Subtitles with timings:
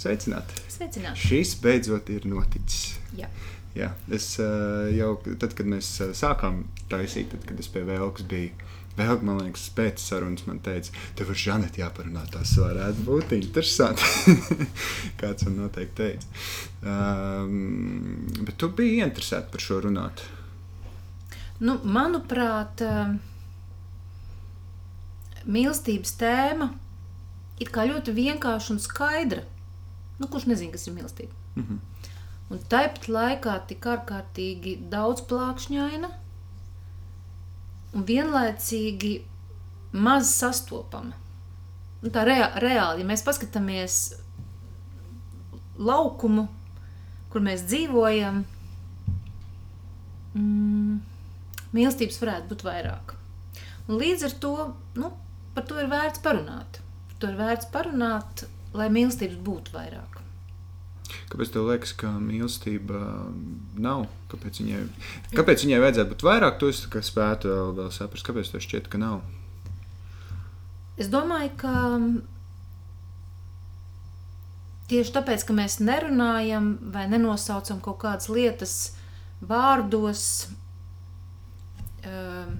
[0.00, 0.56] Sveicināti!
[0.72, 1.20] Sveicināti!
[1.20, 2.94] Šis beidzot ir noticis.
[3.18, 3.28] Jā.
[3.76, 8.24] Jā, es uh, jau tad, kad mēs uh, sākām taisīt, tad, kad es pie Vēlkas
[8.30, 8.54] biju.
[8.96, 12.24] Vēl, man liekas, pēc sarunas man teica, tev ar Žanetu jāparunā.
[12.32, 14.34] Tas varētu būt interesanti.
[15.20, 16.42] Kāds man noteikti teica.
[16.82, 20.24] Um, bet tu biji interesēta par šo runāt.
[21.60, 22.82] Nu, manuprāt,
[25.44, 26.72] mīlestības tēma
[27.60, 29.46] ir ļoti vienkārša un skaidra.
[30.20, 31.32] Nu, kurš nezina, kas ir mīlestība?
[31.56, 31.78] Mm -hmm.
[32.50, 36.10] Un tāpat laikā tik ārkārtīgi daudz plākšņaina
[37.94, 39.12] un vienlaicīgi
[39.92, 41.14] maz sastopama.
[42.02, 43.96] Un tā rea reāli, ja mēs paskatāmies
[45.78, 46.46] laukumu,
[47.30, 48.44] kur mēs dzīvojam,
[50.34, 51.00] mm,
[51.76, 53.14] mīlestības varētu būt vairāk.
[53.88, 54.54] Un līdz ar to
[55.02, 55.12] nu,
[55.54, 56.80] par to ir vērts parunāt.
[57.10, 60.09] Par to ir vērts parunāt, lai mīlestības būtu vairāk.
[61.30, 63.00] Kāpēc tev liekas, ka mīlestība
[63.80, 64.06] nav?
[64.32, 64.80] Kāpēc viņai,
[65.36, 66.58] kāpēc viņai vajadzētu būt vairāk?
[66.62, 68.26] To es spētu vēl, vēl saprast.
[68.26, 69.20] Kāpēc tev šķiet, ka nav?
[71.00, 71.74] Es domāju, ka
[74.90, 78.74] tieši tāpēc, ka mēs nerunājam vai nenosaucam kaut kādas lietas
[79.40, 80.24] vārdos,
[82.04, 82.58] ehm,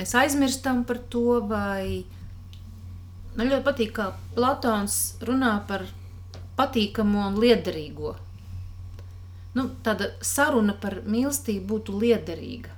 [0.00, 2.04] mēs aizmirstam par to, vai
[3.36, 5.86] man ļoti patīk, kā Platons runā par
[6.60, 8.14] patīkamo un liederīgo.
[9.56, 12.76] Nu, tāda saruna par mīlestību būtu liederīga.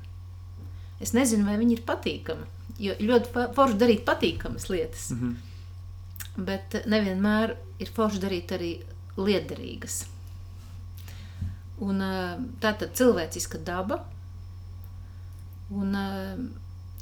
[1.03, 2.49] Es nezinu, vai viņa ir patīkama.
[2.83, 6.47] Jo ļoti forši darīt patīkamas lietas, mm -hmm.
[6.47, 8.73] bet nevienmēr ir forši darīt arī
[9.17, 10.05] liederīgas.
[11.83, 12.03] Un,
[12.63, 14.05] tā tad cilvēciska daba.
[15.71, 15.97] Un,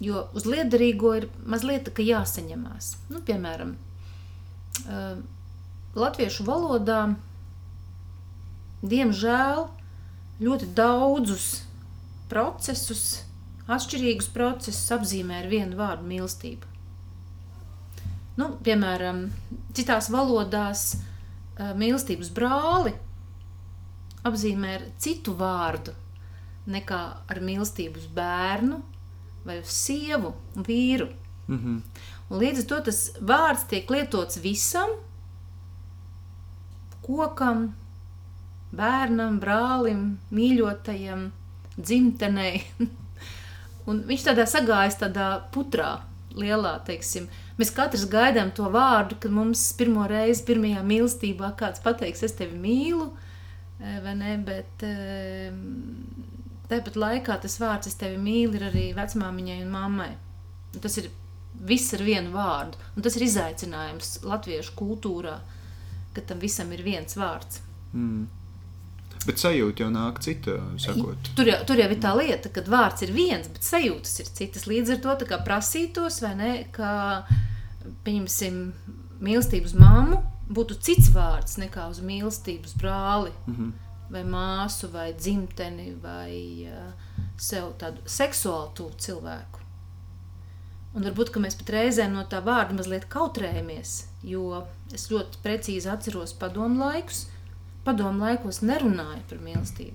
[0.01, 2.95] jo uz liederīgo ir mazliet jāsaņemās.
[3.11, 3.77] Nu, piemēram,
[5.99, 7.01] latviešu valodā,
[8.83, 9.67] diemžēl,
[10.41, 11.49] ļoti daudzus
[12.31, 13.25] procesus,
[13.71, 16.69] atšķirīgus procesus apzīmē ar vienu vārdu mīlestību.
[18.39, 19.27] Nu, piemēram,
[19.77, 20.95] citās valodās
[21.77, 22.95] mīlestības brāli
[24.25, 25.93] apzīmē ar citu vārdu
[26.71, 28.81] nekā ar mīlestību uz bērnu
[29.45, 31.09] vai uz sievu un vīru.
[31.49, 31.81] Mm -hmm.
[32.31, 34.91] Un līdz ar to tas vārds tiek lietots visam,
[37.05, 37.71] kokam,
[38.77, 41.29] bērnam, brālim, mīļotajam,
[41.79, 42.63] dzimtenei.
[43.91, 45.99] un viņš tādā sagājas tādā putrā,
[46.39, 47.29] lielā, teiksim.
[47.59, 52.57] Mēs katrs gaidām to vārdu, kad mums pirmo reizi, pirmajā mīlestībā kāds pateiks, es tevi
[52.61, 53.11] mīlu,
[53.81, 55.51] eh, vai ne, bet eh,
[56.71, 60.13] tāpat laikā tas vārds, es tevi mīlu, ir arī vecmāmiņai un mammai.
[60.71, 61.11] Un tas ir
[61.67, 65.60] viss ar vienu vārdu, un tas ir izaicinājums latviešu kultūrā, uh,
[66.15, 67.61] ka tam visam ir viens vārds.
[67.93, 68.29] Mm.
[69.27, 70.57] Bet sajūta jau nāk cita.
[70.81, 71.33] Sakot.
[71.37, 74.65] Tur jau, tur jau ir tā lieta, ka vārds ir viens, bet sajūtas ir citas.
[74.71, 76.93] Līdz ar to prasītos, vai ne, ka,
[78.07, 78.63] pieņemsim,
[79.21, 83.73] mīlestības mammu būtu cits vārds nekā uz mīlestības brāli, mm -hmm.
[84.11, 86.93] vai māsu, vai dzimteni, vai uh,
[87.37, 89.60] sev tādu seksuālu cilvēku.
[90.91, 93.93] Un varbūt mēs pat reizēm no tā vārda mazliet kautrējamies,
[94.27, 94.65] jo
[94.95, 97.29] es ļoti precīzi atceros padomu laikus.
[97.87, 99.95] Padomu laikos nerunāja par mīlestību.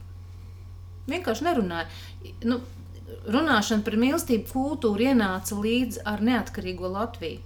[1.12, 1.90] Vienkārši nerunāja.
[2.48, 2.62] Nu,
[3.30, 7.44] runāšana par mīlestību kultūru ienāca līdz ar neatkarīgo Latviju.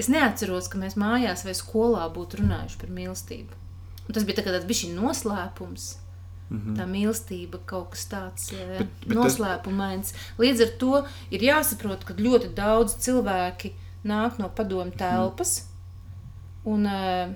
[0.00, 3.58] Es neatceros, ka mēs mājās vai skolā būtu runājuši par mīlestību.
[4.08, 5.90] Un tas bija tā tāds bijis noslēpums.
[6.52, 6.76] Mm -hmm.
[6.76, 10.12] Tā mīlestība kaut kas tāds bet, bet noslēpumains.
[10.38, 13.72] Līdz ar to ir jāsaprot, ka ļoti daudz cilvēki
[14.04, 15.68] nāk no padomu telpas.
[16.64, 17.32] Un, uh,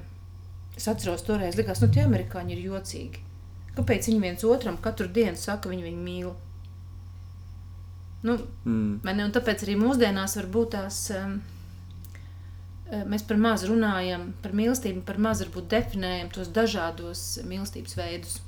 [0.77, 3.19] es atceros, toreiz likās, nu, tie amerikāņi ir jocīgi.
[3.77, 6.35] Kāpēc viņi viens otram katru dienu saka, viņi viņu mīl?
[8.23, 9.01] Nu, mm.
[9.05, 11.41] man, un tāpēc arī mūsdienās varbūt tās um,
[13.11, 18.41] mēs par maz runājam par mīlestību, par maz varbūt definējam tos dažādos mīlestības veidus.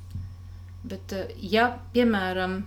[0.85, 2.61] Bet, uh, ja, piemēram,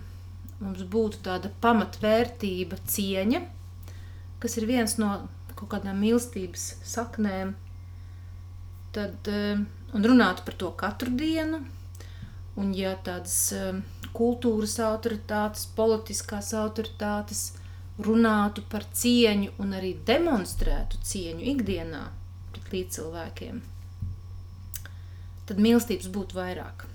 [0.62, 3.42] mums būtu tāda pamatvērtība cieņa,
[4.42, 5.14] kas ir viens no
[5.58, 7.54] kaut kādām mīlestības saknēm,
[8.94, 9.62] tad, eh,
[9.94, 11.62] un runātu par to katru dienu,
[12.56, 13.80] un ja tādas eh,
[14.12, 17.44] kultūras autoritātes, politiskās autoritātes
[18.02, 22.02] runātu par cieņu un arī demonstrētu cieņu ikdienā
[22.52, 23.60] pret līdzcilvēkiem,
[25.48, 26.91] tad mīlestības būtu vairāk.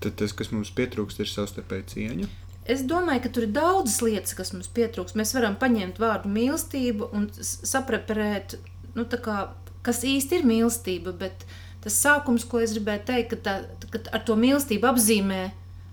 [0.00, 2.28] Tad tas, kas mums pietrūkst, ir savstarpēja cieņa.
[2.66, 5.14] Es domāju, ka tur ir daudzas lietas, kas mums pietrūks.
[5.18, 8.56] Mēs varam paņemt vārdu mīlestību un sapraperēt
[8.96, 9.06] nu,
[9.86, 11.46] kas īsti ir mīlestība, bet
[11.84, 15.42] tas sākums, ko es gribēju teikt, ka, tā, ka ar to mīlestību apzīmē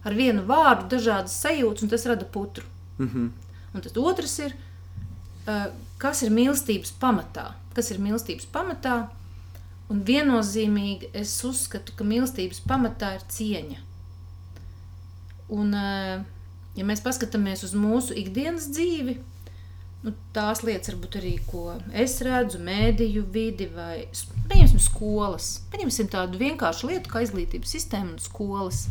[0.04, 2.66] ar vienu vārdu dažādas sajūtas, un tas rada putru.
[2.98, 3.30] Mm -hmm.
[3.74, 4.56] Un tas otrs ir,
[5.98, 7.54] kas ir mīlestības pamatā.
[7.74, 9.08] Kas ir mīlestības pamatā?
[9.90, 13.78] Un viennozīmīgi es uzskatu, ka mīlestības pamatā ir cieņa.
[15.52, 16.24] Un, uh,
[16.78, 19.18] ja mēs paskatāmies uz mūsu ikdienas dzīvi,
[20.04, 24.06] nu, tās lietas, varbūt arī, ko es redzu, mēdīju vidi vai
[24.52, 25.54] pieņemsim skolas.
[25.74, 28.88] Pieņemsim tādu vienkāršu lietu kā izglītības sistēma un skolas.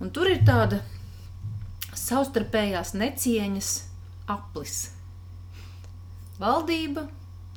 [0.00, 0.80] Un tur ir tāda
[1.96, 3.72] savstarpējās necieņas
[4.30, 4.78] aplis.
[6.40, 7.04] Valdība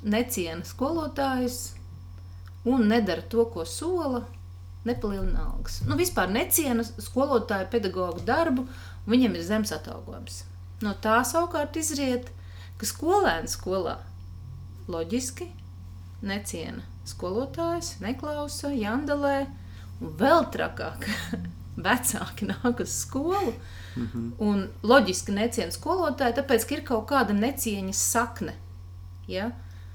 [0.04, 1.74] neciena skolotājus
[2.68, 4.26] un nedara to, ko sola,
[4.88, 5.82] nepalielina algas.
[5.88, 8.66] Nu, vispār neciena skolotāju pedagoģu darbu,
[9.06, 10.44] un viņiem ir zems atalgojums.
[10.84, 12.32] No tā savukārt izriet,
[12.78, 14.00] ka skolēns skolā
[14.92, 15.48] loģiski
[16.24, 19.46] neciena skolotājs, neklausa, jandalē,
[20.00, 21.08] un vēl trakāk
[21.88, 23.54] vecāki nāk uz skolu
[23.96, 24.32] mm -hmm.
[24.40, 28.56] un loģiski neciena skolotāju, tāpēc, ka ir kaut kāda necieņas sakne.
[29.28, 29.52] Ja?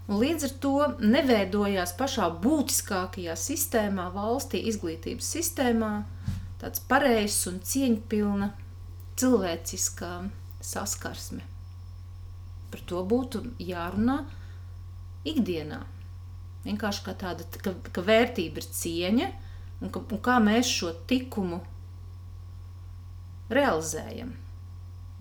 [0.08, 0.75] Un līdz ar to
[1.05, 5.93] neveidojās pašā būtiskākajā sistēmā, valstī, izglītības sistēmā,
[6.62, 8.49] tāds pareizs un cieņpilna
[9.20, 10.12] cilvēciskā
[10.64, 11.44] saskarsme.
[12.72, 14.22] Par to būtu jārunā
[15.28, 15.82] ikdienā.
[16.64, 19.31] Vienkārši kā tāda, ka, ka vērtība ir cieņa,
[19.82, 21.61] un, ka, un kā mēs šo likumu
[23.52, 24.32] realizējam.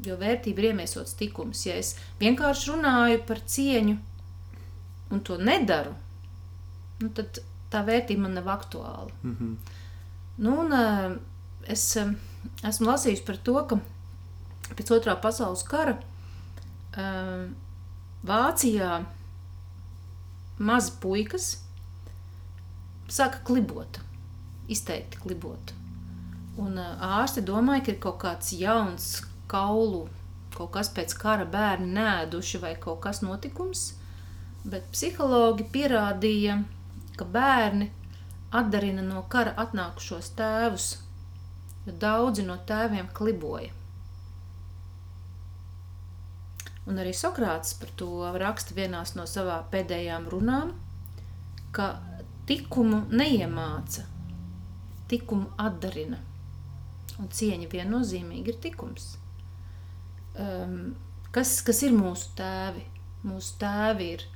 [0.06, 1.66] Jo vērtība ir iemiesots tikums.
[1.68, 3.98] Ja es vienkārši runāju par cieņu
[5.09, 5.94] un to nedaru,
[7.01, 7.39] nu, tad
[7.71, 9.12] tā vērtība man nav aktuāla.
[9.24, 9.56] Mm -hmm.
[10.38, 11.18] nu, un, eh,
[11.63, 12.13] es eh,
[12.63, 13.80] esmu lasījusi par to, ka
[14.75, 15.98] pēc otrā pasaules kara
[16.98, 17.48] eh,
[18.27, 19.06] Vācijā
[20.57, 21.57] mazi puikas
[23.07, 24.00] sāka klibot
[24.68, 25.74] izteikti klibot.
[26.57, 30.07] Un ārsti domāja, ka ir kaut kāds jauns kaulu,
[30.56, 33.94] kaut kas pēc kara bērni nēduši vai kaut kas notikums,
[34.68, 36.60] bet psihologi pierādīja,
[37.18, 37.90] ka bērni
[38.56, 40.88] atdarina no kara atnākušos tēvus,
[41.88, 43.74] jo daudzi no tēviem kliboja.
[46.88, 48.10] Un arī Sokrāts par to
[48.40, 50.72] raksta vienās no savām pēdējām runām,
[51.75, 51.98] ka
[52.48, 54.06] tikumu neiemāca,
[55.12, 56.22] tikumu atdarina.
[57.18, 59.10] Un cieņa viennozīmīgi ir tikums.
[60.38, 60.94] Um,
[61.36, 62.86] kas, kas ir mūsu tēvi?
[63.28, 64.28] Mūsu tēvi ir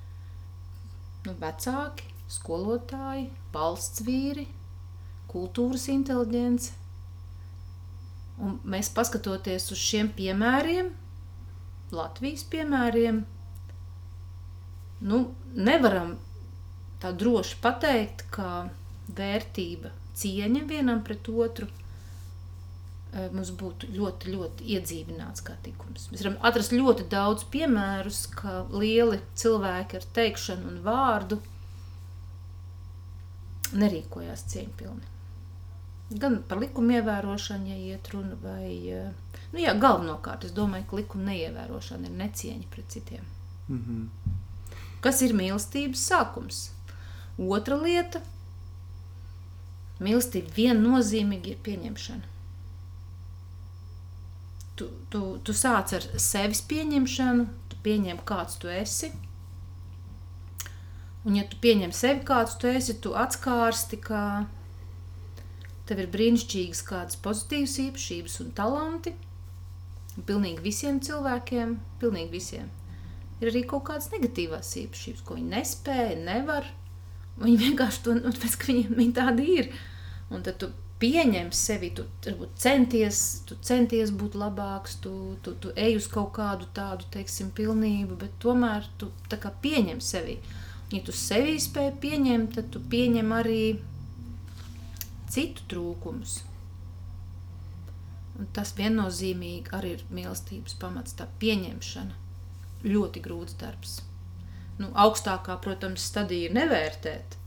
[1.26, 4.48] nu, vecāki, skolotāji, valsts vīri,
[5.32, 6.78] kultūras inteliģence.
[8.42, 10.90] Un mēs paskatoties uz šiem piemēriem,
[11.92, 13.18] Latvijas piemēriem,
[15.04, 15.18] nu,
[15.54, 16.16] nevaram
[17.04, 18.70] tā droši pateikt, ka
[19.18, 21.68] vērtība cieņa vienam pret otru
[23.36, 26.08] mums būtu ļoti, ļoti iedzīvināts kā tikums.
[26.12, 31.42] Mēs varam atrast ļoti daudz piemērus, ka lieli cilvēki ar teikšanu un vārdu
[33.76, 35.10] nerīkojās cieņpilni.
[36.22, 41.00] Gan par likumu ievērošanu, ja iet runa, vai eh, nu jā, galvenokārt es domāju, ka
[41.00, 43.24] likuma neievērošana ir necieņa pret citiem.
[43.70, 44.36] Mm -hmm.
[45.02, 46.70] Kas ir mīlestības sākums?
[47.40, 48.22] Otra lieta
[50.02, 52.31] Mīlestība viennozīmīgi ir pieņemšana.
[54.82, 59.12] Tu, tu, tu sāc ar sevis pieņemšanu, tu pieņem, kāds tu esi.
[61.22, 64.22] Un, ja tu pieņem sevi, kāds tu esi, tu atskārsti, ka
[65.86, 69.14] tev ir brīnišķīgas kādas pozitīvas īpašības un talanti.
[70.18, 72.74] Un pilnīgi visiem cilvēkiem, pilnīgi visiem,
[73.38, 76.74] ir arī kaut kādas negatīvas īpašības, ko viņi nespēja, nevar.
[77.38, 79.70] Viņi vienkārši to, nu, pēc, viņiem viņi tādi ir.
[80.34, 82.06] Un tad tu pieņem sevi, tu
[82.62, 88.20] centies, tu centies būt labāks, tu, tu, tu ej uz kaut kādu tādu, teiksim, pilnību,
[88.22, 90.38] bet tomēr tu tā kā pieņem sevi.
[90.92, 93.64] Ja tu sevi spēj pieņemt, tad tu pieņem arī
[95.32, 96.42] citu trūkumus.
[98.40, 102.18] Un tas viennozīmīgi arī ir mīlestības pamats, tā pieņemšana.
[102.88, 104.00] Ļoti grūts darbs.
[104.82, 107.38] Nu, augstākā, protams, stadija ir nevērtēt,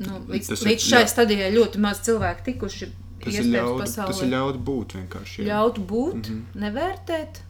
[0.00, 1.10] Nu, līdz, tas līdz šai jā.
[1.12, 2.88] stadijai ļoti maz cilvēku tikuši.
[3.22, 4.08] Tas ir, ļaut, pasaulē.
[4.10, 5.42] tas ir ļaut būt vienkārši.
[5.42, 5.48] Jā.
[5.52, 6.62] Ļaut būt, mm -hmm.
[6.64, 7.42] nevērtēt,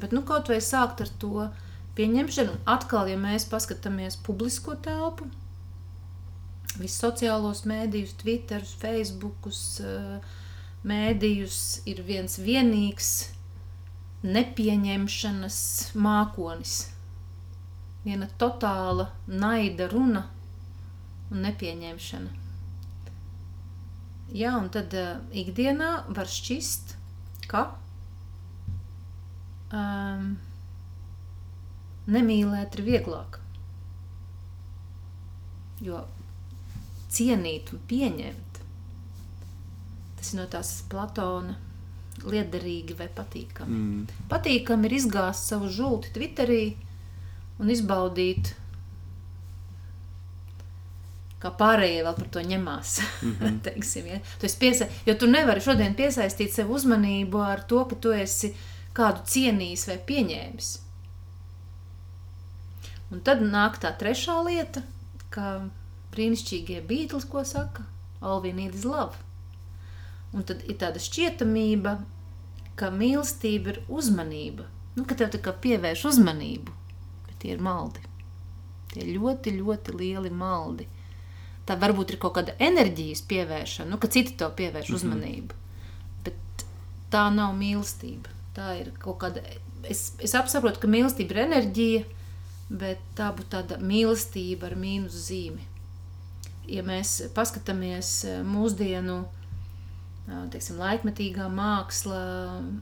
[0.00, 1.50] bet nu, kaut vai sākt ar to
[1.98, 2.56] pieņemšanu.
[2.64, 5.28] Atkal, ja mēs paskatāmies publisko telpu,
[6.78, 10.20] visus sociālos mēdījus, Twitter, Facebook, eh,
[10.84, 13.10] mēdījus ir viens vienīgs
[14.22, 15.60] nepieņemšanas
[15.94, 16.88] mākonis.
[18.04, 20.22] viena totāla naida runa
[21.30, 22.36] un nepieņemšana.
[24.36, 26.94] Jā, un tad uh, ikdienā var šķist,
[27.50, 27.64] ka
[29.74, 30.36] um,
[32.10, 33.40] nemīlēt ir vieglāk.
[35.82, 36.04] Jo
[37.10, 38.60] cienīt un pieņemt,
[40.20, 41.56] tas ir no tās Platona
[42.20, 43.76] liederīgi vai patīkami.
[43.76, 44.24] Mm.
[44.30, 46.64] Patīkami ir izgāzt savu žulti Twitterī
[47.60, 48.52] un izbaudīt,
[51.40, 52.98] kā pārējie vēl par to ņemās.
[53.22, 53.60] Mm -hmm.
[53.68, 54.20] Teiksim, ja?
[54.40, 54.86] tu piesa...
[55.06, 58.54] Jo tu nevari šodien piesaistīt sev uzmanību ar to, ka tu esi
[58.94, 60.70] kādu cienījis vai pieņēmis.
[63.10, 64.82] Un tad nāk tā trešā lieta,
[65.30, 65.70] ka
[66.12, 67.82] brīnišķīgie Beatles, ko saka,
[68.20, 69.16] all we need is love.
[70.32, 71.96] Un tad ir tāda šķietamība,
[72.78, 74.68] ka mīlestība ir uzmanība.
[74.94, 76.72] Nu, ka tev tā kā pievērš uzmanību,
[77.26, 78.02] bet tie ir maldi.
[78.90, 80.86] Tie ļoti, ļoti lieli maldi.
[81.68, 85.00] Tā varbūt ir kaut kāda enerģijas pievēršana, nu, ka citi to pievērš mm -hmm.
[85.00, 85.54] uzmanību.
[86.24, 86.64] Bet
[87.12, 88.32] tā nav mīlestība.
[88.56, 89.42] Tā ir kaut kāda.
[89.82, 92.04] Es, es saprotu, ka mīlestība ir enerģija,
[92.70, 95.62] bet tā būtu tāda mīlestība ar mīnus zīmi.
[96.66, 99.24] Ja mēs paskatāmies mūsdienu
[100.50, 102.20] teiksim, laikmetīgā māksla,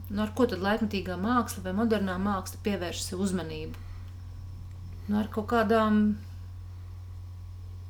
[0.09, 3.85] nu, ar ko tad laikmetīgā māksla vai modernā māksla pievērš sev uzmanību?
[5.09, 6.17] Nu, ar kaut kādām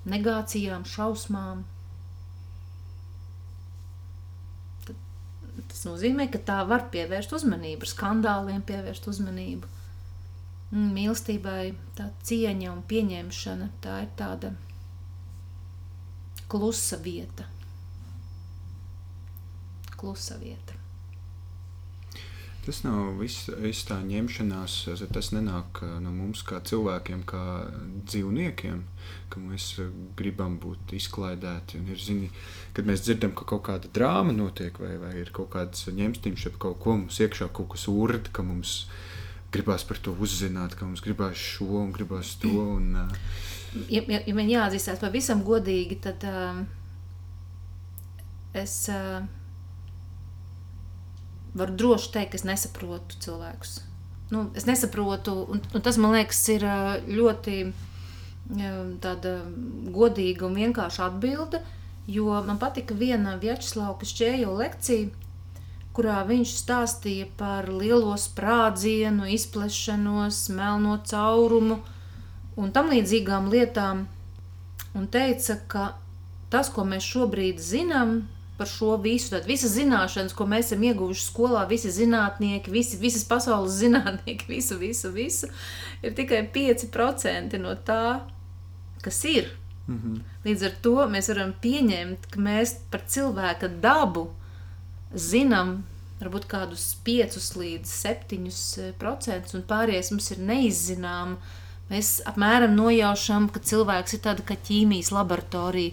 [0.08, 1.66] negācijām, šausmām.
[4.88, 5.04] Tad,
[5.74, 9.76] tas nozīmē, ka tā var pievērst uzmanību, skandāliem pievērst uzmanību.
[10.80, 14.54] Mīlestībai tā cieņa un pieņemšana tā ir tāda
[16.50, 17.50] klusa vieta
[20.00, 20.79] klusa vieta.
[22.70, 24.74] Tas nav viss, viss tā ņemšanās,
[25.10, 27.40] tas nenāk no mums kā cilvēkiem, kā
[28.06, 28.84] dzīvniekiem,
[29.34, 29.72] ka mēs
[30.20, 31.80] gribam būt izklaidēti.
[31.82, 32.30] Ir, zini,
[32.78, 36.60] kad mēs dzirdam, ka kaut kāda drāma notiek, vai, vai ir kaut kāds ņemstiņš, ap
[36.62, 38.84] kaut ko mums iekšā kaut kas urd, ka mums
[39.50, 42.54] gribās par to uzzināt, ka mums gribās šo un gribās to.
[42.76, 42.94] Un,
[43.90, 46.62] ja, ja, ja man jāatzīstās pavisam godīgi, tad uh,
[48.54, 48.84] es.
[48.94, 49.26] Uh,
[51.60, 53.80] varu droši teikt, ka es nesaprotu cilvēkus.
[54.30, 56.66] Nu, es nesaprotu, un, un tas man liekas, ir
[57.10, 57.60] ļoti
[59.02, 59.34] tāda
[59.94, 61.62] godīga un vienkārša atbilde.
[62.10, 65.10] Jo man patika viena Vjačeslava Šķējo lekcija,
[65.94, 71.82] kurā viņš stāstīja par lielo sprādzienu, izplešanos, melno caurumu
[72.58, 74.08] un tam līdzīgām lietām.
[74.98, 75.84] Un teica, ka
[76.50, 78.24] tas, ko mēs šobrīd zinām,
[78.60, 79.32] par šo visu.
[79.34, 84.78] Tad visas zināšanas, ko mēs esam ieguvuši skolā, visi zinātnieki, visi, visas pasaules zinātnieki, visu,
[84.82, 85.50] visu, visu,
[86.04, 88.20] ir tikai 5% no tā,
[89.06, 89.56] kas ir.
[89.88, 90.20] Mm -hmm.
[90.46, 94.30] Līdz ar to mēs varam pieņemt, ka mēs par cilvēka dabu
[95.16, 95.84] zinām
[96.20, 101.38] varbūt kādus 5 līdz 7%, un pārējais mums ir neizzināms.
[101.90, 105.92] Mēs apmēram nojaušam, ka cilvēks ir tāda kā ķīmijas laboratorija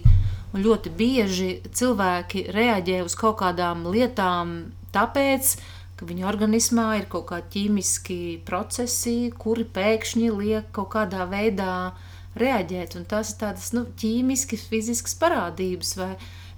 [0.55, 4.53] Un ļoti bieži cilvēki reaģē uz kaut kādām lietām
[4.95, 5.55] tāpēc,
[5.99, 11.93] ka viņu organismā ir kaut kādi ķīmiski procesi, kuri pēkšņi liek kaut kādā veidā
[12.39, 12.95] reaģēt.
[12.99, 15.95] Un tās ir tādas nu, ķīmiskas, fiziskas parādības.
[15.99, 16.11] Vai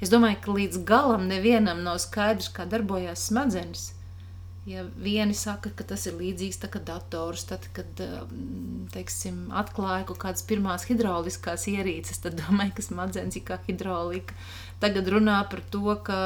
[0.03, 3.93] es domāju, ka līdz galam nevienam nav skaidrs, kā darbojas smadzenes.
[4.69, 10.03] Ja vieni saka, ka tas ir līdzīgs tam, kad dators, tad, kad um, teiksim, atklāja
[10.05, 14.35] kaut kādas pirmās hidrauliskās ierīces, tad domāju, ka smadzenes ir kā hidraulika.
[14.83, 16.19] Tagad runā par to, ka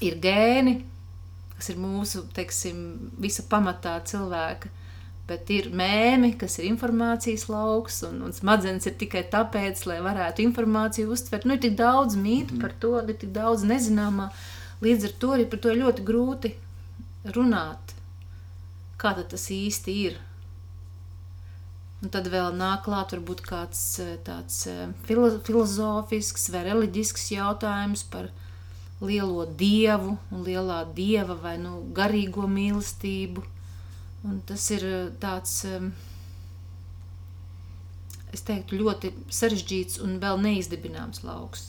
[0.00, 0.78] ir gēni,
[1.58, 2.80] kas ir mūsu teiksim,
[3.20, 4.72] visa pamatā cilvēka.
[5.28, 10.46] Bet ir mēmi, kas ir informācijas lauks, un, un smadzenes ir tikai tāpēc, lai varētu
[10.46, 11.44] informāciju uztvert.
[11.44, 14.30] Nu, ir tik daudz mītu par to, ir tik daudz nezināmā.
[14.80, 16.56] Līdz ar to arī par to ļoti grūti
[17.24, 17.94] runāt,
[19.00, 20.18] kā tas īsti ir.
[22.00, 28.30] Un tad vēl nāk klāt varbūt kāds eh, tāds eh, filozofisks vai reliģisks jautājums par
[29.04, 33.44] lielo dievu un lielā dieva vai nu garīgo mīlestību.
[34.24, 35.58] Un tas ir eh, tāds,
[38.32, 41.68] es teiktu, ļoti sarežģīts un vēl neizdibināms lauks.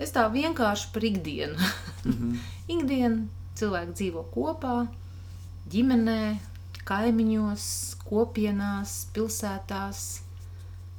[0.00, 1.60] Es tā vienkārši par ikdienu.
[2.04, 2.40] Mm -hmm.
[2.68, 4.76] ikdienu cilvēki dzīvo kopā,
[5.70, 6.20] ģimenē,
[6.88, 7.66] kaimiņos,
[8.04, 10.02] kopienās, pilsētās,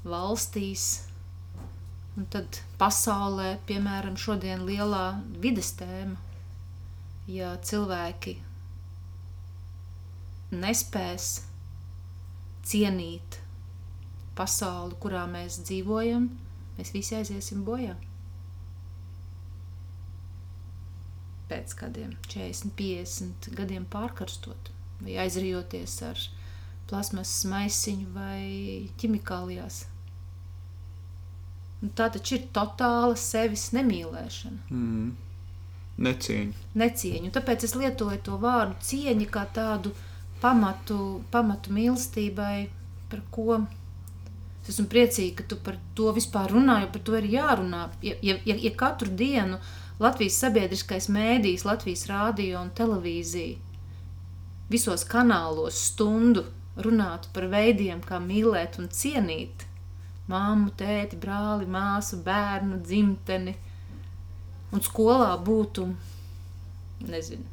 [0.06, 0.86] valstīs.
[2.16, 6.16] Un tad pasaulē, piemēram, šodien lielā vides tēma,
[7.28, 8.38] ja cilvēki
[10.56, 11.30] nespēs
[12.66, 13.42] cienīt
[14.38, 16.30] pasauli, kurā mēs dzīvojam,
[16.78, 17.98] mēs visi aiziesim bojā.
[21.50, 24.72] Pēc kādiem 40, 50 gadiem pārkarstot
[25.02, 26.22] vai aizrijoties ar
[26.90, 29.84] plasmasas maisiņu vai ķimikālijās.
[31.84, 34.66] Un tā taču ir totāla sevis nemīlēšana.
[34.74, 35.14] Mm.
[36.06, 36.66] Necieņa.
[36.76, 37.32] Necieņu.
[37.36, 39.94] Tāpēc es lietoju to vārdu cieņa kā tādu
[40.42, 40.98] pamatu,
[41.32, 42.68] pamatu mīlestībai,
[43.12, 43.62] par ko
[44.66, 47.86] es esmu priecīga, ka tu par to vispār runā, jo par to ir jārunā.
[48.04, 49.60] Ja, ja, ja, katru dienu
[50.00, 53.62] Latvijas sabiedriskais mēdījis, Latvijas rādio un televīzija
[54.72, 56.44] visos kanālos stundu
[56.76, 59.64] runātu par veidiem, kā mīlēt un cienīt
[60.32, 63.56] māmu, tēti, brāli, māsu, bērnu, dzimteni,
[64.74, 65.88] un skolā būtu,
[67.06, 67.46] nezinu,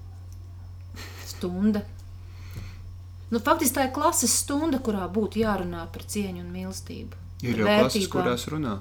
[1.28, 1.84] stunda.
[3.32, 7.20] Nu, faktiski tā ir klases stunda, kurā būtu jārunā par cieņu un mīlestību.
[7.42, 8.76] Ir jau klases, kurās runā.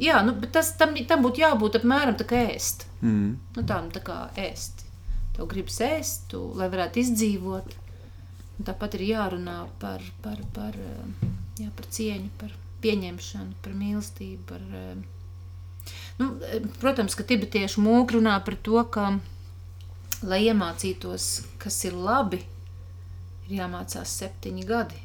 [0.00, 2.88] Jā, nu, bet tas, tam, tam būtu jābūt apmēram tā kā ēst.
[3.04, 3.36] Mm.
[3.54, 4.82] Nu, tā, nu, tā kā ēst.
[5.36, 7.76] Tev gribas ēst, tu, lai varētu izdzīvot.
[8.54, 11.28] Un tāpat ir jārunā par, par, par, eh,
[11.62, 14.42] jā, par cieņu, par pieņemšanu, par mīlestību.
[14.50, 19.08] Par, eh, nu, eh, protams, ka tibetiešu mūki runā par to, ka,
[20.22, 22.42] lai iemācītos, kas ir labi,
[23.46, 25.02] ir jāmācās septiņi gadi.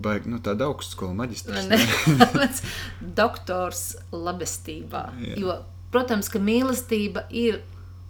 [0.00, 1.14] Baigi, nu tāda augstskola?
[1.14, 1.44] Mans
[3.20, 5.04] Doktors labestībā.
[5.22, 5.36] Jā.
[5.40, 5.56] Jo,
[5.94, 7.60] protams, ka mīlestība ir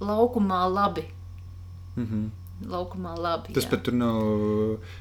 [0.00, 1.04] laukumā labi.
[1.96, 2.30] Mm -hmm.
[2.70, 3.70] Laukumā labi Tas jā.
[3.70, 4.20] pat tur nav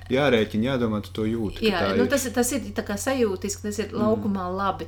[0.09, 1.61] jārēķina, jādomā, tu to jūti.
[1.69, 2.09] Jā, nu, ir.
[2.09, 4.55] tas, ir- tas ir tā kā sajūtiski, tas ir laukumā mm.
[4.57, 4.87] labi.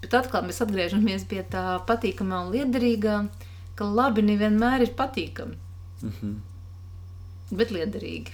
[0.00, 3.28] Bet atkal mēs atgriežamies pie tā patīkamā un liederīgā,
[3.74, 5.54] ka labi nevienmēr ir patīkami,
[6.02, 6.34] Mhm.
[7.52, 8.30] bet liederīgi.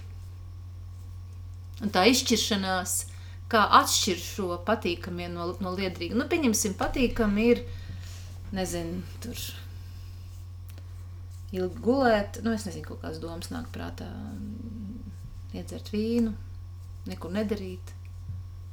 [1.83, 2.95] Un tā izšķiršanās,
[3.53, 6.17] kā atšķirt šo patīkamie no, no liederīga.
[6.19, 7.65] Nu, pieņemsim, patīkami ir,
[8.55, 9.43] nezinu, tur
[11.53, 15.13] ilgi gulēt, nu, es nezinu, kaut kādas domas nāk prātā, mm,
[15.59, 16.33] iedzert vīnu,
[17.11, 17.93] neko nedarīt.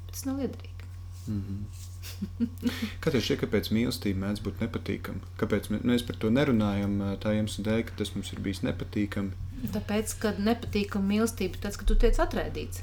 [0.10, 0.89] Tas nav liederīgi.
[1.30, 1.62] Mhm.
[3.04, 5.34] Kā tev šķiet, kāpēc mīlestība mēdz būt nepatīkama?
[5.39, 6.95] Kāpēc mēs, mēs par to nerunājam?
[7.22, 9.50] Tā iemesla dēļ, ka tas mums ir bijis nepatīkami.
[9.76, 12.82] Tāpēc, kad nepatīkama mīlestība, tas, ka tu tiec atraidīts.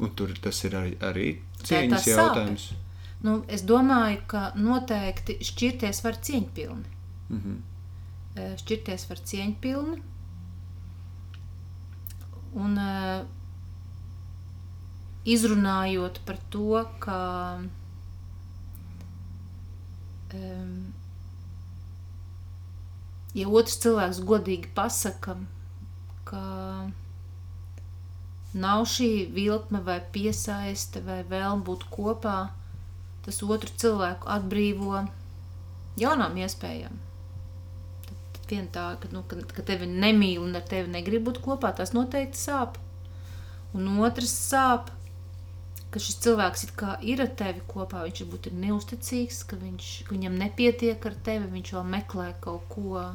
[0.00, 1.26] Un tur tas ir arī, arī
[1.62, 2.14] cieņas tā sāpe.
[2.16, 2.68] jautājums.
[3.26, 6.94] Nu, es domāju, ka noteikti šķirties var cieņpilni.
[7.28, 7.58] Mhm.
[8.36, 9.98] Eh, Šķirties var cieņpilni.
[12.64, 13.24] Un eh,
[15.34, 17.18] izrunājot par to, ka
[20.34, 20.72] um,
[23.36, 25.36] ja otrs cilvēks godīgi pasaka,
[26.30, 26.42] ka
[28.54, 32.50] nav šī vilkme vai piesaiste vai vēlme būt kopā,
[33.24, 35.04] tas otru cilvēku atbrīvo
[36.00, 36.96] jaunām iespējām.
[38.06, 41.42] Tad, tad vien tā, ka, nu, ka, ka tevi nemīl un ar tevi negrib būt
[41.44, 42.80] kopā, tas noteikti sāp.
[43.76, 44.90] Un otrs sāp,
[45.94, 49.90] ka šis cilvēks it kā ir ar tevi kopā, viņš varbūt ir neusticīgs, ka, viņš,
[50.06, 53.06] ka viņam nepietiek ar tevi, viņš vēl meklē kaut ko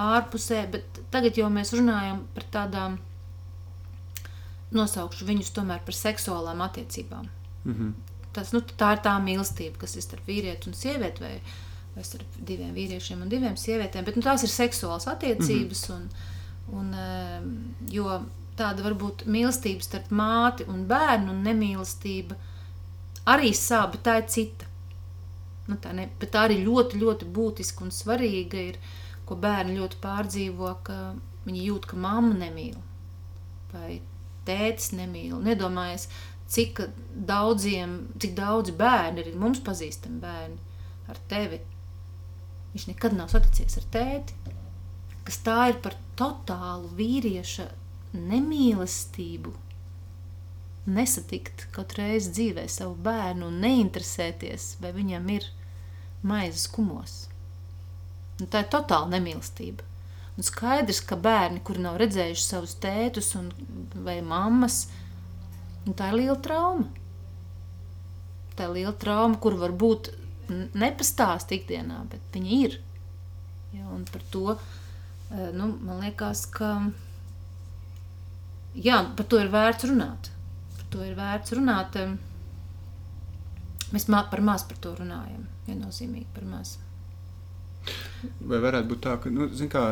[0.00, 3.00] ārpusē, bet tagad jau mēs runājam par tādām,
[4.76, 7.28] nosaukšu viņus tomēr par seksuālām attiecībām.
[7.64, 7.92] Mhm.
[8.32, 11.34] Tas, nu, tā ir tā mīlestība, kas ir starp vīrieti un sievieti, vai,
[11.92, 14.06] vai starp diviem vīriešiem un diviem sievietēm.
[14.06, 15.88] Bet nu, tās ir seksuālas attiecības.
[15.88, 16.30] Mm -hmm.
[16.72, 18.22] un, un, um, jo
[18.56, 22.36] tāda varbūt mīlestība starp māti un bērnu un nemīlestība
[23.32, 24.66] arī sāp, bet tā ir cita.
[25.68, 28.78] Nu, tā, ne, bet tā arī ļoti, ļoti būtiska un svarīga ir,
[29.26, 32.80] ko bērni ļoti pārdzīvo, ka viņi jūt, ka mamma nemīl
[33.72, 34.00] vai
[34.46, 35.38] tētis nemīl.
[35.44, 36.08] Nedomājies,
[36.52, 36.82] cik
[37.28, 40.58] daudziem, cik daudzi bērni ir mums pazīstami bērni
[41.12, 41.60] ar tevi.
[42.72, 44.36] Viņš nekad nav saticies ar tēti,
[45.26, 47.68] kas tā ir par totālu vīrieša
[48.16, 49.52] nemīlestību.
[50.92, 55.46] Nesatikt katru reizi dzīvē savu bērnu un neinteresēties, vai viņam ir
[56.26, 57.26] maizes kumos.
[58.40, 59.91] Un tā ir totāla nemīlestība.
[60.32, 63.50] Un skaidrs, ka bērni, kuri nav redzējuši savus tētus un,
[64.06, 64.86] vai mammas,
[65.84, 66.88] un tā ir liela trauma.
[68.56, 70.12] Tā ir liela trauma, kur varbūt
[70.76, 72.78] nepastāst ikdienā, bet viņa ir.
[73.72, 76.74] Ja, un par to eh, nu, man liekas, ka
[78.74, 80.32] jā, par to ir vērts runāt.
[80.76, 81.96] Par to ir vērts runāt.
[82.00, 82.18] em,
[83.92, 85.44] Mēs mā, par maz par to runājam.
[85.66, 86.78] Viennozīmīgi par maz.
[88.46, 89.84] Vai varētu būt tā, ka nu, kā,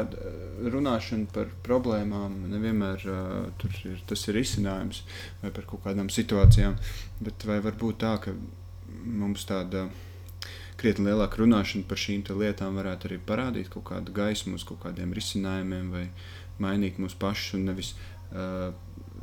[0.70, 5.03] runāšana par problēmām nevienmēr uh, ir, tas ir risinājums
[5.42, 6.76] vai par kaut kādām situācijām,
[7.24, 8.37] bet vai var būt tā, ka
[9.05, 9.88] mums tāda
[10.81, 15.12] krietni lielāka runāšana par šīm lietām varētu arī parādīt kaut kādu gaismu uz kaut kādiem
[15.16, 16.07] risinājumiem vai
[16.62, 17.92] mainīt mūsu pašus un nevis
[18.33, 18.70] uh,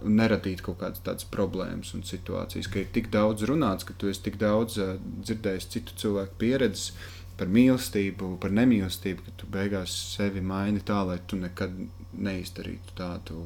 [0.06, 4.28] neradīt kaut kādas tādas problēmas un situācijas, ka ir tik daudz runāts, ka tu esi
[4.28, 6.92] tik daudz uh, dzirdējis citu cilvēku pieredzes
[7.38, 11.76] par mīlestību, par nemīlestību, ka tu beigās sevi maini tā, lai tu nekad
[12.18, 13.46] neizdarītu tādu,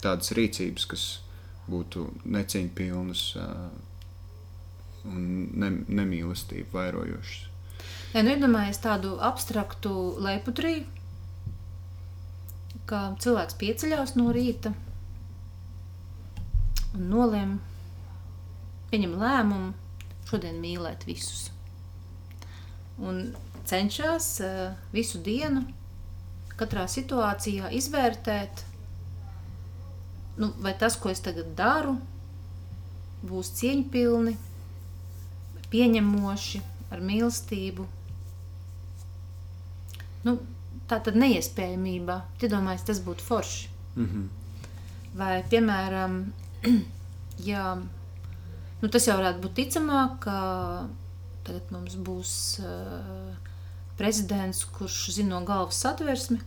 [0.00, 1.06] tādas rīcības, kas
[1.68, 3.24] būtu necieņpilnas
[5.10, 5.24] un
[5.60, 7.50] ne, nemīlestību vairojošas.
[8.14, 9.92] Ja, nu, iedomājies tādu abstraktu
[10.24, 10.84] leputriju,
[12.88, 14.72] kā cilvēks pieceļās no rīta
[16.94, 17.58] un nolēma,
[18.92, 19.72] pieņem lēmumu
[20.28, 21.50] šodien mīlēt visus
[22.98, 23.34] un
[23.66, 25.64] cenšas uh, visu dienu,
[26.58, 28.64] katrā situācijā izvērtēt,
[30.38, 31.96] nu, vai tas, ko es tagad daru,
[33.24, 34.36] būs cieņpilni,
[35.72, 36.62] pieņemoši,
[36.94, 37.86] ar mīlestību.
[40.24, 40.38] Nu,
[40.90, 42.20] tā tad neiespējamība.
[42.42, 43.68] Iedomājieties, tas būtu forši.
[43.96, 44.28] Mm -hmm.
[45.18, 46.32] Vai, piemēram,
[47.50, 47.64] ja,
[48.82, 50.38] nu, tas jau varētu būt ticamāk, ka
[51.44, 52.30] Tagad mums būs
[52.64, 53.34] uh,
[53.98, 56.40] prezidents, kurš zina no galvas satversmi.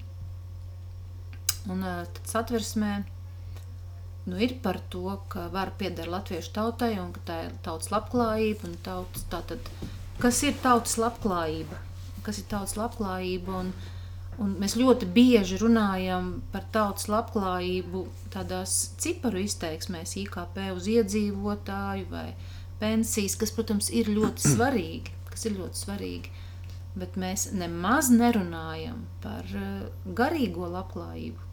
[1.70, 2.94] Un uh, tad satversmē
[4.28, 8.74] nu, ir par to, ka vara pieder latviešu tautai un ka tā ir tautas labklājība.
[8.84, 9.72] Tautas, tātad,
[10.24, 11.80] kas ir tautas labklājība?
[12.26, 13.62] Kas ir tautas labklājība?
[13.62, 13.72] Un,
[14.42, 22.32] un mēs ļoti bieži runājam par tautas labklājību tādās ciparu izteiksmēs, IKP uz iedzīvotāju vai
[22.34, 26.32] ne pensijas, kas, protams, ir ļoti svarīgi, kas ir ļoti svarīgi,
[26.98, 31.44] bet mēs nemaz nerunājam par uh, garīgo labklājību.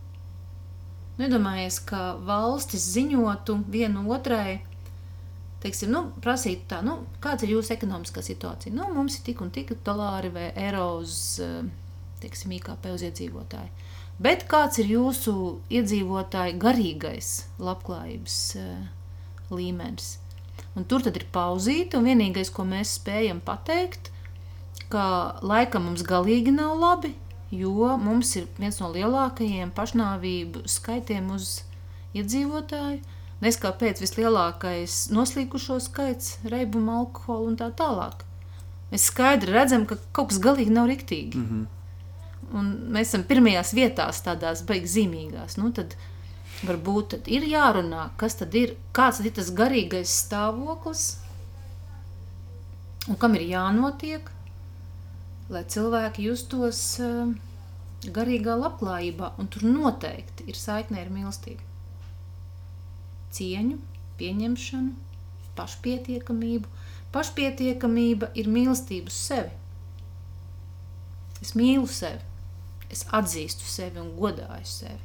[1.21, 4.65] Nedomājies, ka valstis ziņotu vienu otrai,
[5.63, 8.75] teiksim, nu, prasītu tā, nu, kāds ir jūsu ekonomiskā situācija?
[8.75, 11.63] Nu, mums ir tik un tik dolāri vai eiro uz, uh,
[12.25, 13.71] teiksim, IKP uz iedzīvotāju.
[14.25, 15.33] Bet kāds ir jūsu
[15.75, 17.31] iedzīvotāju garīgais
[17.63, 18.77] labklājības uh,
[19.55, 20.19] līmenis?
[20.75, 24.11] Un tur tad ir pauzīte, un vienīgais, ko mēs spējam pateikt,
[24.91, 25.05] ka
[25.47, 27.13] laikam mums galīgi nav labi,
[27.55, 31.61] jo mums ir viens no lielākajiem pašnāvību skaitiem uz
[32.19, 33.03] iedzīvotāju.
[33.45, 38.23] Nes kāpēc vislielākais noslīkušo skaits, reibuma, alkohola un tā tālāk.
[38.91, 41.39] Mēs skaidri redzam, ka kaut kas galīgi nav riktīgi.
[41.39, 42.55] Mm -hmm.
[42.55, 45.57] Un mēs esam pirmajās vietās, tādās beigas zīmīgās.
[45.59, 46.14] Nu, tad, uh,
[46.63, 51.05] varbūt ir jārunā, kas tad ir, kāds tad ir tas garīgais stāvoklis
[53.11, 54.31] un kam ir jānotiek,
[55.53, 57.33] lai cilvēki justos uh,
[58.05, 61.73] garīgā labklājībā, un tur noteikti ir saikne ar mīlestību.
[63.35, 63.81] Cieņu,
[64.21, 64.95] pieņemšanu,
[65.59, 66.71] pašpietiekamību.
[67.15, 69.53] Pašpietiekamība ir mīlestība uz sevi.
[71.45, 72.23] Es mīlu sevi,
[72.91, 75.04] es atzīstu sevi un godāju sevi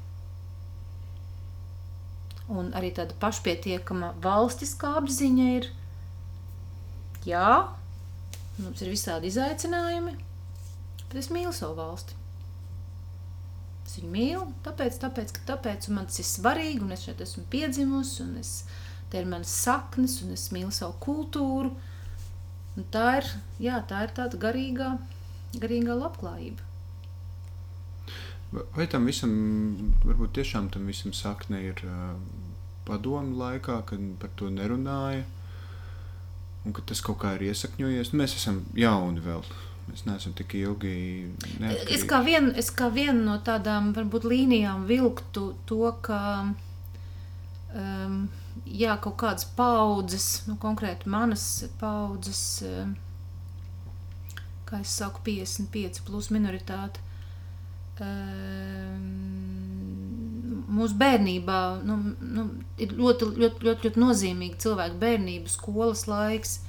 [2.49, 5.67] un arī tāda pašpietiekama valstiskā apziņa ir,
[7.29, 7.49] jā,
[8.59, 10.15] mums ir visādi izaicinājumi,
[11.05, 12.17] bet es mīlu savu valsti.
[13.89, 17.45] Es viņu mīlu, tāpēc, tāpēc, ka tāpēc man tas ir svarīgi, un es šeit esmu
[17.49, 18.51] piedzimusi, un es,
[19.09, 21.73] te ir manas saknes, un es mīlu savu kultūru.
[22.77, 23.29] Un tā ir,
[23.65, 24.91] jā, tā ir tāda garīgā,
[25.57, 26.68] garīgā labklājība.
[28.51, 29.31] Vai tam visam,
[30.01, 32.15] varbūt tiešām tam visam sakne ir uh,
[32.87, 35.25] padomu laikā, kad par to nerunāja,
[36.65, 38.13] un ka tas kaut kā ir iesakņojies?
[38.13, 39.45] Nu, mēs esam jauni vēl.
[39.89, 40.95] Mēs neesam tik ilgi.
[41.61, 41.93] Neatkarīgi.
[41.95, 46.19] Es kā vienu vien, vien no tādām varbūt līnijām vilktu to, ka
[47.73, 48.19] um,
[48.65, 51.45] jā, kaut kādas paudzes, nu, konkrēti manas
[51.81, 52.95] paudzes, um,
[54.69, 57.01] kā es saku, 55 plus minoritāte,
[60.79, 62.45] mūsu bērnībā nu, nu,
[62.81, 66.59] ir ļoti, ļoti, ļoti, ļoti nozīmīgi cilvēku bērnību, skolas laiks.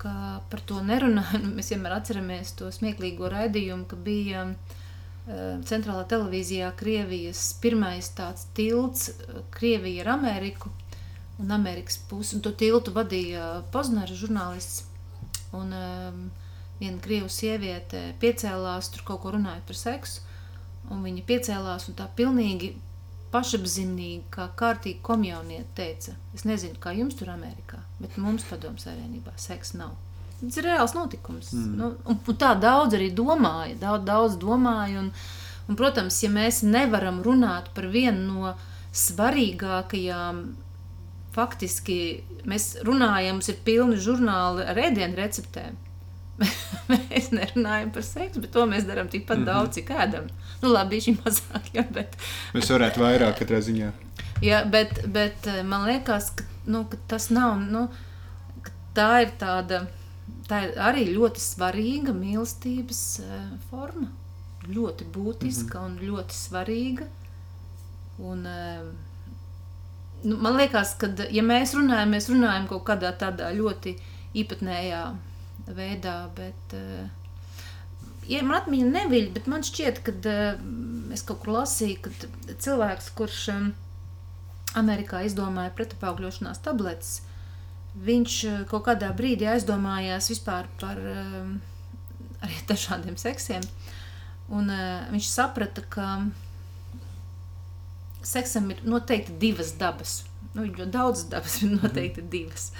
[0.00, 1.50] Par to nerunājam.
[1.58, 4.76] Mēs vienmēr atceramies to smieklīgo raidījumu, ka bija uh,
[5.68, 9.10] centrālā televīzijā Krievijas pirmais tāds tilts
[9.54, 10.72] Krievija ar Ameriku
[11.40, 12.38] un Amerikas pusi.
[12.38, 14.86] Un to tiltu vadīja Poznera žurnālists.
[15.56, 16.18] Un, um,
[16.78, 20.29] viena krievu sieviete piecēlās, tur kaut ko runāja par seksu
[20.90, 22.74] un viņa piecēlās un tā pilnīgi
[23.30, 29.36] pašapziņīgi, kā kārtīgi komjaunieti teica, es nezinu, kā jums tur Amerikā, bet mums padomu savienībā
[29.38, 29.94] seks nav.
[30.40, 31.52] Tas ir reāls notikums.
[31.52, 31.76] Mm.
[31.76, 33.76] Nu, un, un tā daudz arī domāja.
[33.82, 35.10] Daudz, daudz domāja un,
[35.68, 38.54] un, protams, ja mēs nevaram runāt par vienu no
[38.96, 40.40] svarīgākajām,
[41.36, 41.98] faktiski
[42.48, 45.76] mēs runājam, mums ir pilni žurnāli ar ēdienu receptēm.
[46.92, 49.52] mēs nerunājam par seksu, bet to mēs darām tikpat mm -hmm.
[49.52, 50.28] daudz, cik ēdam.
[50.62, 52.16] Nu, labi, šī mazāk, ja, bet...
[52.54, 53.92] Mēs varētu vairāk katrā ziņā.
[54.42, 57.88] Ja, bet, bet eh, man liekas, ka, nu, ka tas nav, nu,
[58.62, 59.86] ka tā ir tāda
[60.50, 64.10] tā ir arī ļoti svarīga mīlestības uh, forma.
[64.66, 65.86] Ļoti būtiska mm -hmm.
[65.86, 67.06] un ļoti svarīga.
[68.18, 68.92] Un, uh,
[70.24, 73.96] nu, man liekas, ka, ja mēs runājam, mēs runājam kaut kādā tādā ļoti
[74.34, 75.29] īpatnējā veidā,
[76.36, 77.06] bet uh,
[78.30, 80.60] ja man atmiņa neviļ, bet man šķiet, ka uh,
[81.14, 83.72] es kaut kur lasīju, ka cilvēks, kurš um,
[84.78, 87.16] Amerikā izdomāja pretapaugļošanās tabletes,
[88.06, 93.66] viņš eh, kaut kādā brīdī aizdomājās vispār par arī dažādiem seksiem.
[94.50, 96.06] Un, uh, viņš saprata, ka
[98.26, 100.20] seksam ir noteikti divas dabas.
[100.54, 102.70] Nu, jo daudz dabas ir noteikti divas.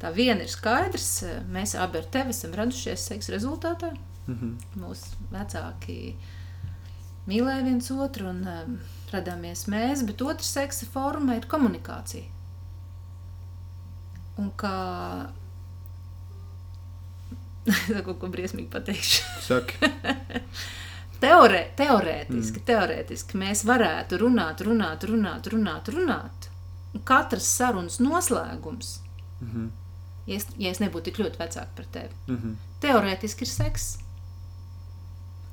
[0.00, 3.92] Tā viena ir skaidrs, mēs abi ar tevi esam radušies seksa rezultātā.
[4.26, 4.80] Mm -hmm.
[4.80, 6.16] Mūsu vecāki
[7.26, 8.78] mīlēja viens otru un um,
[9.12, 12.40] radāmies mēs, bet otra seksa forma ir komunikācija
[14.40, 14.74] un ka
[18.04, 19.24] kaut ko briesmīgi pateikšu.
[19.44, 19.90] Saki.
[21.20, 22.66] Teorē, teorētiski, mm.
[22.70, 26.48] teorētiski mēs varētu runāt, runāt, runāt, runāt, runāt.
[26.96, 28.94] Un katrs sarunas noslēgums,
[29.40, 29.68] mm -hmm.
[30.26, 32.56] Ja, es, ja es nebūtu tik ļoti vecāka par tevi, mm -hmm.
[32.80, 33.98] teorētiski ir seks.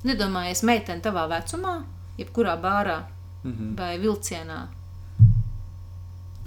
[0.04, 1.82] Nedomājies, meitene tavā vecumā,
[2.18, 2.98] jebkurā bārā
[3.42, 3.76] mm -hmm.
[3.78, 4.66] vai vilcienā.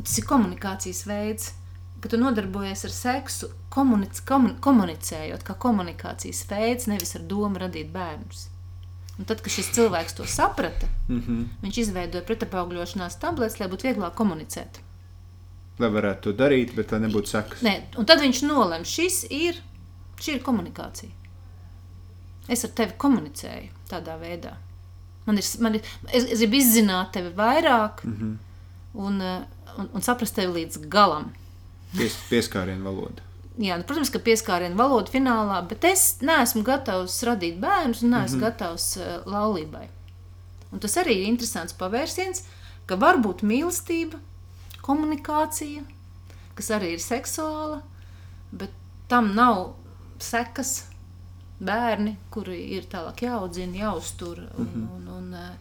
[0.03, 1.53] Tas ir komunikācijas veids
[2.01, 7.91] ka tu nodarbojies ar seksu, komunic, komun, komunicējot, kā komunikācijas veids, nevis ar domu radīt
[7.93, 8.47] bērnus.
[9.19, 11.43] Un tad, kad šis cilvēks to saprata, mm -hmm.
[11.61, 14.81] viņš izveidoja pretapaugļošanās tabletes, lai būtu vieglāk komunicēt.
[15.81, 17.63] Lai varētu to darīt, bet tā nebūtu sekas.
[17.65, 19.57] Nē, un tad viņš nolēma, šis ir,
[20.21, 21.09] šī ir komunikācija.
[22.51, 24.55] Es ar tevi komunicēju tādā veidā.
[25.25, 28.37] Man ir, man ir, es, es gribu izzināt tevi vairāk mm -hmm.
[28.93, 29.21] un,
[29.77, 31.31] un, un saprast tevi līdz galam.
[31.97, 33.21] Pies, pieskārienu valoda.
[33.59, 38.37] Jā, nu, protams, ka pieskārienu valoda finālā, bet es neesmu gatavs radīt bērnus un neesmu
[38.37, 38.45] mm -hmm.
[38.45, 39.87] gatavs uh, laulībai.
[40.71, 42.43] Un tas arī ir interesants pavērsiens,
[42.85, 44.19] ka var būt mīlestība,
[44.85, 45.83] komunikācija,
[46.57, 47.81] kas arī ir seksuāla,
[48.51, 48.73] bet
[49.11, 49.73] tam nav
[50.21, 50.85] sekas
[51.61, 54.95] bērni, kuri ir tālāk jāaudzina, jāuztur un, mm -hmm.
[54.95, 55.57] un, un, un,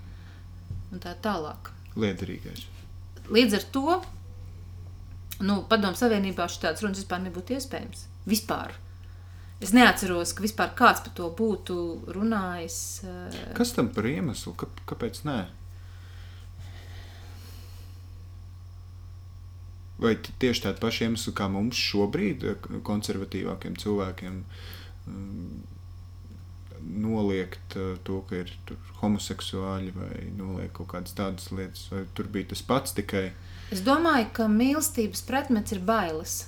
[0.93, 1.73] un tā tālāk.
[1.97, 2.67] Liederīgais.
[3.31, 4.03] Līdz ar to
[5.41, 8.07] nu, Padomu Savienībā šādas runas vispār nebūtu iespējams.
[8.29, 8.75] Vispār.
[9.61, 11.77] Es neatceros, ka vispār kāds par to būtu
[12.17, 13.05] runājis.
[13.05, 14.55] Eh, Kas tam par iemeslu?
[14.57, 15.39] Kā, kāpēc nē?
[20.01, 24.41] Vai tieši tāda paša iemesla kā mums šobrīd, eh, konservatīvākiem cilvēkiem,
[25.07, 25.61] mm,
[26.81, 28.53] noliegt eh, to, ka ir
[29.03, 33.31] homoseksuāļi vai noliegt kaut kādas tādas lietas, vai tur bija tas pats tikai.
[33.71, 36.41] Es domāju, ka mīlestības pretmets ir bailes.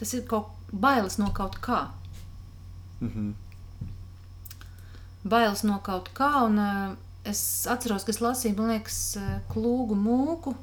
[0.00, 1.88] Tas ir kaut bailes no kaut kā.
[3.00, 3.32] Mm -hmm.
[5.28, 9.96] Bailes no kaut kā, un uh, es atceros, ka es lasīju, man liekas, uh, klūgu
[9.98, 10.54] mūku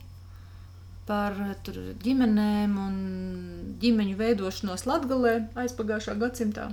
[1.09, 2.97] par uh, tur, ģimenēm un
[3.81, 6.69] ģimeņu veidošanos Latgalē aizpagājušā gadsimtā.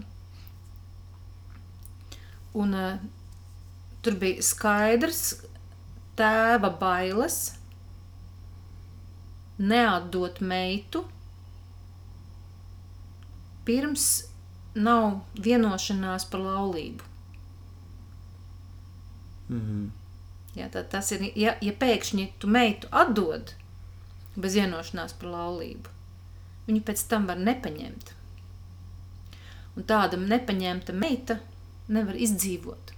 [2.58, 2.98] Un uh,
[4.04, 5.22] tur bija skaidrs,
[6.18, 7.38] tēva bailes
[9.58, 11.02] neatdot meitu,
[13.66, 14.08] pirms
[14.78, 17.07] nav vienošanās par laulību.
[19.48, 19.90] Mm -hmm.
[20.60, 23.54] ja, tas ir, ja, ja pēkšņi tu meitu atdod
[24.36, 25.88] bez vienošanās par laulību,
[26.66, 28.14] viņu pēc tam var nepaņemt.
[29.76, 31.38] Un tāda nepaņemta meita
[31.88, 32.92] nevar izdzīvot.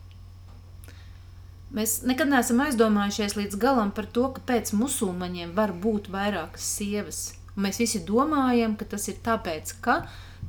[1.71, 7.21] Mēs nekad neesam aizdomājušies līdz galam par to, ka pēc musulmaņiem var būt vairākas sievas.
[7.55, 10.01] Un mēs visi domājam, ka tas ir tāpēc, ka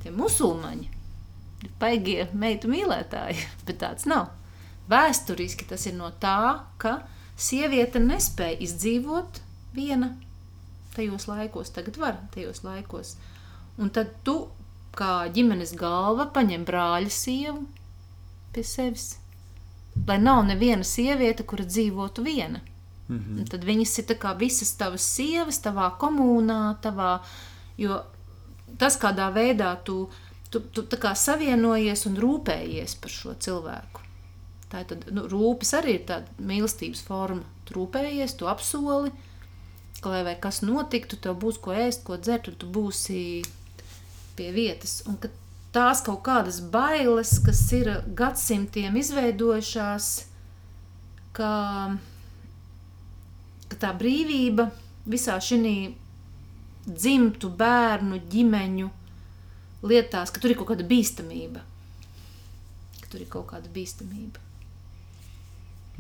[0.01, 0.89] tie musulmaņi
[1.61, 3.37] ir paigie meitu mīlētāji,
[3.67, 4.31] bet tāds nav.
[4.91, 6.99] Vēsturiski tas ir no tā, ka
[7.39, 9.41] sieviete nespēja izdzīvot
[9.75, 10.15] viena
[10.95, 13.15] tajos laikos, tagad var tajos laikos.
[13.80, 14.49] Un tad tu,
[14.97, 17.65] kā ģimenes galva, paņem brāļa sievu
[18.51, 19.13] pie sevis
[20.08, 22.60] lai nav neviena sieviete, kura dzīvotu viena.
[23.10, 23.49] Mm -hmm.
[23.49, 27.19] Tad viņas ir visas tavas sievas, tavā komunā, tavā.
[27.77, 28.04] Jo
[28.77, 30.10] tas, kādā veidā tu,
[30.49, 34.00] tu, tu savienojies un rūpējies par šo cilvēku.
[34.71, 37.43] Tā ir tad, nu, rūpes arī ir tāda mīlestības forma.
[37.67, 39.12] Tu rūpējies, tu apsoli,
[40.01, 43.21] ka lai kas notiktu, tev būs ko ēst, ko dzert, un tu būsi
[44.38, 45.01] pie vietas.
[45.12, 45.29] Un ka
[45.75, 50.12] tās kaut kādas bailes, kas ir gadsimtiem izveidojušās,
[51.36, 51.51] ka,
[53.71, 54.69] ka tā brīvība
[55.12, 55.75] visā šī
[56.88, 58.88] dzimtu, bērnu, ģimeņu
[59.91, 61.65] lietās, ka tur ir kaut kāda bīstamība.
[63.01, 64.50] Ka tur ir kaut kāda bīstamība.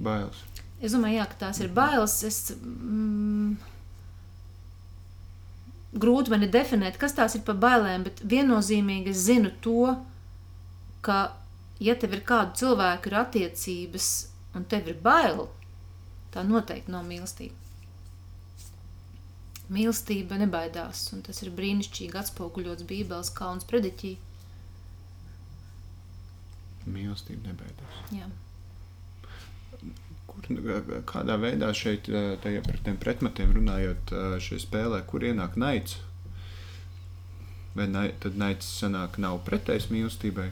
[0.01, 0.39] Bailes.
[0.81, 2.15] Es domāju, jā, ka tās ir bailes.
[2.25, 3.53] Es, mm,
[5.93, 9.93] grūti man ir definēt, kas tās ir par bailēm, bet viennozīmīgi es zinu to,
[11.05, 11.21] ka,
[11.83, 14.11] ja tev ir kāda cilvēka ir attiecības
[14.55, 15.47] un tev ir bail,
[16.33, 17.57] tā noteikti nav mīlestība.
[19.71, 24.17] Mīlestība nebaidās, un tas ir brīnišķīgi atspoguļots Bībeles kauns prediķī.
[26.91, 27.99] Mīlestība nebaidās.
[28.11, 28.27] Jā.
[30.31, 30.45] Kur,
[31.09, 32.07] kādā veidā šeit,
[32.43, 34.13] tajā par tiem pretmatiem runājot,
[34.43, 35.97] šajā spēlē, kur ienāk naids?
[37.75, 40.49] Vai nai, tad naids sanāk nav pretējs mīlestībai?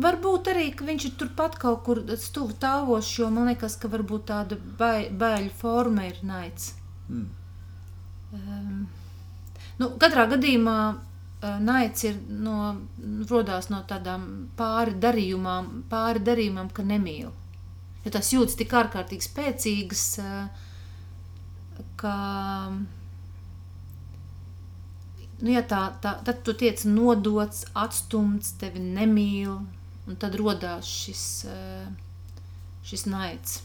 [0.00, 4.58] Varbūt arī, viņš ir turpat kaut kur stuvu tāvos, jo man liekas, ka varbūt tāda
[4.78, 6.72] bai, baiļu forma ir naids.
[7.08, 7.28] Mm.
[8.34, 8.80] Um,
[9.78, 12.72] nu, katrā gadījumā uh, naids ir no,
[13.30, 14.26] rodās no tādām
[14.58, 17.30] pāri darījumām, pāri darījumam, ka nemīl
[18.04, 22.16] jo tas jūtas tik ārkārtīgi spēcīgas, eh, ka
[25.40, 29.60] nu, ja tā, tā, tad tu tiec nodots, atstumts, tevi nemīl,
[30.04, 31.86] un tad rodās šis, eh,
[32.84, 33.62] šis naids.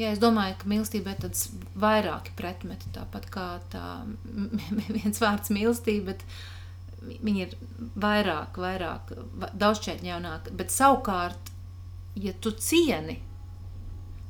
[0.00, 3.84] Jā, es domāju, ka mīlestībai ir tāds vairāki pretmeti, tāpat kā tā
[4.96, 7.56] viens vārds mīlestība, bet viņi ir
[8.00, 9.12] vairāk, vairāk,
[9.58, 11.51] daudzšķaitņaunāk, bet savukārt
[12.14, 13.18] ja tu cieni,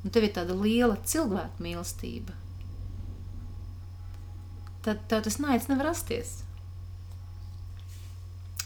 [0.02, 2.34] un tev ir tāda liela cilvēku mīlestība,
[4.86, 6.40] tad tev tas naids nevar rasties.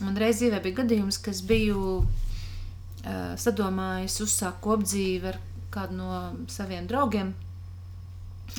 [0.04, 5.38] Man reiz dzīvē bija gadījums, ka es biju uh, sadomājis uzsākt kopdzīvi ar
[5.72, 6.18] kādu no
[6.52, 7.32] saviem draugiem.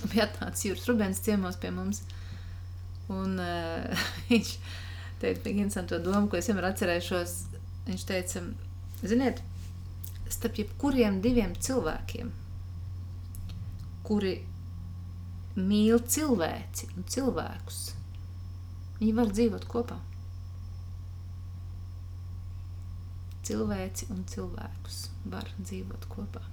[0.10, 2.02] Bija atnācis Jūras Rubens ciemos pie mums.
[3.14, 4.56] Un uh, viņš
[5.22, 7.38] teica, bija interesanti to domu, ko es vienmēr atcerēšos.
[7.88, 8.42] Viņš teica,
[9.06, 9.44] ziniet,
[10.36, 12.32] starp jebkuriem diviem cilvēkiem,
[14.08, 14.34] kuri
[15.58, 17.80] mīl cilvēci un cilvēkus,
[19.00, 19.98] viņi var dzīvot kopā.
[23.48, 26.44] Cilvēci un cilvēkus var dzīvot kopā.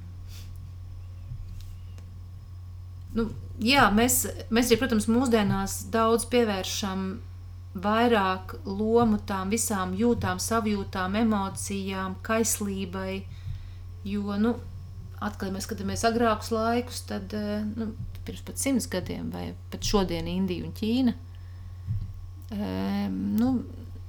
[3.14, 3.28] Nu,
[3.62, 7.06] jā, mēs, mēs arī, protams, mūsdienās daudz pievēršam
[7.74, 13.24] vairāk lomu tām visām jūtām, savjūtām, emocijām, kaislībai,
[14.04, 14.54] Jo, nu,
[15.24, 17.92] atkal, ja mēs skatāmies agrākus laikus, tad eh, nu,
[18.24, 21.14] pirms pat simts gadiem, vai pat šodien Indija un Ķīna,
[23.10, 23.48] nu,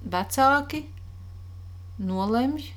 [0.05, 0.85] vecāki
[1.97, 2.69] nolemj,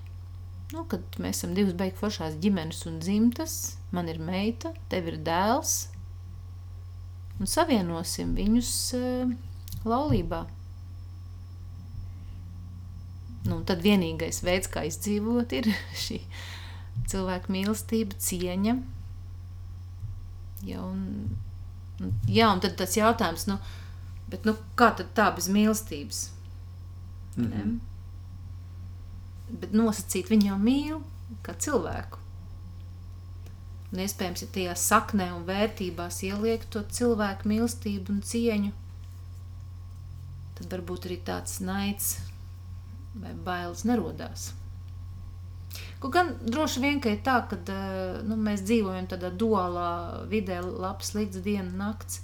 [0.73, 3.57] nu, kad mēs esam divas beigas foršās ģimenes un dzimtas,
[3.95, 5.77] man ir meita, tev ir dēls,
[7.39, 8.73] un savienosim viņus
[9.87, 10.45] laulībā.
[13.49, 15.71] Nu, tad vienīgais veids, kā izdzīvot, ir
[16.05, 16.21] šī
[17.09, 18.77] cilvēku mīlestība, cieņa.
[20.67, 21.37] Ja, un,
[22.27, 23.59] jā, un tad tas jautājums, nu,
[24.31, 26.31] bet, nu, kā tad tā bez mīlestības?
[27.37, 27.51] Mm -hmm.
[27.55, 27.79] Ne?
[29.61, 31.03] Bet nosacīt viņu jau mīl
[31.43, 32.19] kā cilvēku.
[33.93, 38.73] Un iespējams, ja tajā saknē un vērtībās ieliek to cilvēku mīlestību un cieņu,
[40.59, 42.19] tad varbūt arī tāds naids
[43.15, 44.53] vai bailes nerodās.
[45.99, 49.91] Kaut gan droši vien, ir tā, ka eh, nu, mēs dzīvojam tādā duālā
[50.31, 52.21] vidē, labs, slikts diena, nakts,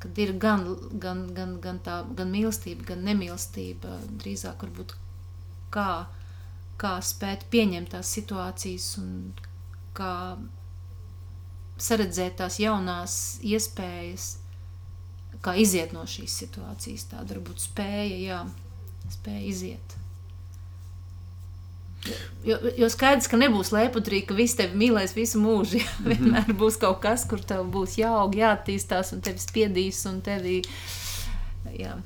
[0.00, 3.98] kad ir gan, gan, gan, gan, tā, gan mīlestība, gan nemīlestība.
[4.22, 4.96] Drīzāk varbūt
[5.74, 6.06] kā,
[6.80, 9.12] kā spēt pieņemt tās situācijas un
[9.96, 10.14] kā
[11.76, 14.30] saredzēt tās jaunās iespējas,
[15.44, 17.08] kā iziet no šīs situācijas.
[17.12, 18.40] Tāda varbūt spēja, jā,
[19.18, 19.96] spēja iziet.
[22.46, 25.80] Jo, jo skaidrs, ka nebūs lepudrīgi, ka viss tevi mīlēs visu mūžu.
[25.82, 25.86] Ja?
[25.98, 26.16] Mm -hmm.
[26.16, 30.62] Vienmēr būs kaut kas, kur tev būs jāaug, jāattīstās, un tevi spiedīs, un tevi.
[31.78, 31.96] Jā.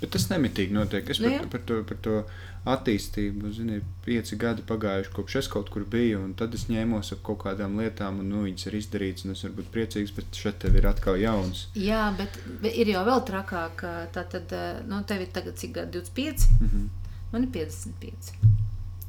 [0.00, 1.10] Bet tas nemitīgi notiek.
[1.10, 2.24] Es Nu, par, par, to, par to
[2.68, 7.22] attīstību, zinu, pieci gadi pagājuši kopš es kaut kur biju, un tad es ņēmos ap
[7.26, 10.58] kaut kādām lietām, un nu, viņas ir izdarītas, un es varu būt priecīgs, bet šeit
[10.64, 11.66] tev ir atkal jauns.
[11.78, 12.38] Jā, bet,
[12.74, 13.76] ir jau vēl trakāk.
[13.76, 14.52] ka Tā tad,
[14.88, 15.98] nu, tev ir tagad cik gadi?
[15.98, 16.88] 25, Mhm.
[17.32, 18.32] man ir 55.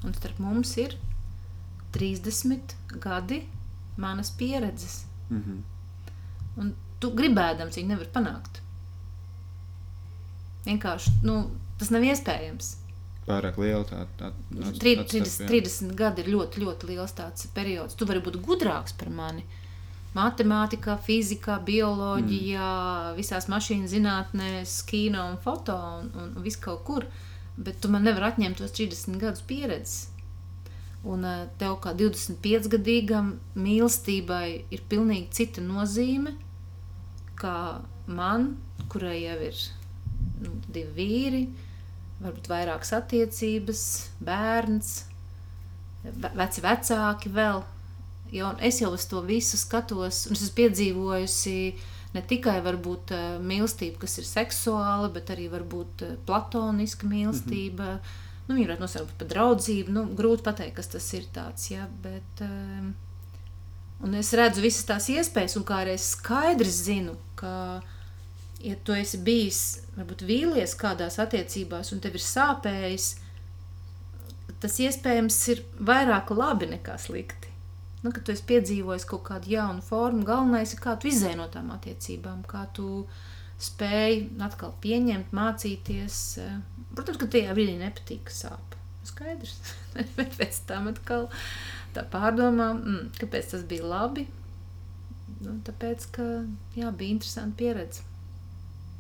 [0.06, 0.96] Un starp mums ir
[1.96, 3.44] 30 gadi
[4.00, 5.04] manas pieredzes.
[5.30, 5.64] Mhm.
[6.60, 8.62] Un tu gribēdams viņu nevar panākt.
[10.66, 11.40] Vienkārši nu,
[11.80, 12.76] tas nav iespējams.
[13.30, 17.96] Pārāk liela tā, tā, tā Tri- 30, 30 gadi ir ļoti, ļoti liels tāds periods.
[17.96, 19.46] Tu vari būt gudrāks par mani.
[20.16, 23.18] Matemātikā, fizikā, bioloģijā, mm.
[23.20, 27.06] visās mašīnu zinātnēs, kino un foto un, un, un viss kaut kur.
[27.60, 30.08] Bet tu man nevari atņemt tos 30 gadus pieredzes.
[31.08, 34.46] Un eh, tev kā 25 gadīgam mīlestībai
[34.76, 36.36] ir pilnīgi cita nozīme
[37.40, 37.56] kā
[38.12, 38.50] man,
[38.92, 39.60] kurai jau ir
[40.44, 41.42] nu, divi vīri,
[42.20, 43.84] varbūt vairākas attiecības,
[44.28, 44.90] bērns,
[46.04, 47.64] ve- veci vecāki vēl.
[48.46, 51.56] Un es jau uz to visu skatos, un es esmu piedzīvojusi
[52.14, 57.86] ne tikai varbūt, eh, mīlestību, kas ir seksuāla, bet arī varbūt eh, platoniska mīlestība.
[57.86, 58.48] Mm -hmm.
[58.48, 59.92] nu, viņa varētu nosaukt par draudzību.
[59.92, 61.70] Nu, grūti pateikt, kas tas ir tāds.
[61.72, 62.96] Ja, bet, um,
[64.02, 67.82] un es redzu visas tās iespējas, un kā arī es skaidri zinu, ka,
[68.62, 73.16] ja tu esi bijis, varbūt vīlies kādās attiecībās, un tev ir sāpējis,
[74.60, 77.49] tas iespējams ir vairāk labi nekā slikti.
[78.04, 81.50] Nu, kad tu esi piedzīvojis kaut kādu jaunu formu, galvenais ir, kā tu izēj no
[81.52, 83.04] tām attiecībām, kā tu
[83.60, 86.20] spēj atkal pieņemt, mācīties.
[86.96, 88.78] Protams, ka tajā brīdī nepatīk, ka sāp.
[89.08, 89.58] Skaidrs.
[90.18, 91.28] Bet pēc tam atkal
[91.96, 94.30] tā pārdomā, mm, kāpēc tas bija labi.
[95.44, 96.30] Nu, tāpēc, ka
[96.80, 98.08] jā, bija interesanti pieredze.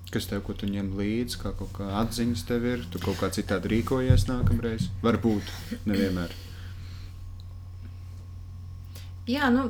[0.09, 3.29] Kas tev, ko tu ņem līdzi, kā kaut kā atziņas tev ir, tu kaut kā
[3.33, 4.89] citādi rīkojies nākamreiz?
[5.05, 5.51] Varbūt,
[5.85, 6.33] nevienmēr.
[9.29, 9.67] Jā, nu,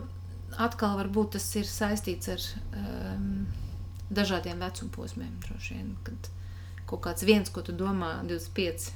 [0.61, 2.45] atkal varbūt tas ir saistīts ar
[2.79, 3.47] um,
[4.09, 5.33] dažādiem vecuma posmiem.
[5.45, 6.29] droši Vien, kad
[6.89, 8.89] kaut kāds viens, ko tu domā, 25,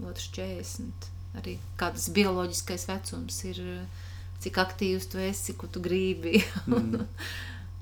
[0.00, 3.60] otrs 40, arī kāds bioloģiskais vecums ir,
[4.40, 6.40] cik aktīvs tu esi, ko tu gribi.
[6.78, 6.96] un,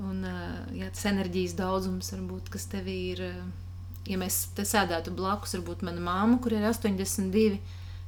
[0.02, 3.24] un uh, jā, tas enerģijas daudzums, varbūt, kas tev ir.
[3.30, 3.64] uh,
[4.08, 7.58] Ja mēs te sēdētu blakus, varbūt mana māma, kur ir 82,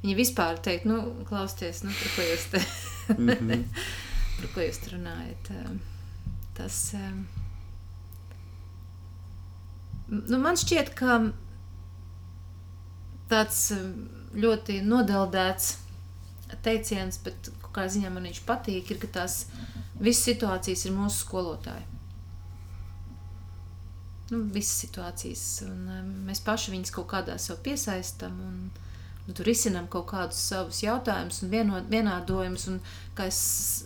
[0.02, 2.64] viņa vispār teikt, nu, klausieties, nu, par ko jūs te
[3.16, 3.64] Mhm.
[4.40, 5.50] par ko jūs runājat.
[5.60, 5.80] Um,
[6.60, 7.20] Tas um,
[10.10, 11.14] nu, man šķiet, ka
[13.30, 13.94] tāds um,
[14.36, 15.70] ļoti nodeldēts
[16.66, 19.44] teiciens, bet kā ziņā man viņš patīk, ir, ka tās
[20.02, 21.86] visas situācijas ir mūsu skolotāji.
[24.30, 28.36] Nu, visas situācijas, un mēs paši viņus kaut kādā sev piesaistam.
[28.50, 28.60] Un,
[29.30, 32.66] un tur risinām kaut kādus savus jautājumus un vieno- vienādojumus.
[32.72, 32.80] Un,
[33.14, 33.38] kā es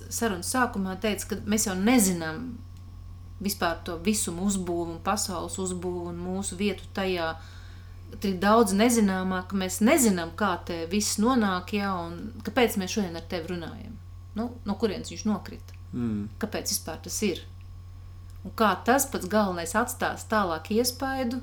[0.08, 2.54] sarunas sākumā teicu, ka mēs jau nezinām
[3.44, 7.34] vispār to visumu uzbūvi un pasaules uzbūvi un mūsu vietu tajā.
[8.14, 12.94] Tur ir daudz nezināmā, ka mēs nezinām, kā te viss nonāk, ja, un kāpēc mēs
[12.96, 13.96] šodien ar tevi runājam.
[14.38, 15.74] Nu, no kurienes viņš nokrita?
[15.92, 16.28] Mm.
[16.42, 17.42] Kāpēc vispār tas ir?
[18.44, 21.40] Un kā tas pats galvenais atstās tālāk iespaidu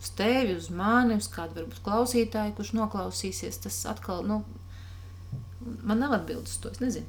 [0.00, 3.60] uz tevi, uz mani, uz kādu varbūt klausītāju, kurš noklausīsies.
[3.66, 4.40] Tas atkal, nu,
[5.82, 6.72] man nav atbildes to.
[6.72, 7.06] Es nezinu.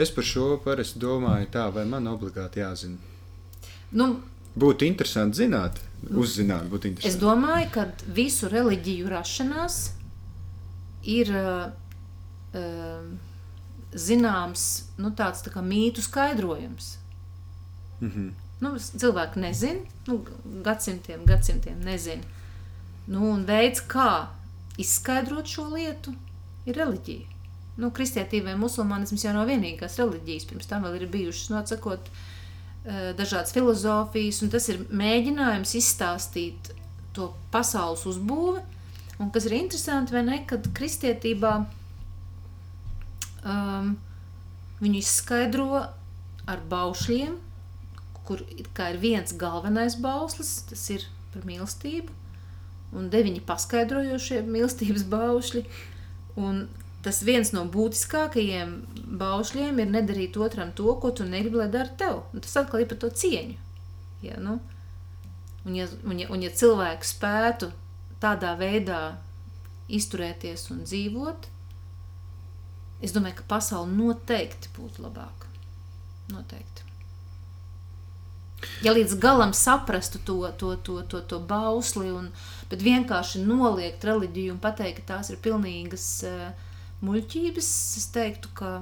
[0.00, 2.96] Es par šo parasti domāju, tā, vai man obligāti jāzina.
[3.92, 4.14] Nu,
[4.60, 5.76] Būtu interesanti zināt,
[6.10, 7.20] uzzināt, būtu es interesanti.
[7.22, 7.84] domāju, ka
[8.16, 9.76] visu reliģiju rašanās
[11.06, 11.68] ir uh,
[12.58, 13.04] uh,
[13.94, 14.64] zināms
[14.98, 16.96] nu, tāds tā mītu skaidrojums.
[18.00, 18.32] Mhm.
[18.60, 20.18] Nu, cilvēki nezina, nu,
[20.64, 22.26] gadsimtiem, gadsimtiem nezina.
[23.08, 24.28] Nu, un veids, kā
[24.80, 26.12] izskaidrot šo lietu,
[26.68, 27.38] ir reliģija.
[27.80, 30.46] Nu, kristietība vai musulmanisms jau nav vienīgās reliģijas.
[30.50, 32.10] Pirms tam vēl ir bijušas, atsakot,
[32.84, 36.74] eh, dažādas filozofijas, un tas ir mēģinājums izstāstīt
[37.16, 38.60] to pasaules uzbūvi.
[39.20, 41.66] Un kas ir interesanti, vai ne, kad kristietībā
[43.44, 43.90] um,
[44.80, 45.82] viņu izskaidro
[46.48, 47.34] ar baušļiem,
[48.30, 52.14] kur ir viens galvenais bauslis, tas ir par mīlestību,
[52.94, 55.64] un deviņi paskaidrojošie mīlestības baušļi.
[56.38, 56.68] Un
[57.02, 58.76] tas viens no būtiskākajiem
[59.18, 62.22] baušļiem ir nedarīt otram to, ko tu negribi, lai dara tev.
[62.30, 63.58] Un tas atkal ir par to cieņu.
[64.22, 64.60] Ja, nu?
[65.64, 67.70] un, ja, un, ja, un ja cilvēks spētu
[68.20, 69.00] tādā veidā
[69.90, 71.48] izturēties un dzīvot,
[73.04, 75.48] es domāju, ka pasaule noteikti būtu labāka.
[76.30, 76.89] Noteikti.
[78.84, 82.30] Ja līdz galam saprastu to, to, to, to, to bausli, un,
[82.70, 86.50] bet vienkārši noliegt reliģiju un pateikt, ka tās ir pilnīgas uh,
[87.04, 88.72] muļķības, es teiktu, ka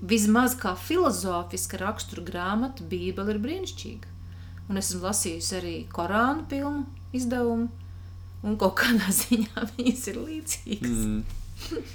[0.00, 4.14] vismaz kā filozofiska rakstura grāmata, Bībele ir brīnišķīga.
[4.66, 7.68] Un esmu lasījusi arī Korānu pilnu izdevumu,
[8.46, 11.06] un kaut kādā ziņā viņas ir līdzīgas.
[11.06, 11.94] Mm.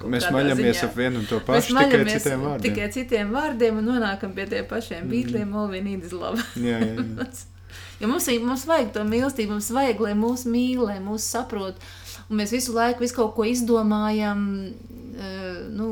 [0.00, 2.62] Mēs maļamies ap vienu un to pašu, tikai citiem vārdiem.
[2.64, 5.10] Tikai citiem vārdiem un nonākam pie tiem pašiem mm.
[5.12, 6.46] bītliem, Olvinīdas laba.
[6.56, 7.26] jā, jā, jā.
[8.02, 11.78] jo mums, mums vajag to mīlestību, mums vajag, lai mūs mīl, lai mūs saprot.
[12.28, 15.90] Un mēs visu laiku visu kaut ko izdomājam, uh, nu,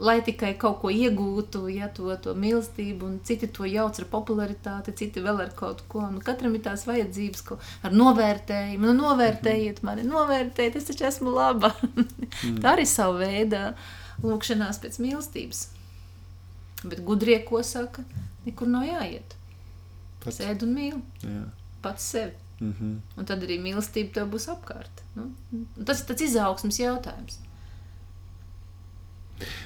[0.00, 4.94] lai tikai kaut ko iegūtu, ja to, to mīlestību, un citi to jauc ar popularitāti,
[4.98, 6.06] citi vēl ar kaut ko.
[6.10, 8.88] Nu, katram ir tās vajadzības, ko ar novērtējumu.
[8.88, 11.72] Nu, novērtējiet mani, novērtējiet, es taču esmu laba.
[11.94, 12.58] mm.
[12.64, 13.62] Tā arī savu veidu
[14.24, 15.66] lūkšanās pēc mīlestības.
[16.84, 18.04] Bet gudrie, ko saka,
[18.44, 19.38] nekur nav jāiet.
[20.24, 20.40] Pats.
[20.40, 20.98] Sēd un mīl.
[21.24, 21.46] Jā.
[21.84, 22.34] Pats sevi.
[22.60, 22.98] Mm -hmm.
[23.18, 25.02] Un tad arī mīlestība tev būs apkārt.
[25.14, 25.30] Nu,
[25.84, 27.38] tas ir tāds izaugsmas jautājums.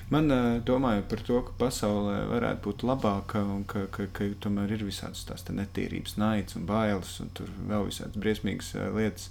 [0.09, 0.31] Man
[0.65, 5.27] domāju par to, ka pasaulē varētu būt labāka un ka, ka, ka tomēr ir visādas
[5.29, 9.29] tās netīrības, naids un bailes un tur vēl visādas briesmīgas lietas.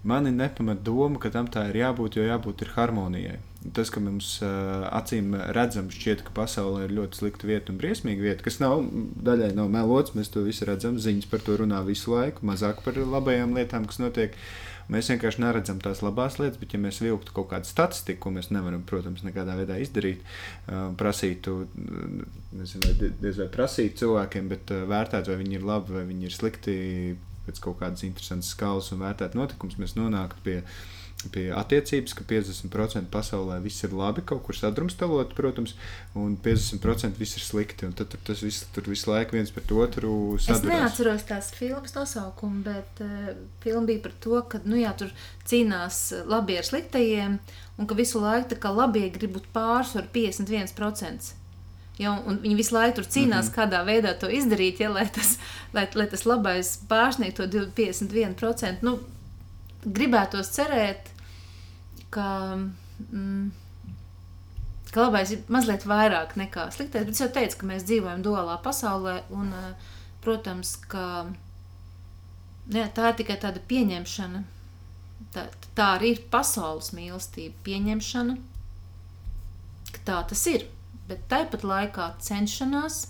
[0.00, 3.36] Mani nepamat doma, ka tam tā ir jābūt, jo jābūt ir harmonijai.
[3.76, 8.46] Tas, ka mums acīm redzams, šķiet, ka pasaulē ir ļoti slikta vieta un briesmīga vieta,
[8.46, 8.86] kas nav
[9.26, 10.14] daļai nav melots.
[10.16, 14.00] Mēs to visu redzam, ziņas par to runā visu laiku, mazāk par labajām lietām, kas
[14.00, 14.38] notiek.
[14.38, 18.34] Uh, Mēs vienkārši neredzam tās labās lietas, bet, ja mēs vilktu kaut kādu statistiku, ko
[18.34, 20.24] mēs nevaram, protams, nekādā veidā izdarīt,
[21.00, 21.56] prasītu,
[22.58, 26.34] nezinu, vai diez vai prasīt cilvēkiem, bet vērtēt, vai viņi ir labi vai viņi ir
[26.34, 26.78] slikti
[27.46, 30.58] pēc kaut kādas interesantas skalas un vērtēt notikumus, mēs nonāktu pie
[31.28, 35.74] pie attiecības, ka 50% pasaulē viss ir labi, kaut kur sadrumstalot, protams,
[36.16, 37.90] un 50% viss ir slikti.
[37.96, 40.62] Tad tur tas viss tur visu laiku viens pret otru sadarbojās.
[40.64, 45.12] Es neatceros tās filmas nosaukumu, bet uh, filma bija par to, ka nu, jā, tur
[45.50, 46.00] cīnās
[46.30, 47.36] labie ar sliktajiem,
[47.76, 51.36] un ka visu laiku tā kā labie grib būt pārsvaru 51%.
[52.00, 53.56] Ja, viņi visu laiku tur cīnās, mm -hmm.
[53.58, 55.36] kādā veidā to izdarīt, ja, lai, tas,
[55.76, 58.80] lai, lai tas labais pārsniegtu to 51%.
[58.80, 59.00] Nu,
[59.84, 61.10] gribētos cerēt,
[62.12, 62.26] ka,
[63.06, 63.50] mm,
[64.90, 67.06] ka labais ir mazliet vairāk nekā sliktais.
[67.06, 71.26] Bet es jau teicu, ka mēs dzīvojam duālā pasaulē, un, eh, protams, ka
[72.68, 74.42] jā, tā ir tikai tāda pieņemšana.
[75.34, 78.36] Tā, tā arī ir pasaules mīlestība, pieņemšana,
[79.92, 80.66] ka tā tas ir.
[81.08, 83.06] Bet tāpat laikā cenšanās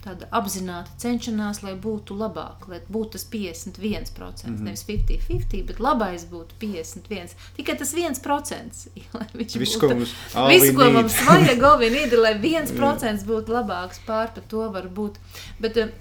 [0.00, 4.64] tāda apzināta cenšanās, lai būtu labāk, lai būtu tas 51%, mm -hmm.
[4.64, 7.36] nevis 50-50, bet labais būtu 51%.
[7.56, 8.88] Tikai tas 1%,
[9.18, 10.14] lai viņš visu, būtu, mums,
[10.48, 15.20] visu, ko mums vajag, Ovinīdi, lai 1% būtu labāks pār to var būt.
[15.60, 15.92] Bet uh,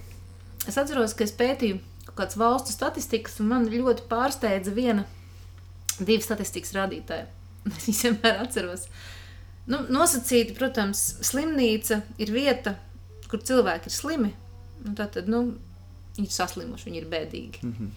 [0.67, 1.79] es atceros, ka es pētīju
[2.15, 5.05] kāds valstu statistikas, un man ļoti pārsteidza viena,
[5.99, 7.25] divi statistikas rādītāji.
[7.69, 8.87] Es viņus vienmēr atceros.
[9.69, 12.77] Nu, nosacīti, protams, slimnīca ir vieta,
[13.29, 14.33] kur cilvēki ir slimi,
[14.83, 15.43] nu, tad, tad nu,
[16.17, 17.63] viņi ir saslimuši, viņi ir bēdīgi.
[17.63, 17.89] Mm -hmm.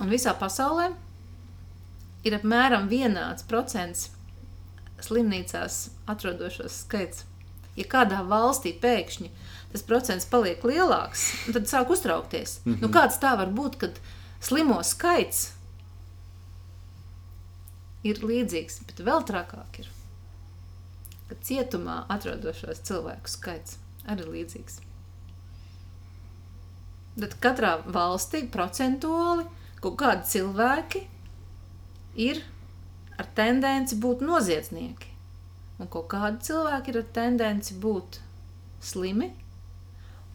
[0.00, 0.90] Un visā pasaulē
[2.24, 4.10] ir apmēram vienāds procents
[5.00, 7.24] slimnīcās atrodošos skaits.
[7.76, 9.30] Ja kādā valstī pēkšņi
[9.72, 12.60] tas procents paliek lielāks, tad sāk uztraukties.
[12.64, 12.82] Mm -hmm.
[12.82, 14.00] nu, kāds tā var būt, kad
[14.40, 15.52] slimo skaits
[18.02, 19.88] ir līdzīgs, bet vēl trakāk ir,
[21.28, 23.78] kad cietumā atrodošos cilvēku skaits
[24.12, 24.80] arī līdzīgs.
[27.16, 29.46] Tad katrā valstī procentuāli
[29.80, 31.02] kaut kādi cilvēki
[32.26, 32.42] ir
[33.16, 35.12] ar tendenci būt noziedznieki.
[35.80, 38.20] Un kaut kādi cilvēki ir ar tendenci būt
[38.84, 39.30] slimi.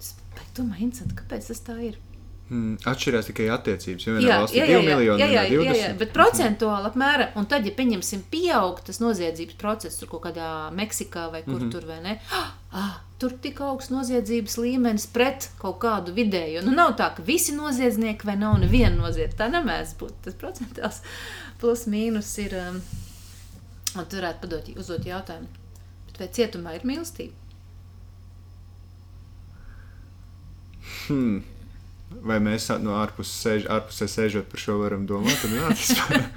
[0.02, 0.16] Es
[0.58, 2.00] domāju, interesanti, kāpēc tas tā ir.
[2.52, 4.06] Hmm, atšķirās tikai attiecības.
[4.10, 7.64] Vienā valstī ir 2 miljoni, jā, jā, jā, jā, jā, bet procentuāli apmēram, un tad,
[7.64, 11.72] ja pieņemsim, pieaug tas noziedzības process tur kaut kādā Meksikā vai kur mm -hmm.
[11.72, 12.18] tur vai ne,
[12.72, 16.64] ah, tur tik augsts noziedzības līmenis pret kaut kādu vidēju.
[16.66, 19.38] Nu, nav tā, ka visi noziedznieki vai nav neviena noziedzība.
[19.38, 20.18] Tā nemēdz būt.
[20.26, 21.02] Tas procentuāls
[21.62, 22.80] plus mīnus ir, um,
[23.94, 25.50] un tu varētu padot, uzdot jautājumu,
[26.10, 27.38] bet vai cietumā ir mīlestība?
[31.06, 31.42] Hmm.
[32.28, 35.46] Vai mēs no ārpuses sēž, ārpusē sēžot par šo varam domāt?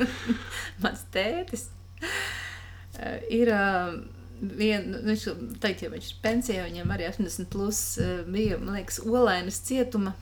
[0.85, 1.65] Mans tētis
[2.05, 3.97] uh, ir uh,
[4.41, 5.27] vien, nu, viņš,
[5.63, 10.15] teikt, ja viņš ir pensijā, viņam arī 80 plus uh, bija, man liekas, olainas cietuma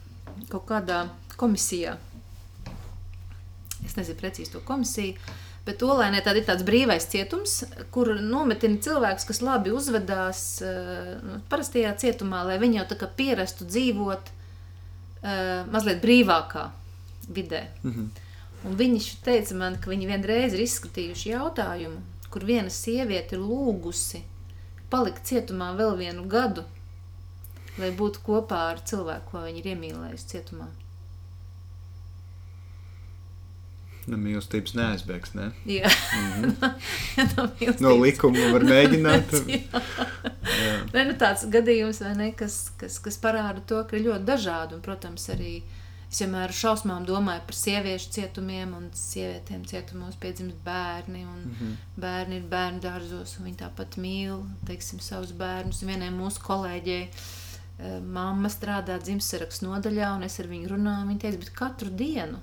[0.48, 1.06] kaut kādā
[1.36, 1.96] komisijā.
[3.82, 5.16] Es nezinu precīzi to komisiju,
[5.62, 7.60] Bet Olainē tād ir tāds brīvais cietums,
[7.94, 13.68] kur nometina cilvēks, kas labi uzvedās uh, parastajā cietumā, lai viņi jau tā kā pierastu
[13.68, 16.64] dzīvot uh, mazliet brīvākā
[17.30, 17.68] vidē.
[17.84, 18.08] Mm -hmm.
[18.66, 22.02] Un viņi teica man, ka viņi vienreiz ir izskatījuši jautājumu,
[22.32, 24.22] kur viena sieviete ir lūgusi
[24.92, 26.64] palikt cietumā vēl vienu gadu,
[27.80, 30.68] lai būtu kopā ar cilvēku, ko viņi ir iemīlējuši cietumā.
[34.10, 35.52] No mīlestības neaizbēgs, ne?
[35.70, 36.72] Jā, mm -hmm.
[37.36, 37.44] no,
[37.84, 39.36] no likuma var mēģināt.
[39.54, 39.82] jā.
[40.42, 40.72] jā.
[40.92, 44.74] Ne, nu tāds gadījums, ne, kas, kas, kas parāda to, ka ir ļoti dažādi.
[44.74, 45.62] Un, protams, arī
[46.12, 51.24] es vienmēr ar šausmām domāju par sieviešu cietumiem un sievietēm cietumos piedzimst bērni.
[51.24, 51.76] Un mm -hmm.
[52.04, 55.82] Bērni ir bērnu dārzos un viņi tāpat mīl teiksim, savus bērnus.
[55.82, 61.08] Un vienai mūsu kolēģei eh, mamma strādā dzimsarakstu nodaļā un es ar viņu runāju.
[61.08, 62.38] Viņa teica, bet katru dienu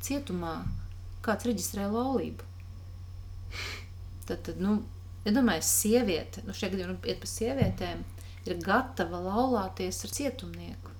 [0.00, 0.62] cietumā
[1.22, 2.44] kāds reģistrē laulību.
[4.28, 4.82] Tad, tad nu,
[5.24, 8.04] ja domāju, sieviete, nu šeit gadījumā iet pa sievietēm,
[8.46, 10.97] ir gatava laulāties ar cietumnieku.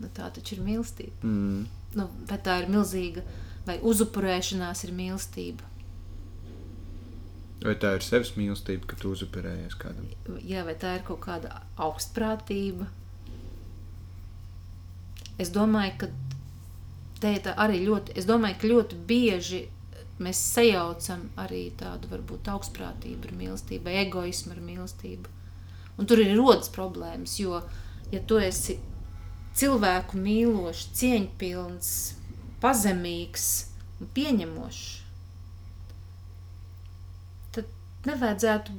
[0.00, 1.16] Nu, tā taču ir mīlestība.
[1.24, 1.64] Mm.
[1.96, 3.24] Nu, vai tā ir milzīga,
[3.68, 5.72] vai uzupurēšanās ir mīlestība?
[7.64, 10.10] Vai tā ir sevis mīlestība, ka tu uzupurējies kādam?
[10.44, 12.90] Jā, vai tā ir kaut kāda augstprātība?
[15.40, 16.10] Es domāju, ka
[17.20, 19.62] te ir arī ļoti, es domāju, ka ļoti bieži
[20.22, 25.32] mēs sajaucam arī tādu varbūt augstprātību ar mīlestību, egoismu ar mīlestību.
[25.96, 27.60] Un tur ir rodas problēmas, jo,
[28.12, 28.76] ja tu esi
[29.56, 31.92] cilvēku mīlošs, cieņpilns,
[32.62, 33.46] pazemīgs
[34.00, 34.82] un pieņemošs,
[37.56, 37.70] tad
[38.08, 38.76] nevajadzētu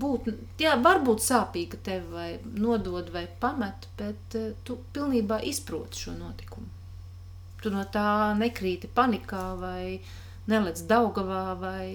[0.00, 6.16] būt, jā, varbūt sāpīgi tevi vai nodod vai pamet, bet uh, tu pilnībā izproti šo
[6.18, 6.74] notikumu
[7.62, 9.98] tu no tā nekrīti panikā vai
[10.50, 11.86] nelec daugavā vai,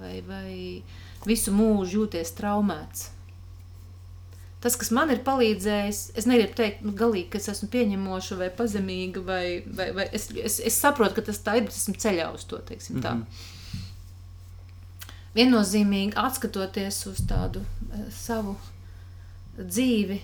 [0.00, 0.54] vai, vai
[1.26, 3.10] visu mūžu jūties traumēts.
[4.64, 8.48] Tas, kas man ir palīdzējis, es negribu teikt, nu, galīgi, ka es esmu pieņemoša vai
[8.56, 12.30] pazemīga, vai, vai, vai es, es, es saprotu, ka tas tā ir, bet esmu ceļā
[12.34, 13.12] uz to, teiksim tā.
[13.14, 13.52] Mm -hmm.
[15.36, 18.56] Viennozīmīgi atskatoties uz tādu uh, savu
[19.58, 20.20] dzīvi,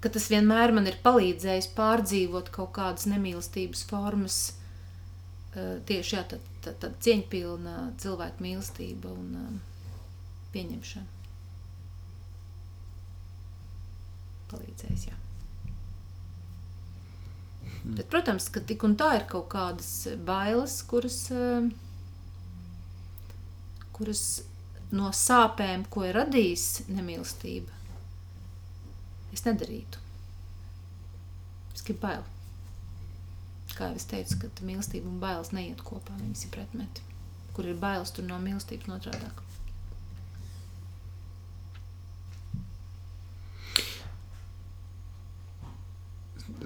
[0.00, 4.40] ka tas vienmēr man ir palīdzējis pārdzīvot kaut kādas nemīlestības formas,
[5.54, 9.58] uh, tieši jā, tad, tad, tad cieņpilna cilvēku mīlestība un uh,
[10.52, 11.13] pieņemšana.
[14.54, 15.18] Palīdzējis, jā.
[17.84, 17.94] Mm.
[17.98, 19.90] Bet, protams, ka tik un tā ir kaut kādas
[20.24, 21.66] bailes, kuras, uh,
[23.96, 24.24] kuras
[24.94, 27.82] no sāpēm, ko ir radījis nemīlestība,
[29.34, 30.00] es nedarītu.
[31.74, 32.24] Es gribu bail.
[33.74, 37.02] Kā jau es teicu, ka mīlestība un bailes neiet kopā, viņas ir pretmeti.
[37.56, 39.43] Kur ir bailes, tur nav mīlestības notrādāk.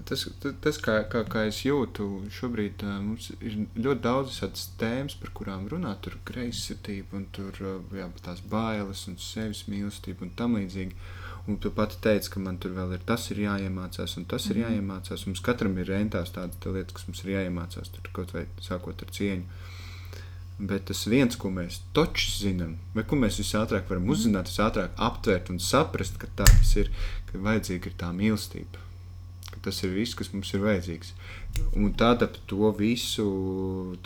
[0.08, 0.24] Tas,
[0.62, 5.68] tas kā, kā, kā es jūtu, šobrīd mums ir ļoti daudz tādas tēmas, par kurām
[5.70, 6.02] runāt.
[6.04, 7.58] Tur ir greizsirdība, un tur
[7.96, 11.14] jā, tās bailes, un sevis mīlestība un tam līdzīgi.
[11.48, 14.50] Un tu pati teici, ka man tur vēl ir tas ir jāiemācās, un tas mm
[14.50, 14.56] -hmm.
[14.56, 14.72] ir mhm.
[14.72, 15.26] jāiemācās.
[15.26, 19.14] Mums katram ir rentās tādas lietas, kas mums ir jāiemācās, tur kaut vai sākot ar
[19.18, 19.44] cieņu.
[20.58, 24.10] Bet tas viens, ko mēs točs zinām, vai ko mēs visātrāk varam mhm.
[24.10, 26.90] uzzināt, visātrāk aptvert un saprast, ka tā tas ir,
[27.30, 28.87] ka vajadzīga ir tā mīlestība.
[29.68, 31.10] Tas ir viss, kas mums ir vajadzīgs.
[31.76, 33.26] Un tad ap to visu,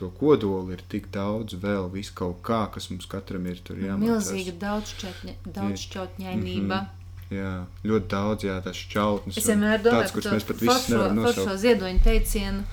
[0.00, 4.32] to kodolu ir tik daudz vēl, viss kaut kā, kas mums katram ir tur jāmācās.
[4.32, 6.66] Milzīga daudzšķautņainība.
[6.66, 6.90] Mm -hmm.
[7.32, 7.50] Jā,
[7.86, 9.36] ļoti daudz, jā, tas šķautnes.
[9.40, 11.38] Es vienmēr domāju, tāds, kurš mēs pat visi nevaram nosaukt.
[11.38, 12.64] Par šo ziedoņu teicienu,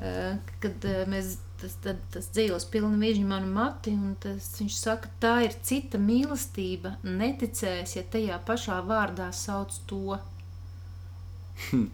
[0.00, 4.80] eh, kad eh, mēs, tas, tad, tas dzīvos pilni vižņu manu mati, un tas, viņš
[4.82, 10.18] saka, tā ir cita mīlestība, neticēs, ja tajā pašā vārdā sauc to.
[11.70, 11.88] Hm.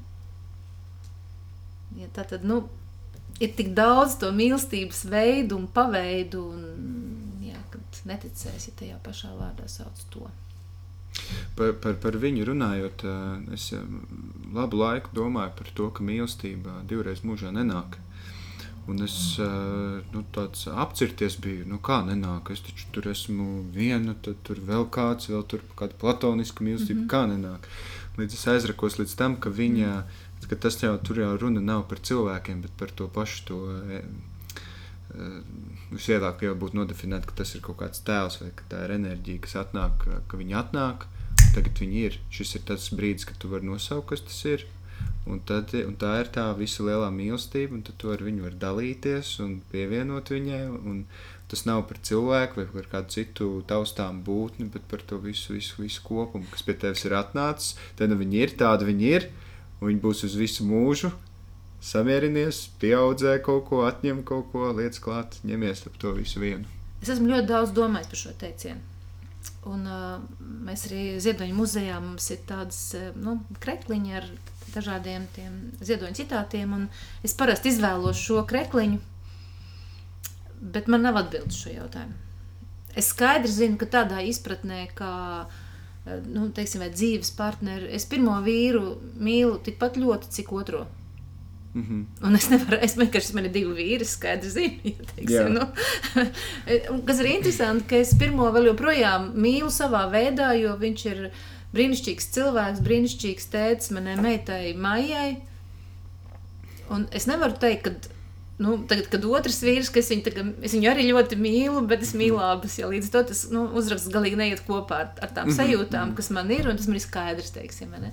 [1.99, 2.65] Ja tā tad, nu,
[3.43, 9.35] ir tik daudz to mīlestības veidu un paveidu, un, jā, kad neticēs, ja tajā pašā
[9.39, 10.27] vārdā sauc to.
[11.55, 13.05] Par, par, par viņu runājot,
[13.55, 13.69] es
[14.55, 18.01] labu laiku domāju par to, ka mīlestība divreiz mūžā nenāk.
[18.91, 24.43] Un es nu, tāds apcirties biju, nu kā nenāk, es taču tur esmu viena, tad
[24.45, 27.13] tur vēl kāds, vēl tur kāda platoniska mīlestība, mm -hmm.
[27.15, 27.71] kā nenāk.
[28.19, 30.03] Līdz es aizrakos līdz tam, ka viņa,
[30.51, 33.59] ka tas jau tur jau runa nav par cilvēkiem, bet par to pašu to
[35.95, 39.43] visvieglāk jau būtu nodefinēt, ka tas ir kaut kāds tēls vai ka tā ir enerģija,
[39.45, 41.07] kas atnāk, ka viņi atnāk.
[41.55, 42.17] Tagad viņi ir.
[42.35, 44.65] Šis ir tas brīdis, kad tu vari nosaukt, kas tas ir.
[45.25, 49.39] Un, tad, un tā ir tā visa lielā mīlestība, un tu ar viņu vari dalīties
[49.45, 50.65] un pievienot viņai.
[50.83, 51.05] Un
[51.51, 55.79] tas nav par cilvēku vai par kādu citu taustām būtni, bet par to visu, visu,
[55.83, 57.79] visu kopumu, kas pie tevis ir atnācis.
[57.99, 59.29] Tad nu, viņi ir tādi, viņi ir,
[59.85, 61.13] un viņi būs uz visu mūžu.
[61.85, 66.65] Samierinies, pieaudzē kaut ko, atņem kaut ko, lietas klāt, ņemies ap to visu vienu.
[67.05, 68.81] Es esmu ļoti daudz domājis par šo teicienu.
[69.69, 70.23] Un, uh,
[70.65, 74.29] mēs arī Ziedoņa muzejā mums ir tādas uh, nu, krekliņi ar
[74.75, 75.27] dažādiem
[75.85, 76.89] ziedoņa citātiem.
[77.27, 79.01] Es parasti izvēlos šo krekliņu,
[80.75, 82.17] bet man nav atbildes šo jautājumu.
[82.95, 85.13] Es skaidri zinu, ka tādā izpratnē, kā
[86.05, 90.85] nu, teiksim, dzīves partneri, es pirmo vīru mīlu tikpat ļoti, cik otru.
[91.75, 92.27] Mm -hmm.
[92.27, 95.67] Un es nevaru, es vienkārši man ir divi vīri, skaidri zinu, ja, teiksim, nu,
[97.07, 101.31] kas ir interesanti, ka es pirmo vēl joprojām mīlu savā veidā, jo viņš ir
[101.75, 105.37] brīnišķīgs cilvēks, brīnišķīgs tēvs manai meitai Maijai.
[106.91, 108.14] Un es nevaru teikt, ka
[108.59, 112.13] nu, tagad, kad otrs vīrs, kas viņu, tagad, es viņu arī ļoti mīlu, bet es
[112.19, 112.77] mīlu abas.
[112.79, 116.19] Ja, līdz to tas nu, uzraksts galīgi neiet kopā ar, ar tām mhm, sajūtām, mhm.
[116.21, 118.13] kas man ir, un tas man ir skaidrs, teiksim, vai,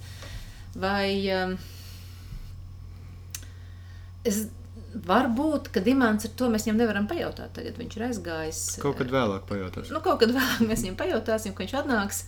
[0.87, 1.11] vai
[1.41, 1.59] um,
[4.25, 4.47] es.
[4.91, 8.57] Varbūt, kad Imants ar to mēs viņam nevaram pajautāt, tagad viņš ir aizgājis.
[8.81, 9.93] Kaut kad vēlāk pajautāsim.
[9.95, 12.19] Nu, kaut kad vēlāk mēs viņam pajautāsim, kad viņš atnāks.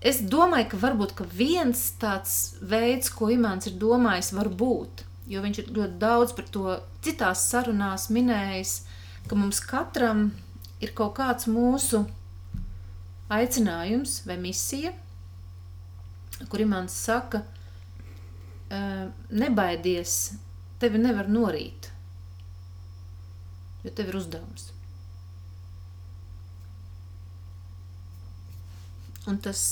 [0.00, 5.42] Es domāju, ka varbūt ka viens tāds veids, ko Imants ir domājis, var būt jo
[5.42, 8.76] viņš ir ļoti daudz par to citās sarunās minējis,
[9.26, 10.28] ka mums katram
[10.82, 12.04] ir kaut kāds mūsu
[13.32, 14.92] aicinājums vai misija,
[16.50, 17.42] kur Imants saka,
[19.30, 20.16] nebaidies,
[20.82, 21.90] tevi nevar norīt,
[23.82, 24.70] jo tev ir uzdevums.
[29.26, 29.62] Un tas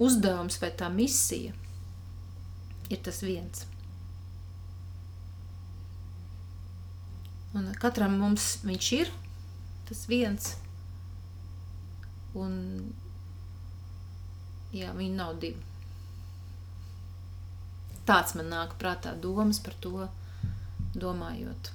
[0.00, 1.52] uzdevums vai tā misija
[2.88, 3.66] ir tas viens.
[7.54, 9.12] Un katram mums viņš ir
[9.86, 10.56] tas viens.
[12.36, 12.56] Un
[14.74, 15.62] jā, viņi nav divi.
[18.06, 20.06] Tāds man nāk prātā domas par to,
[20.96, 21.70] domājot.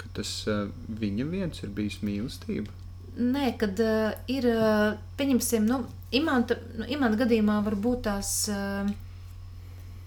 [0.00, 0.66] Ka tas uh,
[1.00, 2.72] viņa viens ir bijis mīlestība?
[3.16, 5.80] Nē, kad uh, ir, uh, pieņemsim, nu,
[6.16, 8.90] imanta, nu, imanta gadījumā var būt tās uh,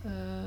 [0.05, 0.38] uh,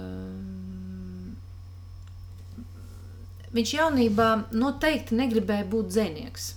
[3.53, 6.49] viņš jaunībā noteikti negribēja būt dzinieks.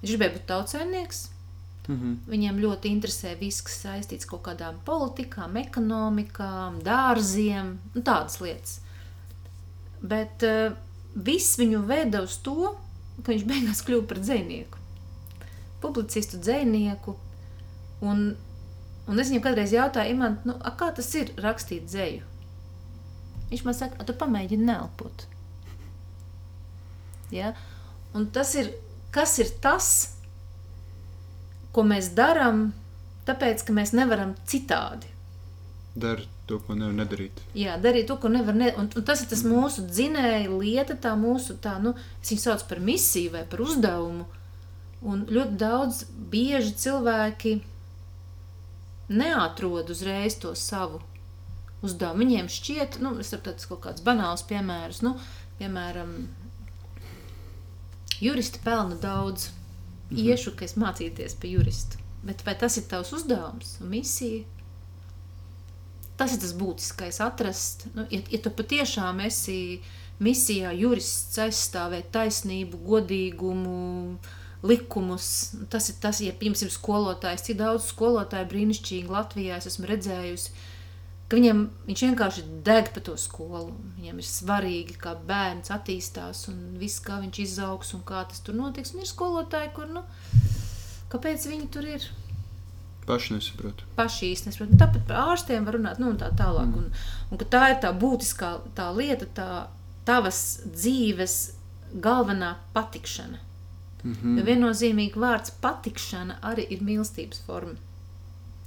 [0.00, 1.22] Viņš gribēja būt tautsēmnieks.
[1.88, 2.16] Mm -hmm.
[2.32, 8.80] Viņiem ļoti interesē viss, kas saistīts ar kaut kādām politikām, ekonomikām, dārziem, nu, tādas lietas.
[10.00, 10.72] Bet uh,
[11.14, 12.76] viss viņu veda uz to,
[13.22, 14.78] ka viņš beigās kļuva par dzinieku,
[15.80, 17.16] publicistu dzinieku.
[18.00, 18.36] Un,
[19.06, 22.22] un es viņam kādreiz jautāju, nu, kā tas ir rakstīt dzēju?
[23.50, 25.26] Viņš man saka, tu pamēģini nelpot.
[27.34, 27.54] Ja?
[28.14, 28.70] Un tas ir,
[29.14, 29.90] kas ir tas,
[31.74, 32.68] ko mēs darām,
[33.26, 35.10] tāpēc, ka mēs nevaram citādi.
[35.94, 37.40] Dari to, ko nevar nedarīt.
[37.56, 38.78] Jā, darīt to, ko nevar nedarīt.
[38.80, 42.64] Un, un tas ir tas mūsu dzinēja lieta, tā mūsu, tā, nu, es viņu sauc
[42.70, 44.26] par misiju vai par uzdevumu.
[45.04, 47.58] Un ļoti daudz bieži cilvēki
[49.12, 51.02] neatrod uzreiz to savu
[51.84, 52.24] uzdevumu.
[52.24, 55.14] Viņiem šķiet, nu, es saprotu, tas kaut kāds banāls piemērs, nu,
[55.60, 56.16] piemēram,
[58.20, 59.50] Juristi pelna daudz.
[60.10, 60.20] Mhm.
[60.20, 61.98] Iešu, ka es mācīties pie jurista.
[62.24, 64.44] Bet vai tas ir tavs uzdevums un misija?
[66.16, 69.80] Tas ir tas būtiskais, atrast, nu, ja, ja tu patiešām esi
[70.22, 74.20] misijā, jurists aizstāvēt taisnību, godīgumu,
[74.62, 75.26] likumus.
[75.72, 80.54] Tas ir tas, ja, piemēram, skolotājs, cik daudz skolotāju brīnišķīgi Latvijā es esmu redzējusi
[81.28, 83.72] ka viņam, viņš vienkārši deg par to skolu.
[83.98, 88.58] Viņam ir svarīgi, kā bērns attīstās un viss, kā viņš izaugs un kā tas tur
[88.58, 88.94] notiks.
[88.94, 90.04] Un ir skolotāji, kur, nu,
[91.12, 92.06] kāpēc viņi tur ir?
[93.04, 93.82] Paši nesaprot.
[93.98, 94.76] Paši īsti nesaprot.
[94.80, 96.70] Tāpat par ārstiem var runāt, nu, un tā tālāk.
[96.70, 96.84] Mm.
[96.84, 99.48] Un, un ka tā ir tā būtiskā tā lieta, tā
[100.08, 101.36] tavas dzīves
[102.04, 103.38] galvenā patikšana.
[104.04, 104.38] Mm -hmm.
[104.38, 107.74] Jo viennozīmīgi vārds patikšana arī ir mīlestības forma.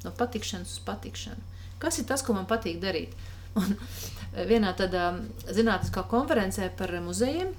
[0.04, 1.42] No patikšanas uz patikšanu.
[1.82, 3.14] Kas ir tas, ko man patīk darīt?
[3.60, 5.12] Un eh, vienā tādā
[5.54, 7.54] zinātniskā konferencē par muzejiem,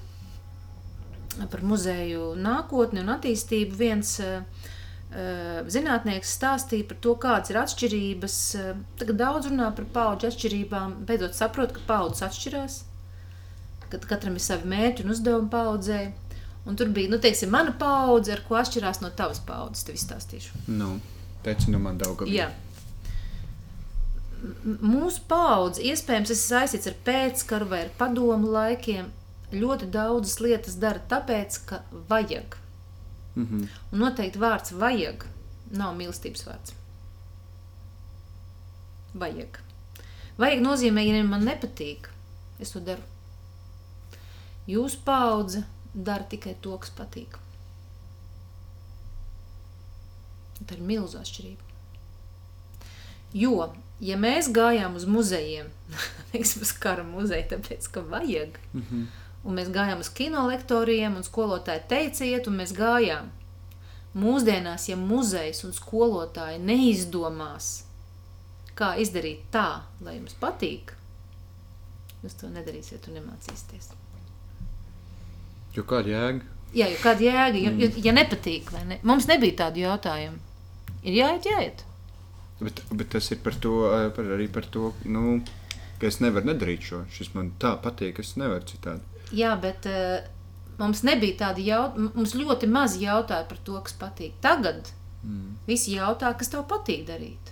[1.49, 4.41] par muzeju nākotni un attīstību, viens uh,
[5.09, 8.37] zinātnieks stāstīja par to, kādas ir atšķirības.
[8.99, 12.79] Tagad daudz runā par paudžu atšķirībām, beidzot saprot, ka paudzes atšķirās,
[13.89, 16.01] ka katram ir savi mērķi un uzdevumi paudzē.
[16.69, 19.87] Un tur bija, nu, teiksim, mana paudze, ar ko atšķirās no tavas paudzes.
[19.87, 20.65] Tev izstāstīšu.
[20.67, 20.97] Nu,
[21.45, 22.29] teici, nu man daudz.
[22.29, 22.51] Jā.
[24.39, 29.09] Mūsu paudze, iespējams, ir saistīts ar pēckaru vai ar padomu laikiem,
[29.51, 31.81] ļoti daudzas lietas dara tāpēc, ka
[32.11, 32.57] vajag.
[33.35, 33.67] Mhm.
[33.91, 35.25] Un noteikti vārds vajag
[35.71, 36.75] nav mīlestības vārds.
[39.19, 39.59] Vajag.
[40.39, 42.09] Vajag nozīmē, ja man nepatīk,
[42.59, 43.03] es to daru.
[44.69, 45.63] Jūsu paudze
[45.93, 47.37] dara tikai to, kas patīk.
[50.59, 51.65] Tā ir milzīga atšķirība.
[53.39, 53.69] Jo,
[54.01, 55.67] ja mēs gājām uz muzejiem,
[56.31, 59.07] teiksim, uz kara muzeju, tāpēc, ka vajag, Mhm.
[59.43, 63.29] un mēs gājām uz kinolektoriem, un skolotāji teica, iet, un mēs gājām.
[64.19, 67.83] Mūsdienās, ja muzejs un skolotāji neizdomās,
[68.75, 70.93] kā izdarīt tā, lai jums patīk,
[72.23, 73.91] jūs to nedarīsiet un nemācīsieties.
[75.75, 76.41] Jo kāda jēga?
[76.73, 78.97] Jā, jo kāda jēga, ja, ja, ja nepatīk, vai ne?
[79.03, 80.37] Mums nebija tādu jautājumu.
[81.03, 81.83] Ir jāiet, jāiet.
[82.59, 85.39] Bet, bet tas ir par to, eh, par, arī par to, nu,
[85.99, 87.05] ka es nevaru nedarīt šo.
[87.11, 89.01] Šis man tā patīk, es nevaru citādi.
[89.31, 90.19] Jā, bet uh,
[90.79, 92.11] mums nebija tāda jautājuma.
[92.15, 94.33] Mums ļoti maz jautāja par to, kas patīk.
[94.41, 95.57] Tagad Mm.
[95.67, 97.49] visi jautā, kas tev patīk darīt.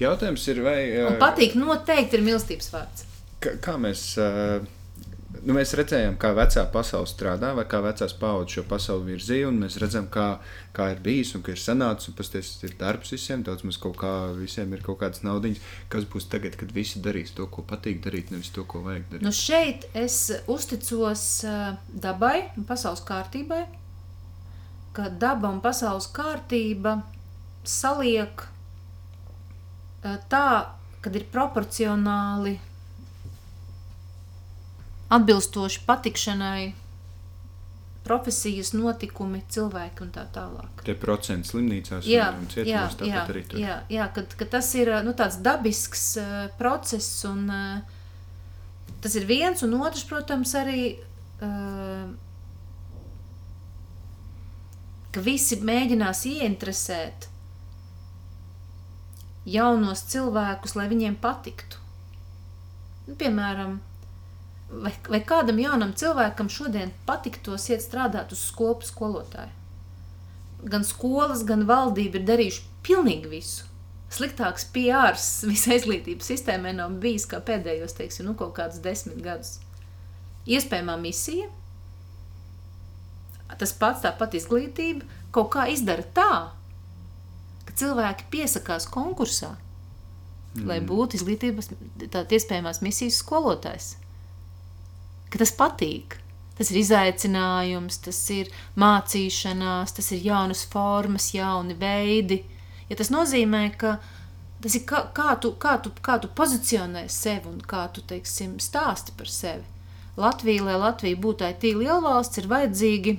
[0.00, 0.78] Jautājums ir, vai.
[1.04, 3.04] Un eh, patīk noteikti ir mīlestības vārds.
[3.44, 4.64] Kā, kā mēs, eh,
[5.44, 9.78] nu, mēs redzējām, kā vecā pasaule strādā, vai kā vecās paudzes šo pasauli virzīja, mēs
[9.82, 10.26] redzam, kā,
[10.76, 12.10] kā ir bijis un kā ir sanācis.
[12.10, 12.32] Un tas
[12.66, 15.64] ir darbs visiem, daudz mums kaut kā, visiem ir kaut kādas naudiņas.
[15.92, 19.26] Kas būs tagad, kad visi darīs to, ko patīk darīt, nevis to, ko vajag darīt?
[19.26, 23.64] Nu šeit es uzticos uh, dabai un pasaules kārtībai,
[24.96, 27.00] ka daba un pasaules kārtība
[27.66, 30.48] saliek uh, tā,
[31.00, 32.58] kad ir proporcionāli
[35.10, 36.70] atbilstoši patikšanai,
[38.06, 40.82] profesijas notikumi, cilvēki un tā tālāk.
[40.86, 43.60] Tie procenti slimnīcās Jā, un, cietumos tāpat arī tur.
[43.60, 49.28] jā, jā kad, kad tas ir nu, tāds dabisks uh, process, un uh, tas ir
[49.28, 50.82] viens, un otrs, protams, arī.
[51.40, 52.10] Uh,
[55.10, 57.26] ka visi mēģinās ieinteresēt
[59.50, 61.80] jaunos cilvēkus, lai viņiem patiktu.
[63.08, 63.78] Nu, piemēram,
[64.70, 69.60] vai, vai kādam jaunam cilvēkam šodien patiktos iet strādāt uz skolu skolotāju?
[70.62, 73.66] gan skolas, gan valdība ir darījuši pilnīgi visu.
[74.10, 75.16] Sliktāks PR
[75.52, 79.58] visai izglītības sistēmai nav bijis kā pēdējos, teiksim, nu, kaut kādus desmit gadus.
[80.50, 81.48] Iespējamā misija,
[83.60, 86.32] tas pats tāpat izglītība, kaut kā izdara tā,
[87.68, 89.52] ka cilvēki piesakās konkursā,
[90.56, 90.66] mm.
[90.66, 91.70] lai būtu izglītības
[92.08, 93.92] tāda iespējamās misijas skolotājs.
[95.30, 96.18] Ka tas patīk.
[96.60, 102.42] Tas ir izaicinājums, tas ir mācīšanās, tas ir jaunas formas, jauni veidi.
[102.90, 103.94] Ja tas nozīmē, ka
[104.60, 108.58] tas ir kā, kā, tu, kā, tu, kā tu pozicionē sevi un kā tu teiksim,
[108.60, 109.64] stāsti par sevi.
[110.20, 113.16] Latvija, lai Latvija būtu IT lielvalsts, ir vajadzīgi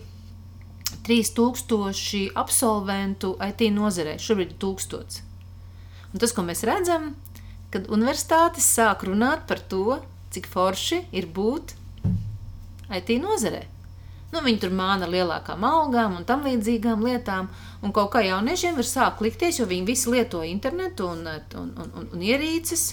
[1.07, 4.19] 3000 absolventu IT nozarē.
[4.21, 5.21] Šobrīd ir 1000.
[6.13, 7.15] Un tas, ko mēs redzam,
[7.73, 11.79] kad universitātes sāk runāt par to, cik forši ir būt
[12.97, 13.61] IT nozarē.
[14.31, 17.49] Nu, viņi tur māna ar lielākām algām un tam līdzīgām lietām.
[17.83, 21.89] Un kaut kā jauniešiem ir sāk likties, jo viņi visi lieto internetu un, un, un,
[21.99, 22.85] un, un ierīces.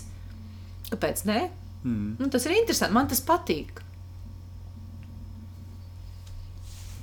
[0.88, 1.44] Kāpēc ne?
[1.84, 2.16] Mm.
[2.18, 2.96] Nu, tas ir interesanti.
[2.96, 3.84] Man tas patīk.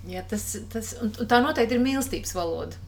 [0.09, 2.83] Jā, tas, tas, un, un tā noteikti ir mīlestības valoda.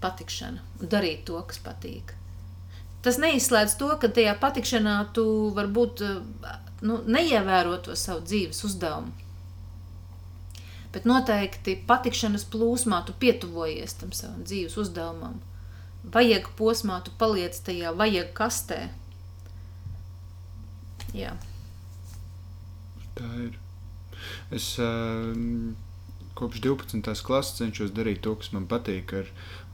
[0.00, 2.14] Patikšana un darīt to, kas patīk.
[3.02, 5.26] Tas neizslēdz to, ka tajā patikšanā tu
[5.56, 6.02] varbūt
[6.86, 9.25] nu, neievēro to savu dzīves uzdevumu.
[10.96, 15.42] Bet noteikti patikšanas plūsmā tu pietuvojies tam savam dzīves uzdevumam.
[16.14, 18.78] Vajag posmā, tu paliec tajā vajag kastē.
[21.12, 21.34] Jā.
[23.18, 23.58] Tā ir.
[24.56, 25.36] Es uh,
[26.36, 27.22] kopš 12.
[27.24, 29.14] klases cenšos darīt to, kas man patīk.
[29.16, 29.28] Ar,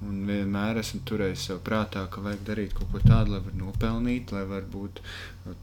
[0.06, 4.34] un vienmēr esmu turējis sev prātā, ka vajag darīt kaut ko tādu, lai varētu nopelnīt,
[4.34, 5.00] lai varbūt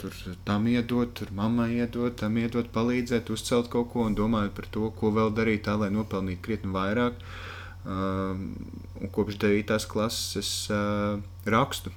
[0.02, 4.68] tur tam iedot, tur mammai iedot, tam iedot, palīdzēt, uzcelt kaut ko un domājot par
[4.76, 7.24] to, ko vēl darīt tā, lai nopelnītu krietni vairāk.
[7.90, 8.36] Uh,
[9.16, 9.78] kopš 9.
[9.88, 11.16] klases es uh,
[11.48, 11.94] rakstu,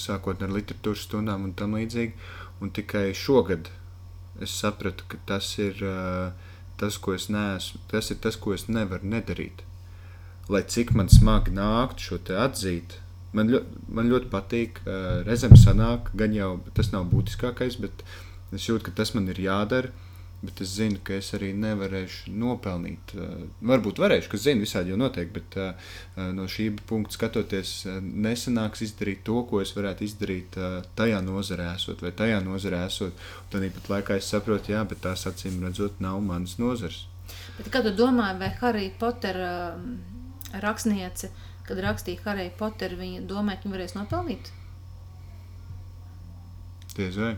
[0.00, 2.16] sākot ar literatūras stundām un tam līdzīgi.
[2.62, 3.68] Un tikai šogad
[4.40, 6.51] es sapratu, ka tas ir uh,
[6.82, 9.62] tas, ko es neesmu, tas ir tas, ko es nevaru nedarīt.
[10.50, 12.98] Lai cik man smagi nāktu šo te atzīt,
[13.36, 18.02] man, ļo, man ļoti patīk, uh, reizēm sanāk, gan jau tas nav būtiskākais, bet
[18.52, 19.92] es jūtu, ka tas man ir jādara.
[20.42, 23.14] Bet es zinu, ka es arī nevarēšu nopelnīt.
[23.14, 25.92] Uh, varbūt varēšu, kas zina, visādi jau notiek, bet uh,
[26.34, 30.58] no šī punkta skatoties, nesanāks izdarīt to, ko es varētu izdarīt
[30.98, 33.22] tajā nozarē, esot vai tajā nozarē, esot.
[33.52, 37.06] Tad pat laikā es saprotu, jā, bet tās acīm redzot, nav manas nozars.
[37.58, 39.78] Bet kā tu domāji, vai Harry Potter uh,
[40.64, 41.30] rakstniece,
[41.68, 44.52] kad rakstīja Harry Potter, viņa domāja, ka viņa varēs nopelnīt?
[46.96, 47.36] Diez vai?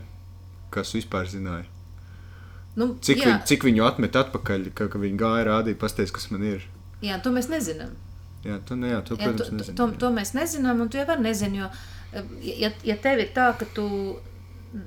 [0.73, 1.74] Kas vispār zināja?
[2.75, 6.27] Nu, Cik, jā, viņ, cik viņu atmet atpakaļ, ka, ka viņi gāja rādīja, pasties, kas
[6.33, 6.65] man ir.
[7.05, 7.93] jā, to mēs nezinām.
[8.45, 9.99] Jā, to, ne, jā, to, Jā, protams, to, to, nezinu.
[10.01, 11.63] to, mēs nezinām, un tu jau arī nezini.
[11.63, 11.69] Jo,
[12.45, 13.85] ja, ja tev ir tā, ka tu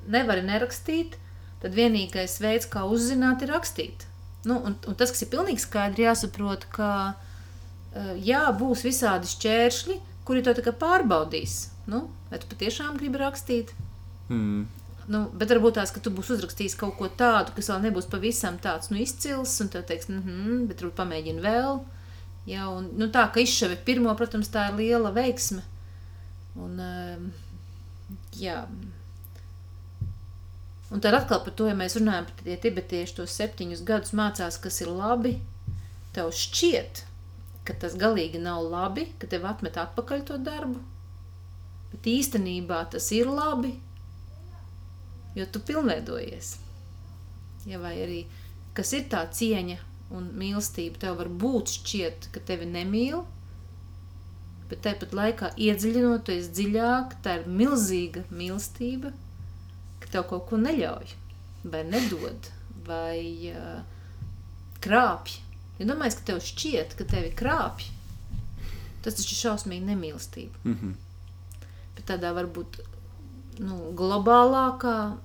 [0.06, 1.16] nevari nerakstīt,
[1.62, 4.06] tad vienīgais veids, kā uzzināt, ir rakstīt.
[4.46, 9.98] Nu, un, un tas, kas ir pilnīgi skaidrs, jāsaprot, ka eh, jā, būs visādi šķēršļi,
[10.28, 11.72] kuri to pārbaudīs.
[11.90, 13.72] Nu, vai tu patiešām gribi rakstīt?
[14.28, 14.68] Mm.
[15.08, 18.58] Nu, bet varbūt tās, ka tu būsi uzrakstījis kaut ko tādu, kas vēl nebūs pavisam
[18.60, 21.80] tāds nu, izcils, un tev teiks, mm -hmm, bet varbūt pamēģini vēl.
[22.48, 25.62] Jā, un, nu, tā kā izšāva pirmo, protams, tā ir liela veiksme.
[26.56, 27.32] Un, um,
[28.36, 28.66] jā.
[30.90, 34.60] Un tad atkal par to, ja mēs runājam par tie tibetieši tos septiņus gadus mācās,
[34.60, 35.34] kas ir labi,
[36.16, 37.04] tev šķiet,
[37.64, 40.80] ka tas galīgi nav labi, ka tev atmet atpakaļ to darbu,
[41.92, 43.74] bet īstenībā tas ir labi,
[45.38, 46.56] jo tu pilnveidojies.
[47.68, 48.20] Ja, vai arī
[48.76, 49.78] kas ir tā cieņa
[50.14, 53.24] un mīlestība, tev var būt šķiet, ka tevi nemīl,
[54.70, 59.12] bet tāpat laikā iedziļinoties dziļāk, tā ir milzīga mīlestība,
[60.02, 61.12] ka tev kaut ko neļauj,
[61.68, 62.50] vai nedod,
[62.88, 63.20] vai
[63.52, 63.82] uh,
[64.84, 65.38] krāpj.
[65.78, 67.90] Ja domājies, ka tev šķiet, ka tevi krāpj,
[69.04, 70.64] tas taču ir šausmīgi nemīlestība.
[70.64, 71.66] Mm -hmm.
[71.96, 72.80] Bet tādā varbūt
[73.60, 75.18] nu, globālākā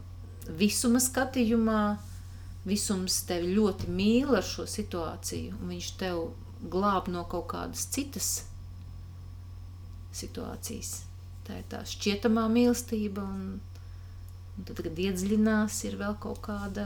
[0.47, 1.81] visuma skatījumā,
[2.67, 6.23] visums tevi ļoti mīl ar šo situāciju, un viņš tev
[6.71, 8.43] glāb no kaut kādas citas
[10.15, 11.01] situācijas.
[11.43, 13.57] Tā ir tā šķietamā mīlestība, un,
[14.55, 16.85] un tad, kad iedziļinās, ir vēl kaut kāda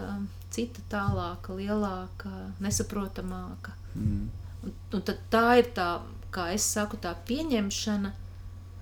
[0.54, 2.32] cita tālāka, lielāka,
[2.64, 3.76] nesaprotamāka.
[3.94, 4.30] Mm.
[4.66, 5.92] Un, un tad tā ir tā,
[6.34, 8.14] kā es saku, tā pieņemšana,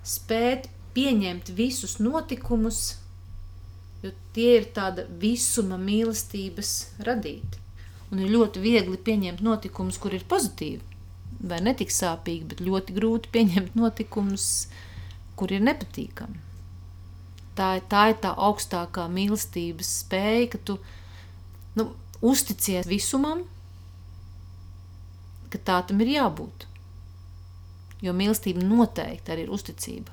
[0.06, 2.96] spēt pieņemt visus notikumus,
[4.02, 6.72] jo tie ir tāda visuma mīlestības
[7.06, 7.62] radīti.
[8.12, 10.82] Un ir ļoti viegli pieņemt notikumus, kur ir pozitīvi,
[11.50, 14.68] vai ne tik sāpīgi, bet ļoti grūti pieņemt notikumus,
[15.36, 16.42] kur ir nepatīkami.
[17.56, 20.76] Tā, tā ir tā augstākā mīlestības spēja, ka tu
[21.78, 21.88] nu,
[22.20, 23.42] uzticies visumam,
[25.50, 26.66] ka tā tam ir jābūt.
[28.04, 30.12] Jo mīlestība noteikti arī ir uzticība.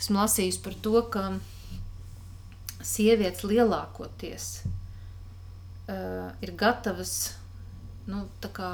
[0.00, 1.26] Esmu lasījis par to, ka
[2.86, 7.34] sievietes lielākoties uh, ir gatavas
[8.10, 8.24] nu,
[8.54, 8.70] kā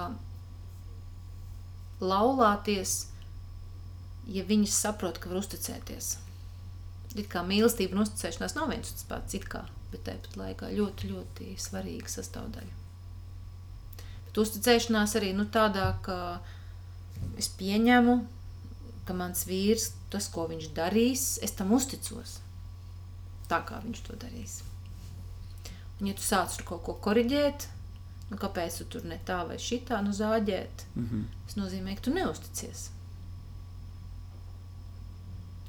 [2.00, 3.06] laulāties,
[4.28, 6.16] ja viņas saprot, ka var uzticēties.
[7.16, 10.72] It kā mīlestība un uzticēšanās nav viens un tas pats, it kā, bet tāpat laikā
[10.76, 12.74] ļoti, ļoti svarīga sastāvdaļa.
[14.26, 16.18] Bet uzticēšanās arī nu, tādā, ka
[17.40, 18.18] es pieņemu,
[19.08, 22.40] ka mans vīrs, tas, ko viņš darīs, es tam uzticos.
[23.50, 24.60] Tā kā viņš to darīs.
[26.00, 27.68] Un, ja tu sāc tur kaut ko korrigēt,
[28.30, 31.24] nu, kāpēc tu tur ne tā vai šitā nu zāģēt, Mm -hmm.
[31.46, 32.90] tas nozīmē, ka tu neusticies.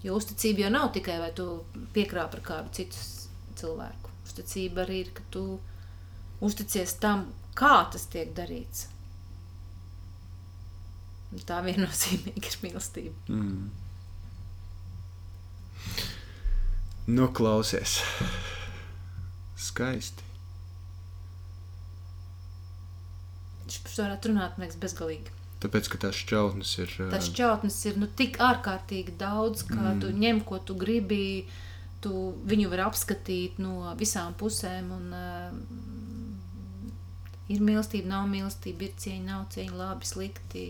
[0.03, 2.97] Jo uzticība jau nav tikai vai tu piekrāp ar kādu citu
[3.55, 4.09] cilvēku.
[4.25, 5.59] Uzticība arī ir, ka tu
[6.41, 8.87] uzticies tam, kā tas tiek darīts.
[11.31, 13.15] Un Tā viennozīmīgi ir mīlestība.
[13.27, 13.69] Mm.
[17.07, 18.01] Nu, klausies.
[19.55, 20.25] Skaisti.
[23.63, 25.31] Viņš par to varētu runāt, man liekas, bezgalīgi.
[25.63, 26.91] Tāpēc, ka tās šķautnes ir.
[27.05, 30.01] ā, Tas šķautnes ir nu, tik ārkārtīgi daudz, ka mm.
[30.03, 31.47] tu ņem, ko tu gribi.
[32.03, 32.11] Tu
[32.45, 34.91] viņu var apskatīt no visām pusēm.
[34.99, 35.49] Un, uh,
[37.47, 40.67] ir mīlestība, nav mīlestība, ir cieņa, nav cieņa, labi, slikti.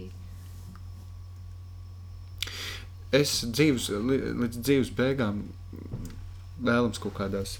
[3.17, 5.43] Es dzīves, līdz dzīves beigām
[6.63, 7.57] vēlams kaut kādās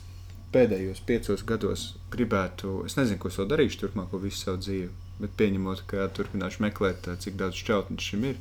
[0.54, 4.90] pēdējos piecos gados gribētu, es nezinu, ko es vēl darīšu turpmāko visu savu dzīvi,
[5.22, 8.38] bet pieņemot, ka turpināšu meklēt, cik daudz šķautņu šim ir,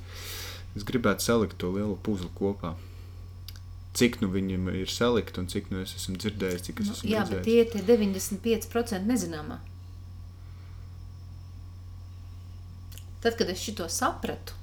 [0.77, 2.75] es gribētu salikt to lielo puzli kopā.
[3.97, 7.11] Cik nu viņam ir salikti un cik nu es esmu dzirdējis, cik es Nu, esmu
[7.11, 7.47] jā, bet redzējis.
[7.47, 9.57] tie ir tie 95% nezināmā.
[13.25, 14.55] Tad, kad es šo sapratu,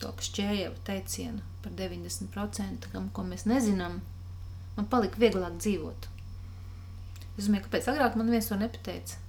[0.00, 3.98] to šķēju teicienu par 90%, kam, ko mēs nezinām,
[4.80, 6.08] man palika vieglāk dzīvot.
[7.38, 9.20] Es domāju, kāpēc agrāk man viens to nepateica.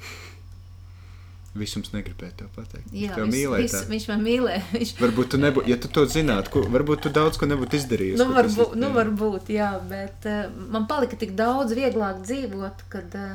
[1.51, 2.87] Visums negribēja to pateikt.
[2.95, 4.61] Jā, Viņš tev vis- viņš man mīlēja.
[4.77, 8.21] Viņš, Varbūt tu nebūtu, ja tu to zinātu, ko, varbūt tu daudz ko nebūtu izdarījis.
[8.21, 13.33] nu, varbūt, nu, varbūt, jā, bet uh, man palika tik daudz vieglāk dzīvot, kad uh,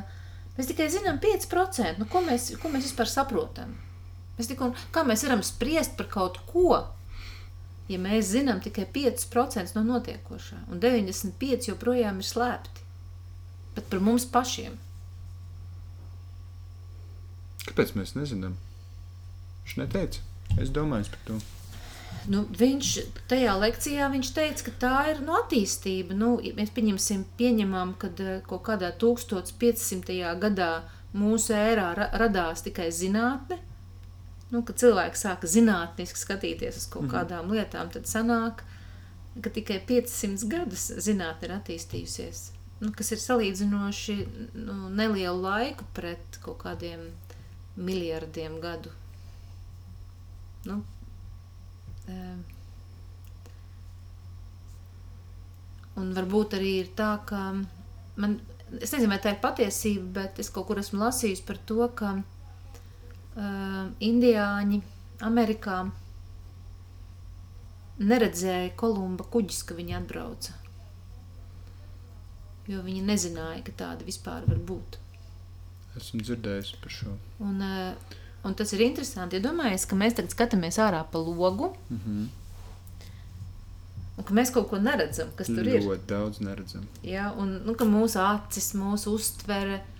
[0.57, 2.01] mēs tikai zinām 5%.
[2.01, 3.75] Nu, ko, mēs, ko mēs vispār saprotam?
[4.39, 6.81] Mēs tikko, kā mēs varam spriest par kaut ko,
[7.87, 12.85] ja mēs zinām tikai 5% no notiekošā, un 95% joprojām ir slēpti.
[13.77, 14.79] Bet par mums pašiem.
[17.67, 18.57] Kāpēc mēs nezinām?
[19.65, 20.23] Viņš neteica.
[20.57, 21.37] Es domāju par to.
[22.31, 22.89] Nu, viņš
[23.31, 26.15] tajā lekcijā viņš teica, ka tā ir nu, attīstība.
[26.17, 28.11] Nu, ja mēs pieņemsim, pieņemam, ka
[28.47, 30.17] kaut kādā 1500.
[30.41, 30.71] gadā
[31.15, 33.59] mūsu ērā ra radās tikai zinātne.
[34.51, 38.63] Nu, kad cilvēki sāka zinātniski skatīties uz kaut kādām lietām, tad sanāk,
[39.43, 42.43] ka tikai 500 gadus zinātne ir attīstījusies.
[42.79, 44.17] Nu, kas ir salīdzinoši
[44.55, 47.09] nu, nelielu laiku pret kaut kādiem
[47.75, 48.93] miljardiem gadu.
[50.67, 50.79] Nu,
[52.07, 52.43] Ehm.
[55.97, 57.39] Un varbūt arī ir tā, ka
[58.21, 58.37] man,
[58.77, 62.13] es nezinu, vai tā ir patiesība, bet es kaut kur esmu lasījusi par to, ka
[63.37, 64.81] indiāņi
[65.25, 65.81] Amerikā
[67.97, 70.53] neredzēja Kolumba kuģis, ka viņi atbrauca.
[72.67, 74.97] Jo viņi nezināja, ka tāda vispār var būt.
[75.97, 77.13] Esmu dzirdējis par šo.
[77.41, 79.39] Un, uh, un tas ir interesanti.
[79.39, 82.27] Iedomājieties, ka mēs tagad skatāmies ārā pa logu, Mm -hmm.
[84.17, 85.81] un ka mēs kaut ko neredzam, kas tur ir.
[85.81, 86.87] Ļoti daudz neredzam.
[87.03, 89.96] Ja, un nu, ka mūsu acis, mūsu uztvere, eh,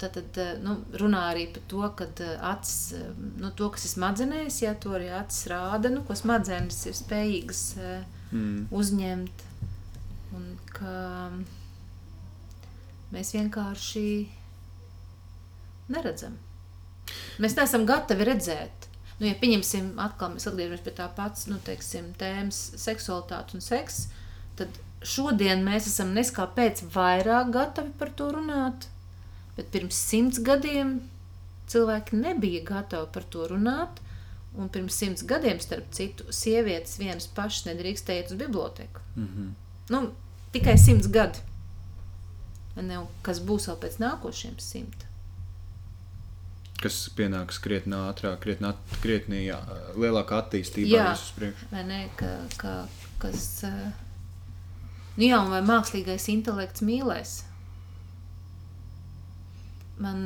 [0.00, 2.08] tad, tad eh, nu, runā arī par to, ka
[2.52, 6.84] acis, eh, nu, to, kas ir smadzenēs, ja to arī acis rāda, nu, ko smadzenes
[6.90, 7.98] ir spējīgas eh,
[8.32, 8.66] Mm.
[8.74, 9.44] uzņemt.
[10.36, 11.30] Un ka
[13.14, 14.04] mēs vienkārši
[15.88, 16.36] neredzam.
[17.40, 18.88] Mēs neesam gatavi redzēt.
[19.18, 24.04] Nu, ja pieņemsim, atkal mēs atgriežamies pie tā pats, nu, teiksim, tēmas seksualitāte un seks,
[24.60, 28.86] tad šodien mēs esam neskāpēc vairāk gatavi par to runāt,
[29.58, 31.00] bet pirms simts gadiem
[31.68, 33.98] cilvēki nebija gatavi par to runāt,
[34.58, 39.04] un pirms simts gadiem, starp citu, sievietes vienas pašas nedrīkstēja iet uz biblioteku.
[39.16, 39.50] Mm -hmm.
[39.92, 40.14] Nu,
[40.52, 41.38] tikai simts gadi.
[42.76, 45.06] Ne, kas būs vēl pēc nākošiem simt?
[46.78, 49.58] Kas pienāks krietni ātrāk, krietni, at, krietni jā,
[49.96, 51.16] lielākā attīstībā Jā.
[51.70, 52.08] Vai ne?
[52.16, 52.88] Ka, ka,
[53.18, 53.90] kas, eh,
[55.16, 57.47] nu jā, un vai mākslīgais intelekts mīlēs?
[59.98, 60.18] Man,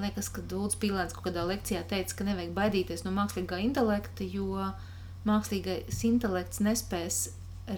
[0.00, 4.70] liekas, ka Dūls Pīlēns kaut kādā lekcijā teica, ka nevajag baidīties no mākslīgā intelekta, jo
[5.28, 7.18] mākslīgais intelekts nespēs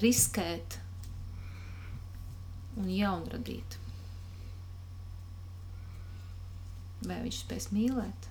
[0.02, 0.78] riskēt
[2.78, 3.78] un jaunradīt.
[7.02, 8.30] Vai viņš spēs mīlēt?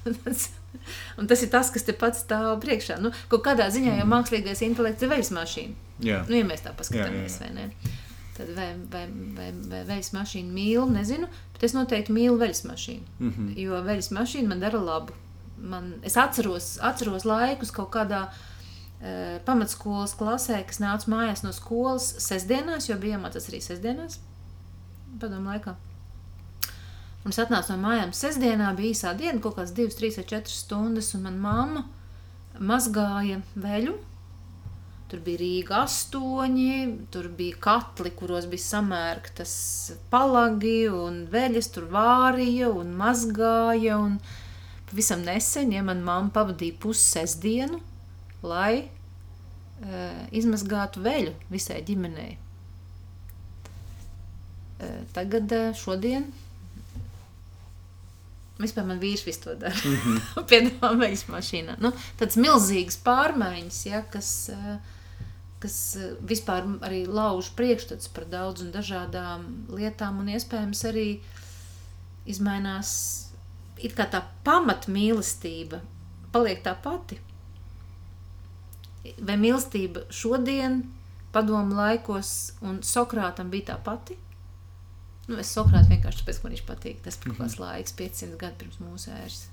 [1.20, 2.98] Un tas ir tas, kas te pats stāv priekšā.
[3.02, 5.88] Nu, kaut kādā ziņā jau mākslīgais intelekts ir veļas mašīna.
[6.00, 7.96] Jā, Nu, ja mēs tā paskatāmies, Jā, jā, vai ne?
[8.40, 9.02] Tad vai, vai,
[9.36, 13.16] vai, vai veļas mašīna mīl, nezinu, bet es noteikti mīlu veļas mašīnu.
[13.18, 13.58] mm -hmm.
[13.60, 15.12] Jo veļas mašīna man dara labu.
[15.58, 18.22] Man, es atceros, atceros laikus kaut kādā
[19.02, 24.20] e, pamatskolas klasē, kas nāca mājās no skolas sestdienās, jo bija jāmācās arī sestdienās,
[25.20, 25.76] padomu laikā.
[27.24, 30.48] Un es atnācu no mājām sestdienā, bija īsā diena, kaut kāds 2, 3 vai 4
[30.48, 31.84] stundas, un manā mamma
[32.58, 33.98] mazgāja veļu.
[35.10, 36.74] Tur bija Rīga astoņi,
[37.10, 39.54] tur bija katli, kuros bija samērktas
[40.12, 43.96] palagi un veļas, tur vārīja un mazgāja.
[43.98, 44.20] Un
[44.90, 47.80] pavisam nesen, ja manā mamma pavadīja pusi sestdienu,
[48.46, 50.04] lai e,
[50.38, 52.36] izmazgātu veļu visai ģimenei.
[54.78, 56.28] E, tagad, e, šodien,
[58.60, 59.74] vispār man vīrs visu to dara.
[59.74, 60.46] Mm -hmm.
[60.50, 61.76] Piedāvā veļas mašīnā.
[61.80, 64.78] Nu, tāds milzīgs pārmaiņas, ja, kas, e,
[65.60, 71.08] kas e, vispār arī lauž priekšstats par daudz un dažādām lietām, un iespējams arī
[72.30, 72.92] izmainās
[73.80, 75.80] it kā tā pamatmīlestība
[76.32, 77.18] paliek tā pati.
[79.24, 80.82] Vai mīlestība šodien,
[81.34, 82.34] padomu laikos,
[82.66, 84.18] un Sokrātam bija tā pati?
[85.30, 87.00] Nu, es Sokrātu vienkārši tāpēc, ka man viņš patīk.
[87.04, 89.44] Tas bija kaut kāds laiks, 500 gadi pirms mūsu ēras.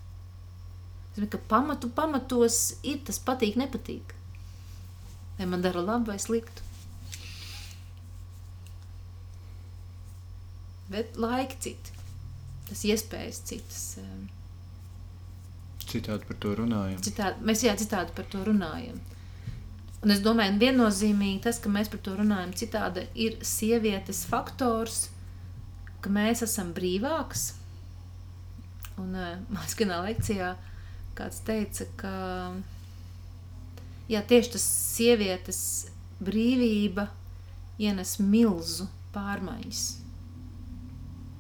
[1.11, 2.57] Es domāju, ka pamatu pamatos
[2.88, 4.15] ir tas patīk, nepatīk.
[5.38, 6.65] Vai man dara labu vai sliktu.
[10.91, 11.93] Bet laiki citi.
[12.68, 13.84] Tas iespējas citas.
[14.01, 14.26] um,
[15.88, 16.99] Citādi par to runājam.
[17.03, 18.97] Citādi, mēs jā, citādi par to runājam.
[20.03, 25.07] Un es domāju, viennozīmīgi tas, ka mēs par to runājam, citādi ir sievietes faktors,
[26.03, 27.49] ka mēs esam brīvāks.
[28.99, 30.55] Un uh, manā skanā lekcijā
[31.18, 32.14] kāds teica, ka
[34.11, 34.65] jā, tieši tas
[34.95, 35.61] sievietes
[36.23, 37.07] brīvība
[37.77, 39.85] ienes milzu pārmaiņas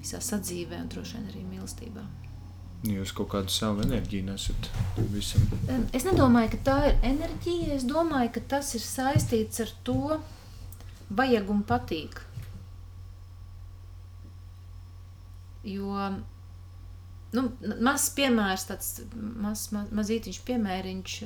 [0.01, 2.05] visā sadzīvē un droši vien arī mīlestībā.
[2.87, 4.69] Jūs kaut kādu savu enerģiju nesat
[5.11, 5.43] visam.
[5.97, 7.73] Es nedomāju, ka tā ir enerģija.
[7.75, 10.19] Es domāju, ka tas ir saistīts ar to,
[11.09, 12.21] vajag un patīk.
[15.67, 16.11] Jo
[17.33, 17.43] nu,
[17.83, 21.17] mazs piemērs, tāds maz, maz, mazītiņš piemēriņš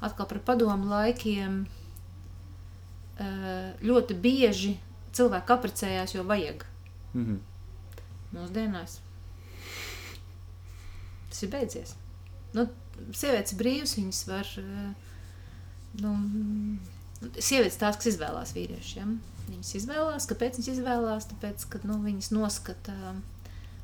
[0.00, 1.64] atkal par padomu laikiem.
[3.86, 4.76] Ļoti bieži
[5.16, 6.66] cilvēki apprecējās, jo vajag.
[7.14, 7.42] Mm -hmm.
[8.36, 9.00] Mūsdienās
[11.36, 11.94] tas ir beidzies.
[12.56, 12.64] Nu,
[13.12, 14.52] sievietes brīvas, viņas var.
[16.00, 16.12] Nu,
[17.36, 19.18] sievietes tās, kas izvēlās vīriešiem.
[19.46, 21.28] Viņas izvēlās, kāpēc viņas izvēlās?
[21.32, 23.14] Tāpēc, ka nu, viņas noskata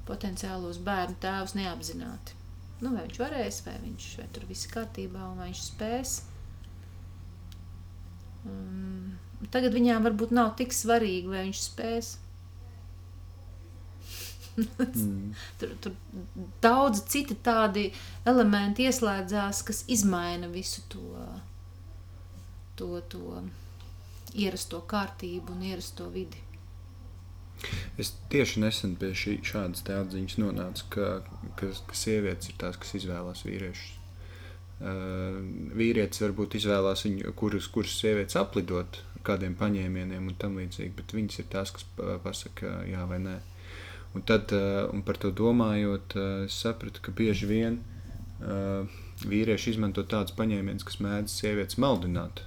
[0.08, 2.38] potenciālos bērnu tēvus neapzināti.
[2.82, 6.16] Nu, vai viņš varēs, vai viņš vai tur viss kārtībā, vai viņš spēs.
[8.42, 9.12] Um,
[9.54, 12.10] tagad viņām varbūt nav tik svarīgi, vai viņš spēs.
[14.58, 15.34] mm.
[15.62, 15.94] tur, tur
[16.64, 17.86] daudz citi tādi
[18.28, 21.26] elementi ieslēdzās, kas izmaina visu to,
[22.76, 23.42] to, to
[24.34, 26.42] ierasto kārtību un ierasto vidi.
[28.00, 31.08] Es tieši nesen pie šī, šādas atziņas nonācu, ka,
[31.58, 33.98] ka, ka sievietes ir tās, kas izvēlās vīriešus.
[34.82, 35.38] Uh,
[35.78, 41.38] vīrietis varbūt izvēlās viņu, kurus, kurus sievietes aplidot, kādiem paņēmieniem un tam līdzīgi, bet viņas
[41.38, 41.86] ir tās, kas
[42.24, 43.36] pasaka jā vai nē.
[44.16, 47.78] Un, tad, uh, un par to domājot, uh, es sapratu, ka bieži vien
[48.42, 48.90] uh,
[49.22, 52.42] vīrieši izmanto tādus paņēmienus, kas mēdz sievietes maldināt.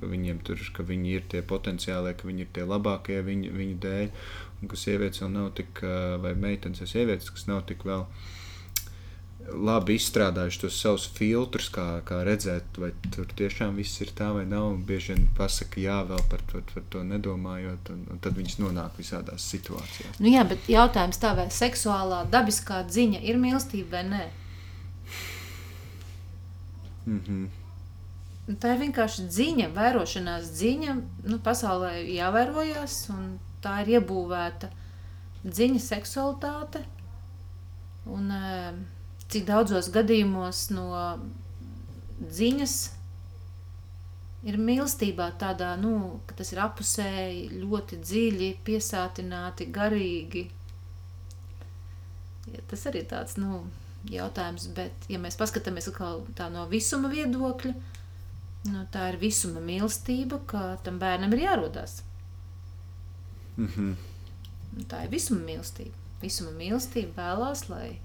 [0.00, 3.78] Ka viņiem tur ka viņi ir tie potenciālie, ka viņi ir tie labākie viņu, viņu
[3.84, 4.12] dēļ,
[4.60, 5.82] un ka sievietes vēl nav tik,
[6.24, 8.06] vai meitenes vai sievietes, kas nav tik vēl
[9.50, 14.44] labi izstrādājuši tos savus filtrus, kā, kā redzēt, vai tur tiešām viss ir tā vai
[14.48, 14.72] nav.
[14.86, 18.98] Bieži vien pasakā, jā, vēl par to, par to nedomājot, un, un tad viņš nonāk
[19.00, 20.20] visādās situācijās.
[20.22, 24.26] Nu jā, bet jautājums tā, vai seksuālā, dabiskā ziņa ir mīlestība vai nē?
[27.06, 27.59] Mm -hmm.
[28.58, 30.94] Tā ir vienkārši ziņa, vērošanās ziņa.
[31.28, 34.70] Nu, pasaulē jāvērojās, un tā ir iebūvēta
[35.44, 36.82] ziņa, seksualitāte.
[38.10, 38.80] Un, uh,
[39.30, 40.88] cik daudzos gadījumos no
[42.20, 42.78] ziņas
[44.48, 50.46] ir mīlestībā tādā, nu, ka tas ir apusēji, ļoti dziļi, piesātināti, garīgi.
[52.50, 53.62] Ja, tas arī tāds, nu,
[54.10, 55.90] jautājums, bet, ja mēs paskatāmies
[56.50, 57.74] no visuma viedokļa,
[58.68, 62.02] nu, tā ir visuma mīlestība, ka tam bērnam ir jārodās.
[63.56, 63.94] Mm -hmm.
[64.88, 65.96] Tā ir visuma mīlestība.
[66.22, 67.98] Visuma mīlestība vēlās, lai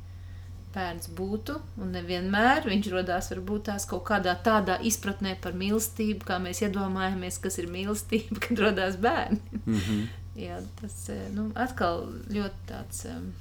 [0.76, 6.40] bērns būtu, un nevienmēr viņš rodās varbūt tās kaut kādā tādā izpratnē par mīlestību, kā
[6.40, 9.40] mēs iedomājamies, kas ir mīlestība, kad rodās bērni.
[9.66, 10.08] Mm -hmm.
[10.36, 13.34] Jā, tas eh, nu, atkal ļoti tāds um,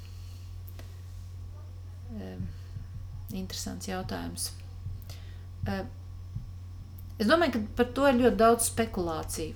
[2.10, 2.46] um,
[3.32, 4.52] interesants jautājums.
[5.66, 5.86] Uh,
[7.18, 9.54] es domāju, ka par to ir ļoti daudz spekulāciju.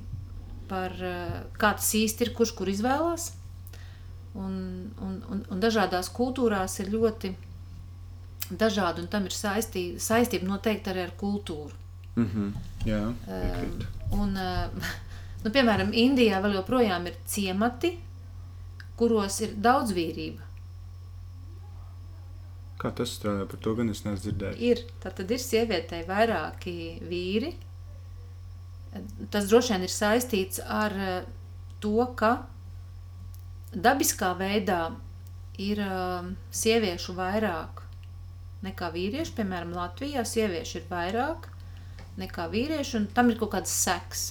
[0.68, 3.32] Par uh, kā tas īsti ir, kurš kur izvēlās.
[4.38, 4.56] Un,
[5.02, 7.32] un, un, un dažādās kultūrās ir ļoti
[8.50, 11.74] dažādi, un tam ir saistība, saistība noteikti arī ar kultūru.
[12.16, 12.52] Mm -hmm.
[12.86, 13.86] Jā, piekrīt.
[14.12, 14.38] um, un,
[15.44, 17.98] nu, piemēram, Indijā vēl joprojām ir ciemati,
[18.96, 20.47] kuros ir daudz vīrība.
[22.78, 23.46] Kā tas strādā?
[23.50, 24.60] Par to gan es neesmu dzirdējis.
[24.62, 26.76] Ir, tā tad ir sievietei vairāki
[27.10, 27.50] vīri.
[29.34, 31.18] Tas droši vien ir saistīts ar uh,
[31.82, 32.32] to, ka
[33.74, 34.82] dabiskā veidā
[35.58, 37.82] ir uh, sieviešu vairāk
[38.66, 39.34] nekā vīrieši.
[39.38, 41.50] Piemēram, Latvijā sieviešu ir vairāk
[42.18, 44.24] nekā vīrieši, un tam ir kaut kāds seks.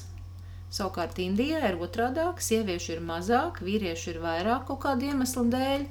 [0.73, 5.85] Savukārt Indijā ir otrādāk, sieviešu ir mazāk, vīriešu ir vairāk kaut kādu iemeslu dēļ.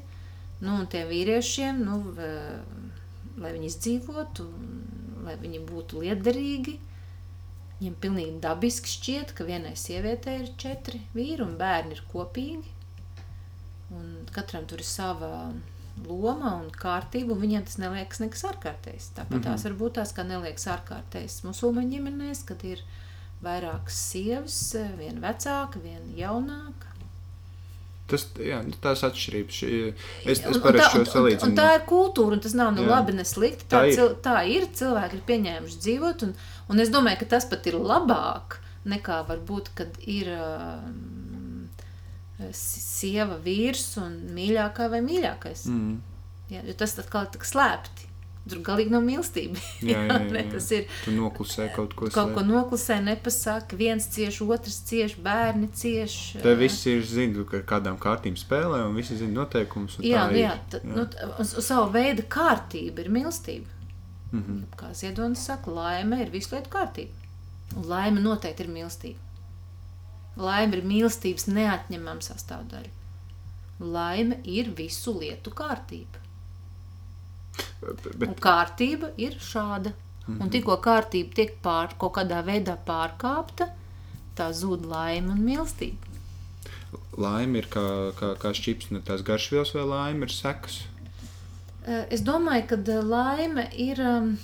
[0.61, 1.99] Nu, un tiem vīriešiem, nu,
[3.37, 4.47] lai viņi izdzīvotu,
[5.27, 6.79] lai viņi būtu liederīgi,
[7.77, 12.73] viņiem pilnīgi dabiski šķiet, ka vienai sievietei ir četri vīri un bērni ir kopīgi.
[13.97, 15.31] Un katram tur ir sava
[16.05, 19.13] loma un kārtība, un viņiem tas neliekas nekas ārkārtējs.
[19.17, 19.45] Tāpat mm -hmm.
[19.47, 22.83] tās var būt tās, kā neliekas ārkārtējs musulmaņu ģimenēs, kad ir
[23.45, 24.59] vairākas sievas,
[24.99, 26.96] viena vecāka, viena jaunāka.
[28.07, 29.61] Tas, jā, nu, tās atšķirības.
[30.31, 31.51] Es, es parasti šo salīdzinu.
[31.51, 32.91] Un, tā ir kultūra, un tas nav ne jā.
[32.93, 33.67] labi, ne slikti.
[33.67, 33.97] Tā, tā, ir.
[33.99, 34.69] Cil, tā ir.
[34.79, 36.37] Cilvēki ir pieņēmuši dzīvot, un,
[36.71, 40.31] un es domāju, ka tas pat ir labāk nekā varbūt, kad ir.
[40.39, 41.67] Um,
[42.53, 45.67] si- sieva, vīrs un mīļākā vai mīļākais.
[45.73, 45.97] Mm.
[46.53, 48.06] Jā, jo tas atkal ir tik slēpti.
[48.47, 49.59] Tur galīgi nav mīlestība.
[49.91, 50.43] Jā, jā, jā, jā.
[50.53, 53.75] tas ir Tu noklusē kaut ko kaut ko noklusē, nepasaka.
[53.79, 56.15] Viens cieš, otrs cieš, bērni cieš.
[56.45, 59.99] Te viss ir zina, ka kādām kārtīm spēlē, un visi zina noteikumus.
[59.99, 60.53] un Jā, tā jā,
[60.87, 61.09] nu,
[61.43, 63.73] uz, uz savu veidu kārtība ir mīlestība.
[64.31, 64.63] Mhm.
[64.79, 67.27] Kā Ziedonis saka, laime ir visu lietu kārtība.
[67.77, 69.19] Un laime noteikti ir mīlestība.
[70.37, 72.93] Laime ir mīlestības neatņemama sastāvdaļa.
[73.81, 76.23] Laime ir visu lietu kārtība.
[77.81, 79.93] Bet, Un kārtība ir šāda.
[80.27, 83.69] Un tikko kārtība tiek pār, kaut kādā veidā pārkāpta,
[84.35, 85.97] tā zūd laime un mīlestība.
[87.17, 90.81] laime ir kā, kā, kā šķips, ne tās garšvielas, vai laime ir sekas.
[91.87, 94.01] Eh, Es domāju, ka eh, laime ir.
[94.03, 94.37] Um,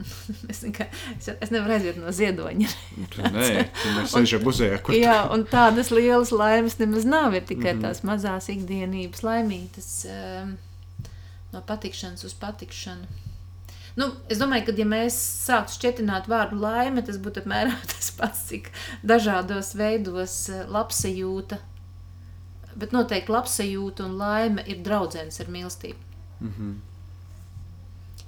[0.52, 0.86] es, nekā,
[1.18, 2.68] es, nevaru aiziet no ziedoņa.
[3.12, 3.48] Tu, nē,
[3.82, 7.34] tu nesēži muzejā, kur Jā, un tādas lielas laimes nemaz nav.
[7.34, 7.78] Ir tikai Mhm.
[7.78, 7.88] mm -hmm.
[7.88, 10.56] tās mazās ikdienības laimītas, um,
[11.52, 13.06] no patikšanas uz patikšanu.
[13.98, 18.44] Nu, es domāju, ka, ja mēs sāktu šķietināt vārdu laime, tas būtu apmēram tas pats,
[18.50, 18.70] cik
[19.06, 21.58] dažādos veidos eh, labsajūta.
[22.78, 25.98] Bet noteikti labsajūta un laime ir draudzenes ar mīlestību.
[26.40, 26.76] Mm -hmm.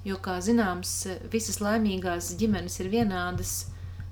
[0.03, 3.53] Jo, kā zināms, visas laimīgās ģimenes ir vienādas,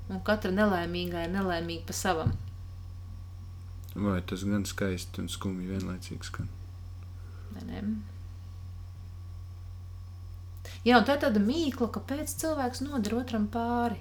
[0.10, 2.32] un katra nelaimīgā ir nelaimīga pa savam.
[3.96, 6.48] Vai tas gan skaisti un skumji vienlaicīgi skan?
[7.52, 7.82] Vai ne?
[10.86, 14.00] Jā, un tā ir tāda mīkla, kāpēc cilvēks nodara otram pāri.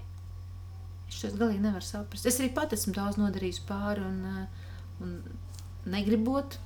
[1.11, 2.27] Es to galīgi nevaru saprast.
[2.31, 4.67] Es arī pati esmu daudz nodarījis pāri un, eh,
[5.05, 5.17] un
[5.93, 6.57] negribot.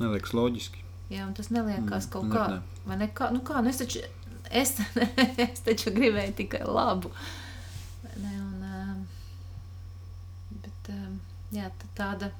[0.00, 0.80] Neliekas loģiski.
[1.12, 2.44] Jā, un tas neliekās Mm, kaut ne, kā.
[2.50, 2.60] ne.
[2.86, 3.08] Vai ne?
[3.08, 4.00] Kā, nu kā, nu es taču,
[4.50, 4.76] es,
[5.44, 7.10] es taču gribēju tikai labu.
[8.16, 9.06] Ne, un, um,
[10.64, 11.20] bet, um,
[11.52, 12.30] jā, tā tāda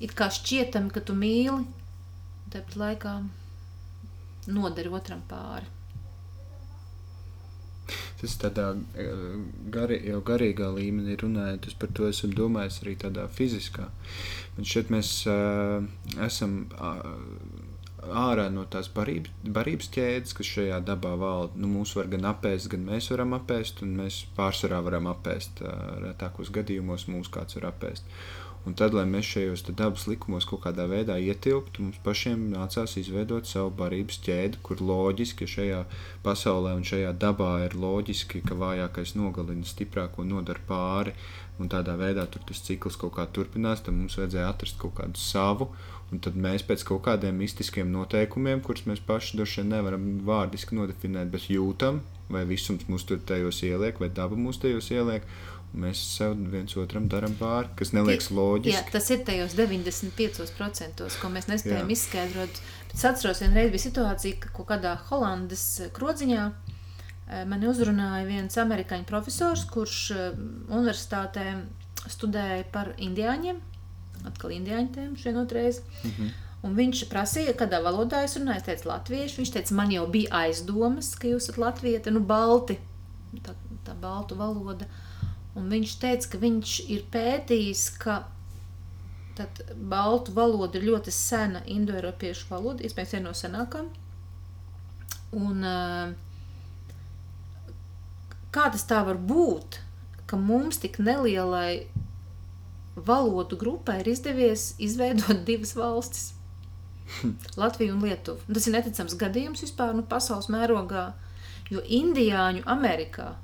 [0.00, 1.66] it kā šķietami, ka tu mīli,
[2.50, 3.14] tāpat laikā
[4.48, 5.66] nodari otram pāri.
[8.20, 9.24] Tas tādā eh,
[9.74, 13.88] gari, jau garīgā līmenī runājot, es par to esmu domājis arī tādā fiziskā.
[14.56, 15.84] Bet šeit mēs uh,
[16.24, 17.04] esam uh,
[18.08, 21.58] ārā no tās barības, barības ķēdes, kas šajā dabā valda.
[21.60, 25.62] Nu, mūs var gan apēst, gan mēs varam apēst, un mēs pārsvarā varam apēst.
[25.62, 28.06] Uh, retākos gadījumos mūs kāds var apēst.
[28.66, 33.48] Un tad, lai mēs šajos dabas likumos kaut kādā veidā ietilptu, mums pašiem nācās izveidot
[33.48, 35.84] savu barības ķēdi, kur loģiski šajā
[36.26, 41.14] pasaulē un šajā dabā ir loģiski, ka vājākais nogalina stiprāko nodara pāri.
[41.58, 45.72] Un tādā veidā tas cikls kaut kā turpinās, tad mums vajadzēja atrast kaut kādu savu.
[46.12, 50.78] Un tad mēs pēc kaut kādiem mistiskiem noteikumiem, kurus mēs paši droši vien nevaram vārdiski
[50.78, 52.00] nodefinēt, bet jūtam,
[52.32, 55.26] vai visums mūs tur tajos ieliek, vai daba mūs tajos ieliek.
[55.76, 58.92] Mēs sev viens otram darām pāri, kas neliekas Jā, loģiski.
[58.94, 61.90] tas ir tajos 95%, ko mēs nespējam Jā.
[61.90, 61.96] Jā.
[61.96, 62.60] izskaidrot.
[62.94, 69.04] Es atceros, vienreiz bija situācija, ka kaut kādā Holandas krodziņā eh, mani uzrunāja viens amerikāņu
[69.10, 70.40] profesors, kurš eh,
[70.72, 71.46] universitātē
[72.08, 73.60] studēja par indiāņiem.
[74.26, 75.82] Atkal indiāņu tēmu vienotreiz.
[76.02, 76.36] Mhm.
[76.66, 78.58] Un viņš prasīja, kādā valodā es runāju.
[78.58, 79.38] Es teicu, latviešu.
[79.38, 82.80] Viņš teica, man jau bija aizdomas, ka jūs esat latvieti, nu, balti.
[83.44, 83.54] Tā,
[83.86, 84.88] tā baltu valoda.
[85.56, 88.20] Un viņš teica, ka viņš ir pētījis, ka
[89.38, 93.90] tad, baltu valoda ir ļoti sena indoeiropiešu valoda, iespējams, viena no senākām.
[95.38, 96.14] Un, eh,
[98.54, 99.80] kā tas tā var būt,
[100.26, 101.86] ka mums tik nelielai
[102.96, 106.32] valodu grupai ir izdevies izveidot divas valstis?
[107.60, 108.40] Latviju un Lietuvu.
[108.52, 111.12] Tas ir neticams gadījums vispār nu, pasaules mērogā,
[111.72, 113.34] jo indiāņu Amerikā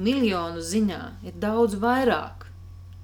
[0.00, 2.50] miljonu ziņā ir daudz vairāk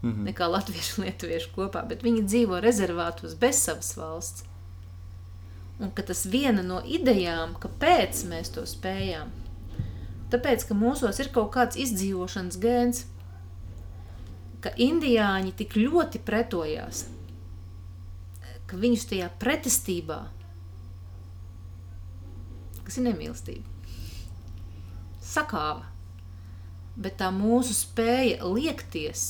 [0.03, 0.27] Mhm.
[0.29, 4.45] nekā latviešu un lietuviešu kopā, bet viņi dzīvo rezervātos bez savas valsts.
[5.81, 9.33] Un ka tas viena no idejām, kāpēc mēs to spējām,
[10.33, 13.03] tāpēc, ka mūsos ir kaut kāds izdzīvošanas gēns,
[14.65, 17.07] ka indiāņi tik ļoti pretojās,
[18.67, 20.23] ka viņus tajā pretestībā,
[22.87, 23.67] kas ir nemīlestība,
[25.23, 25.96] sakāva.
[26.97, 29.25] Bet tā mūsu spēja liekties,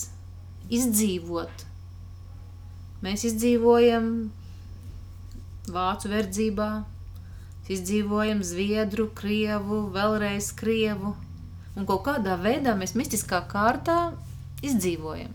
[0.70, 1.64] izdzīvot.
[3.02, 4.10] Mēs izdzīvojam
[5.70, 6.70] vācu verdzībā,
[7.70, 11.16] izdzīvojam zviedru, krievu, vēlreiz krievu.
[11.76, 14.14] Un kaut kādā veidā mēs mistiskā kārtā
[14.64, 15.34] izdzīvojam.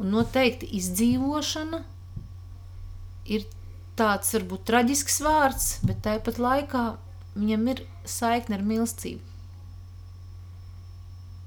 [0.00, 1.82] Un noteikti izdzīvošana
[3.34, 3.48] ir
[3.98, 6.84] tāds varbūt traģisks vārds, bet tāpat laikā
[7.34, 9.29] viņam ir saikne ar mīlestību.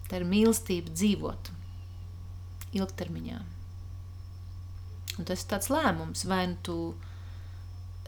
[0.09, 1.51] Tā ir mīlestība dzīvot
[2.77, 3.41] ilgtermiņā.
[5.13, 6.77] Un tas ir tāds lēmums, vai nu tu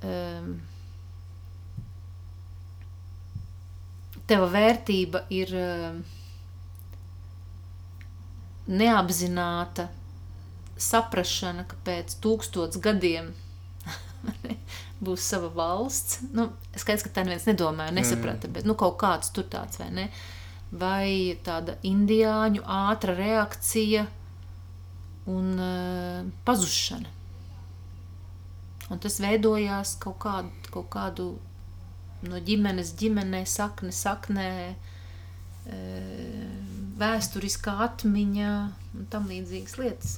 [0.05, 0.55] um,
[4.29, 5.99] teva vērtība ir um,
[8.65, 9.89] neapzināta
[10.81, 13.31] saprašana, ka pēc tūkstots gadiem
[15.05, 16.23] būs sava valsts.
[16.33, 20.09] Nu, skaidrs, ka tā neviens nedomāja, nesaprata, bet nu, kaut kāds tur tāds vai ne.
[20.75, 24.05] Vai tāda indiāņu ātra reakcija
[25.31, 27.13] un uh, pazušana.
[28.91, 31.29] Un tas veidojās kaut kādu, kaut kādu
[32.29, 34.49] no ģimenes ģimenē, sakne saknē,
[35.65, 35.79] e,
[37.01, 38.51] vēsturiskā atmiņa
[38.93, 40.13] un tam līdzīgas lietas.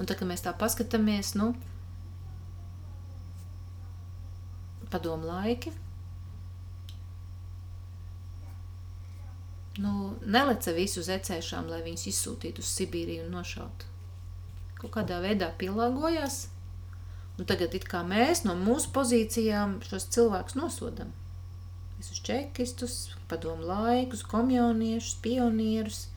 [0.00, 1.52] Un tad, kad mēs tā paskatāmies, nu,
[4.92, 5.72] padomu laiki,
[9.80, 13.88] nu, neleca visu uz ecēšām, lai viņus izsūtītu uz Sibīriju un nošautu.
[14.80, 16.46] Kaut kādā veidā pielāgojās,
[17.38, 21.12] un tagad it kā mēs no mūsu pozīcijām šos cilvēkus nosodam.
[21.96, 22.96] Visus čekistus,
[23.30, 26.08] padomu laikus, komjoniešus, pionierus.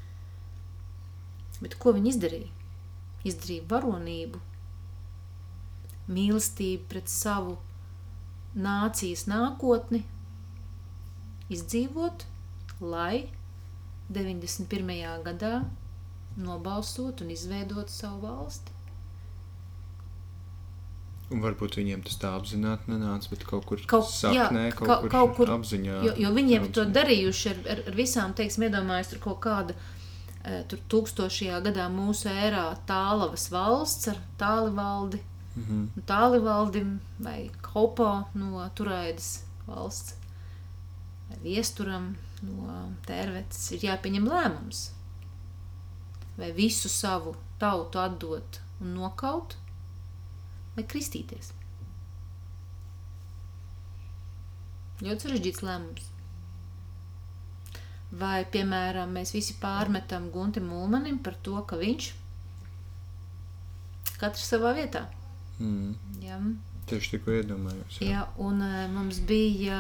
[1.62, 2.52] Bet ko viņi izdarīja?
[3.26, 4.42] Izdarīja varonību,
[6.12, 7.56] mīlestību pret savu
[8.56, 10.04] nācijas nākotni,
[11.54, 12.26] izdzīvot,
[12.82, 13.28] lai
[14.10, 15.24] 91.
[15.26, 15.64] gadā
[16.38, 18.72] nobalsot un izveidot savu valsti.
[21.34, 24.98] Un varbūt viņiem tas tā apzināti nenāca, bet kaut kur Kaut- saknē, jā, kaut, ka-
[25.02, 25.96] kur kaut kur- apziņā.
[26.06, 26.94] Jo, jo viņiem to apziņā.
[27.00, 29.74] darījuši ar, ar, ar visām, teiksim, iedomājas tur kaut kāda
[30.48, 35.20] eh, tur tūkstošajā gadā mūsu ērā tālavas valsts ar tālivaldi,
[35.58, 35.88] Mhm.
[35.98, 40.14] un tālivaldim vai kopo no turaidas valsts
[41.30, 44.90] vai viesturam no tērvetes ir jāpieņem lēmums.
[46.36, 49.56] Vai visu savu tautu atdot un nokaut,
[50.76, 51.54] vai kristīties.
[55.04, 56.12] Ļoti sarežģīts lēmums.
[58.16, 62.14] Vai, piemēram, mēs visi pārmetam Guntim Mulmanim par to, ka viņš
[64.22, 65.04] katrs savā vietā.
[65.60, 65.96] Mm.
[66.24, 66.40] Ja?
[66.90, 68.00] Tieši tikko iedomājos.
[68.00, 68.08] Jā.
[68.12, 69.80] Jā, un e, mums bija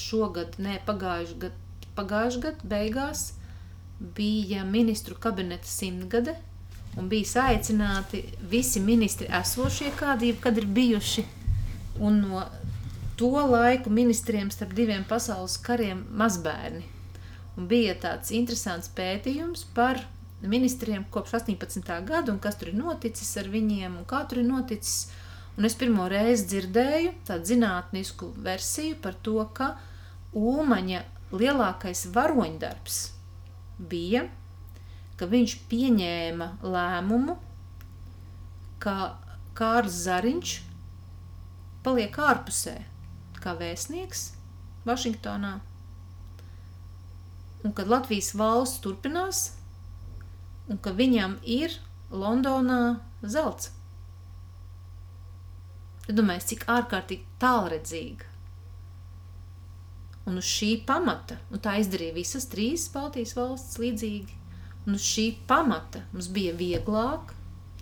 [0.00, 3.24] šogad, ne pagājušajā gadā, pagājušajā gadā beigās
[4.16, 6.34] bija ministru kabineta simtgade,
[6.96, 11.26] un bija saicināti visi ministri esošie, kādi kad ir bijuši.
[12.00, 12.44] Un no
[13.20, 16.86] to laiku ministriem starp diviem pasaules kariem mazbērni.
[17.58, 20.00] Un bija tāds interesants pētījums par
[20.40, 21.90] ministriem kopš 18.
[22.08, 25.10] gada, un kas tur ir noticis ar viņiem, un kā tur ir noticis.
[25.58, 29.74] Un es pirmo reizi dzirdēju tādu zinātnisku versiju par to, ka
[30.36, 31.02] Ulmaņa
[31.34, 32.98] lielākais varoņdarbs
[33.90, 34.26] bija,
[35.18, 37.36] ka viņš pieņēma lēmumu,
[38.80, 38.94] ka
[39.58, 40.54] Kārls Zariņš
[41.84, 42.76] paliek ārpusē
[43.40, 44.30] kā vēstnieks
[44.86, 45.58] Vašingtonā.
[47.64, 49.42] Un kad Latvijas valsts turpinās,
[50.70, 51.74] un ka viņam ir
[52.10, 53.74] Londonā zelts.
[56.08, 58.29] Domāju, cik ārkārtīgi tālredzīga.
[60.28, 64.36] Un uz šī pamata, un tā izdarīja visas trīs Baltijas valstis līdzīgi,
[64.86, 67.32] un uz šī pamata mums bija vieglāk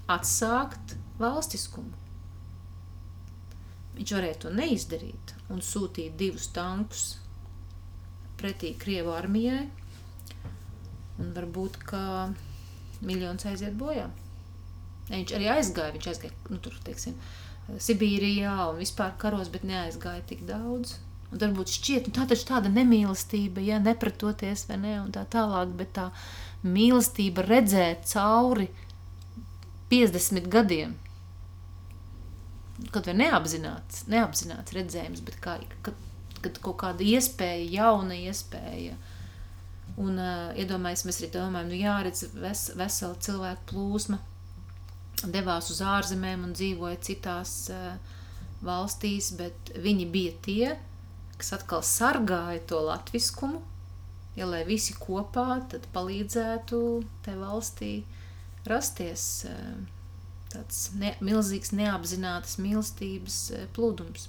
[0.09, 1.97] atsākt valstiskumu.
[3.99, 7.09] Viņš varēja to neizdarīt un sūtīt divus tankus
[8.39, 9.65] pretī Krievu armijai,
[11.19, 12.01] un varbūt, ka
[13.03, 14.07] miljons aiziet bojā.
[15.09, 17.19] Viņš arī aizgāja, viņš aizgāja, nu, tur, teiksim,
[17.69, 20.95] Sibīrijā un vispār karos, bet neaizgāja tik daudz.
[21.29, 25.75] Un varbūt šķiet, nu, tā taču tāda nemīlestība, ja nepratoties vai ne, un tā tālāk,
[25.77, 26.07] bet tā
[26.65, 28.71] mīlestība redzēt cauri
[29.93, 30.97] 50 gadiem.
[32.95, 36.01] Kaut vai neapzināts, neapzināts redzējums, bet kā, kad,
[36.41, 38.97] kad kaut kāda iespēja, jauna iespēja.
[39.99, 44.21] Un uh, iedomājies, mēs arī domājam, nu jāredz ves, vesela cilvēku plūsma,
[45.27, 47.97] devās uz ārzemēm un dzīvoja citās uh,
[48.65, 50.77] valstīs, bet viņi bija tie,
[51.39, 53.63] kas atkal sargāja to latviskumu,
[54.39, 55.61] ja lai visi kopā
[55.95, 56.81] palīdzētu
[57.27, 57.93] tai valstī
[58.69, 59.77] rasties uh,
[60.53, 64.29] tāds ne, milzīgs neapzinātas mīlestības uh, plūdums.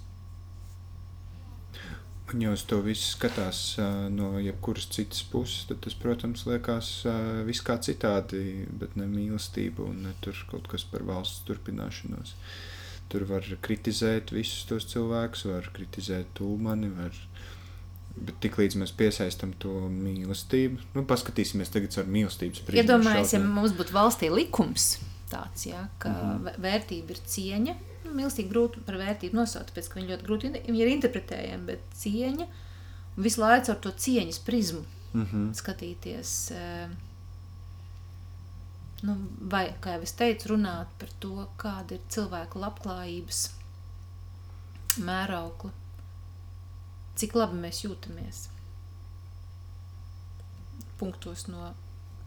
[2.29, 6.91] Un jau uz to visu skatās uh, no jebkuras citas puses, tad tas, protams, liekas
[7.09, 12.35] uh, viss kā citādi, bet ne mīlestība un ne tur kaut kas par valsts turpināšanos.
[13.09, 17.15] Tur var kritizēt visus tos cilvēkus, var kritizēt Tūmani, var,
[18.19, 22.81] Bet tiklīdz mēs piesaistām to mīlestību, nu, paskatīsimies tagad ar mīlestības prizmu.
[22.81, 24.97] Iedomājieties, ja mums būtu valstī likums
[25.31, 26.61] tāds, ja, ka mm -hmm.
[26.65, 27.75] vērtība ir cieņa.
[28.05, 31.79] Nu, mīlestība grūti par vērtību nosaukt, tāpēc ka viņi ļoti grūti viņi ir interpretējami, bet
[32.01, 32.47] cieņa
[33.17, 34.83] un visu laiku ar to cieņas prizmu
[35.13, 35.53] mm -hmm.
[35.53, 36.51] skatīties.
[36.51, 37.08] Uh,
[39.07, 39.15] nu,
[39.51, 43.43] vai, kā jau es teicu, runāt par to, kāda ir cilvēka labklājības
[45.05, 45.71] mēraukla
[47.19, 48.45] cik labi mēs jūtamies.
[50.99, 51.73] Punktos no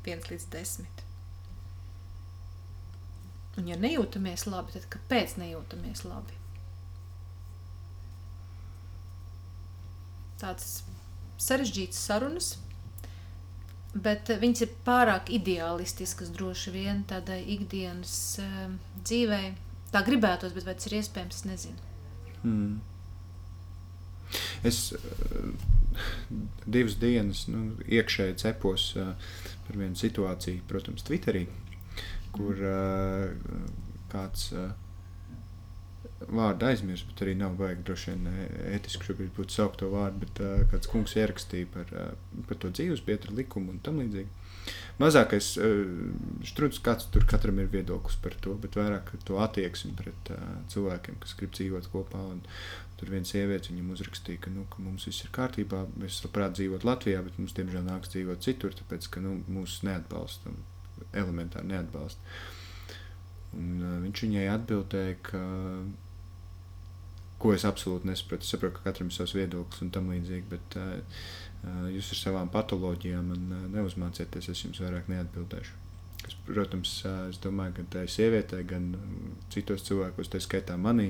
[0.04, 1.02] 1 līdz 10.
[3.60, 6.36] Un, ja nejūtamies labi, tad kāpēc nejūtamies labi?
[10.40, 10.82] Tāds
[11.40, 12.54] sarežģīts sarunas,
[13.94, 18.64] bet viņas ir pārāk ideālistiskas droši vien tādai ikdienas uh,
[19.02, 19.52] dzīvei.
[19.92, 21.90] Tā gribētos, bet vai tas ir iespējams, es nezinu.
[22.42, 22.80] Mm.
[24.64, 25.50] Es uh,
[26.64, 29.12] divas dienas nu, iekšēji cepos uh,
[29.66, 31.44] par vienu situāciju, protams, Twitterī,
[32.32, 33.28] kur uh,
[34.12, 34.48] kāds
[36.28, 38.28] vārdu aizmirst, bet arī nav vajag droši vien
[38.76, 42.70] ētiski šobrīd būtu saukt to vārdu, bet uh, kāds kungs ierakstīja par, uh, par to
[42.70, 44.40] dzīves pieturu likumu un tam līdzīgi.
[45.02, 45.82] Mazākais uh,
[46.46, 51.18] strūds, kāds tur katram ir viedoklis par to, bet vairāk to attieksmi pret uh, cilvēkiem,
[51.24, 52.44] kas grib dzīvot kopā un,
[53.02, 56.84] Tur viena sieviete viņam uzrakstīja, ka, nu, ka mums viss ir kārtībā, mēs labprāt dzīvot
[56.86, 60.52] Latvijā, bet mums, diemžēl, nāks dzīvot citur, tāpēc, ka nu, mūs neatbalsta,
[61.10, 62.36] elementāri neatbalsta.
[63.58, 65.42] Un, uh, viņš viņai atbildēja, ka,
[67.42, 68.46] ko es absolūti nesaprotu.
[68.46, 71.22] Es saprotu, ka katram ir savs viedoklis un tam līdzīgi, bet uh,
[71.92, 75.78] jūs ar savām patoloģijām man uh, neuzmācieties, es jums vairāk neatbildēšu.
[76.22, 76.90] Kas, protams,
[77.32, 78.92] es domāju, gan tai sievietei, gan
[79.50, 81.08] citos cilvēkos, tā skaitā manī,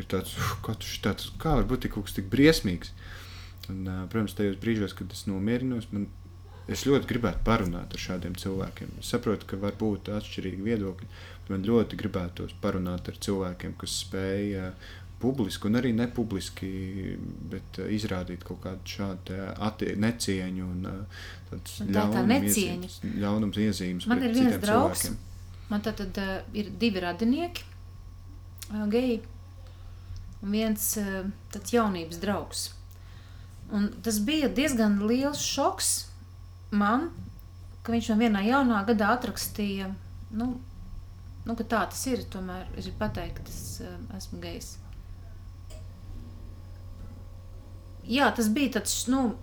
[0.00, 0.38] ir tāds,
[1.04, 2.94] tāds kā var būt kaut kas tik briesmīgs.
[3.68, 6.08] Un, protams, tajos brīžos, kad es nomierinos, man,
[6.64, 8.96] es ļoti gribētu parunāt ar šādiem cilvēkiem.
[9.02, 11.08] Es saprotu, ka var būt atšķirīgi viedokļi,
[11.50, 14.56] man ļoti gribētos parunāt ar cilvēkiem, kas spēj
[15.24, 16.70] publiski un arī nepubliski,
[17.52, 21.78] bet uh, izrādīt kaut kādu šādu necieņu un uh, tādas
[23.24, 24.08] ļaunums iezīmes.
[24.10, 25.64] Man ir viens draugs, cilvēkiem.
[25.70, 27.66] man tad, tad uh, ir divi radinieki,
[28.70, 29.20] uh, geji,
[30.44, 31.20] un viens uh,
[31.54, 32.68] tāds jaunības draugs.
[33.74, 35.94] Un tas bija diezgan liels šoks
[36.74, 37.08] man,
[37.84, 39.90] ka viņš man vienā jaunā gadā atrakstīja,
[40.36, 40.54] nu,
[41.44, 44.74] nu ka tā tas ir, tomēr es gribu pateikt, ka es esmu gejs.
[48.08, 49.34] Jā, tas bija tāds, nu,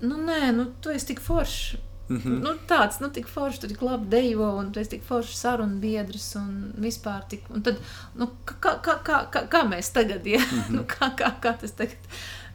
[0.00, 1.76] nu nē, nu, tu esi tik foršs.
[2.08, 2.40] Mm -hmm.
[2.40, 5.80] nu, tāds, nu, tik foršs, tu tik labi dejo, un tu esi tik foršs sarunu
[5.80, 7.76] biedrs, un vispār tik, un tad,
[8.14, 10.70] nu, kā, kā, kā, kā, kā mēs tagad, ja, mm -hmm.
[10.70, 11.98] nu, kā, kā, kā tas tagad,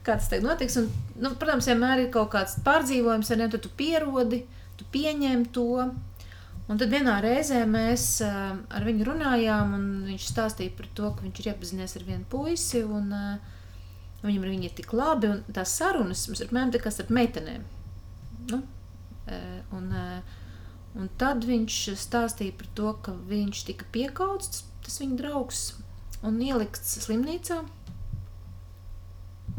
[0.03, 3.61] kā tas tagad notiks, un, nu, protams, vienmēr ir kaut kāds pārdzīvojums, ar ne, tad
[3.61, 4.45] tu pierodi,
[4.77, 5.91] tu pieņem to,
[6.71, 11.25] Un tad vienā reizē mēs uh, ar viņu runājām, un viņš stāstīja par to, ka
[11.25, 12.83] viņš ir iepazinies ar vienu puisi.
[12.83, 13.37] Un, uh,
[14.23, 17.65] Viņam viņi ir tik labi, un tās sarunas mums ir apmēram tā kā starp meitenēm.
[18.51, 18.61] Nu,
[19.27, 19.39] e,
[19.75, 20.21] un, e,
[20.95, 25.63] un tad viņš stāstīja par to, ka viņš tika piekauts, tas viņa draugs,
[26.23, 27.59] un ielikts slimnīcā,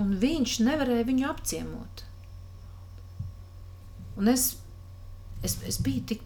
[0.01, 2.05] un viņš nevarēja viņu apciemot.
[4.17, 4.55] Un es,
[5.45, 6.25] es, es biju tik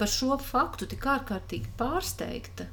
[0.00, 2.70] par šo faktu tik ārkārtīgi pārsteigta.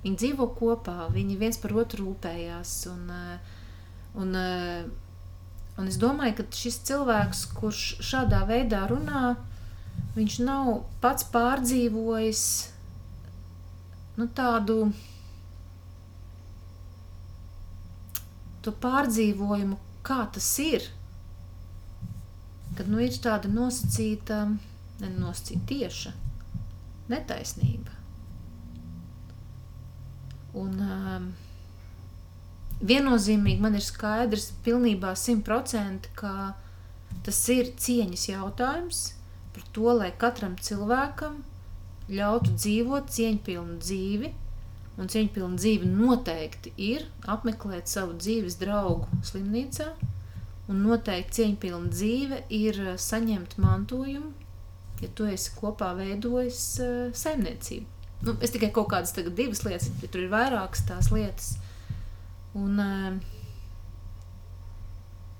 [0.00, 2.74] Viņi dzīvo kopā, viņi viens par otru rūpējās.
[2.92, 3.56] Un, uh,
[4.14, 4.84] Un, eh,
[5.78, 9.36] un es domāju, ka šis cilvēks, kurš šādā veidā runā,
[10.16, 12.44] viņš nav pats pārdzīvojis
[14.18, 14.92] nu, tādu
[18.68, 20.84] pārdzīvojumu, kā tas ir.
[22.76, 24.42] Kad nu, ir tāda nosacīta,
[25.00, 26.12] nenosacīta tieša
[27.08, 27.94] netaisnība.
[30.58, 31.28] Un, um,
[32.84, 36.54] viennozīmīgi man ir skaidrs, pilnībā simtprocentīgi, ka
[37.26, 39.04] tas ir cieņas jautājums
[39.54, 41.40] par to, lai katram cilvēkam
[42.08, 44.34] ļautu dzīvot cieņpilnu dzīvi.
[44.98, 49.92] Un cieņpilna dzīve noteikti ir apmeklēt savu dzīves draugu slimnīcā,
[50.68, 54.32] un noteikti cieņpilna dzīve ir saņemt mantojumu,
[54.98, 57.86] ja tu esi kopā veidojis uh, saimniecību.
[58.26, 61.52] Nu, es tikai kaut kādas divas lietas, bet tur ir vairākas tās lietas,
[62.56, 63.18] Un, eh,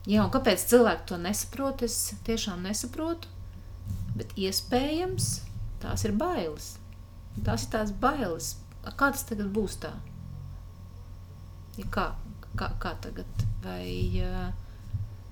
[0.07, 3.31] jā, un kāpēc cilvēki to nesaprot, es tiešām nesaprotu.
[4.19, 5.29] Bet iespējams
[5.83, 6.77] tās ir bailes.
[7.45, 8.57] Tās ir tās bailes.
[8.89, 9.93] Kā tas tagad būs tā?
[11.79, 12.07] Ja kā,
[12.59, 13.45] kā, kā tagad?
[13.63, 14.25] Vai,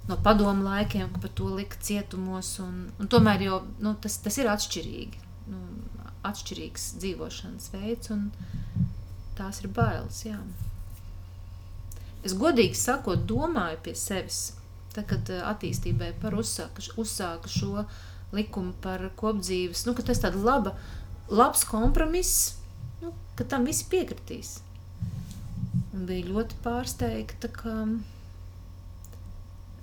[0.09, 2.53] no padomu laikiem, ka par to lika cietumos.
[2.63, 5.25] Un, un tomēr jau, nu, tas, tas ir atšķirīgi.
[5.51, 5.63] Nu,
[6.27, 8.31] atšķirīgs dzīvošanas veids, un
[9.39, 10.23] tās ir bailes.
[10.27, 10.41] Jā.
[12.27, 14.41] Es godīgi sakot, domāju pie sevis,
[14.95, 17.87] tad, kad eh, attīstībai par uzsāka, uzsāka šo
[18.35, 20.75] likumu par kopdzīves, nu, ka tas tāds laba,
[21.31, 22.57] labs kompromiss,
[23.03, 24.57] nu, ka tam visi piekritīs.
[25.95, 27.77] Un bija ļoti pārsteigta, ka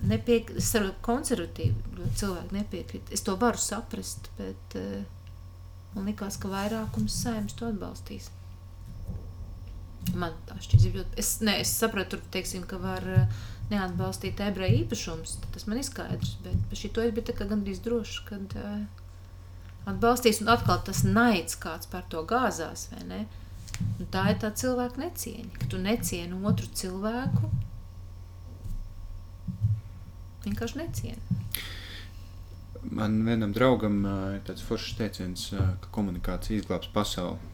[0.10, 3.12] nepiek, es ar konservatīvu cilvēku nepiekrīt.
[3.16, 5.02] Es to varu saprast, bet uh,
[5.96, 8.30] man likās, ka vairākums saimnes to atbalstīs.
[10.12, 15.38] Man tā šķiet, es, ne, es sapratu, tur, teiksim, ka var uh, neatbalstīt ebreju īpašumus.
[15.54, 18.84] Tas man ir skaidrs, bet par šito es biju gandrīz drošs, kad uh,
[19.90, 20.42] atbalstīs.
[20.44, 22.90] Un atkal tas naids, kāds par to gāzās?
[23.00, 27.50] Un tā ir tā cilvēka necieņa, ka tu necieni otru cilvēku.
[30.44, 31.40] Vienkārši necieni.
[32.94, 34.04] Man vienam draugam
[34.36, 37.53] ir tāds foršs teiciens, ka komunikācija izglābs pasauli.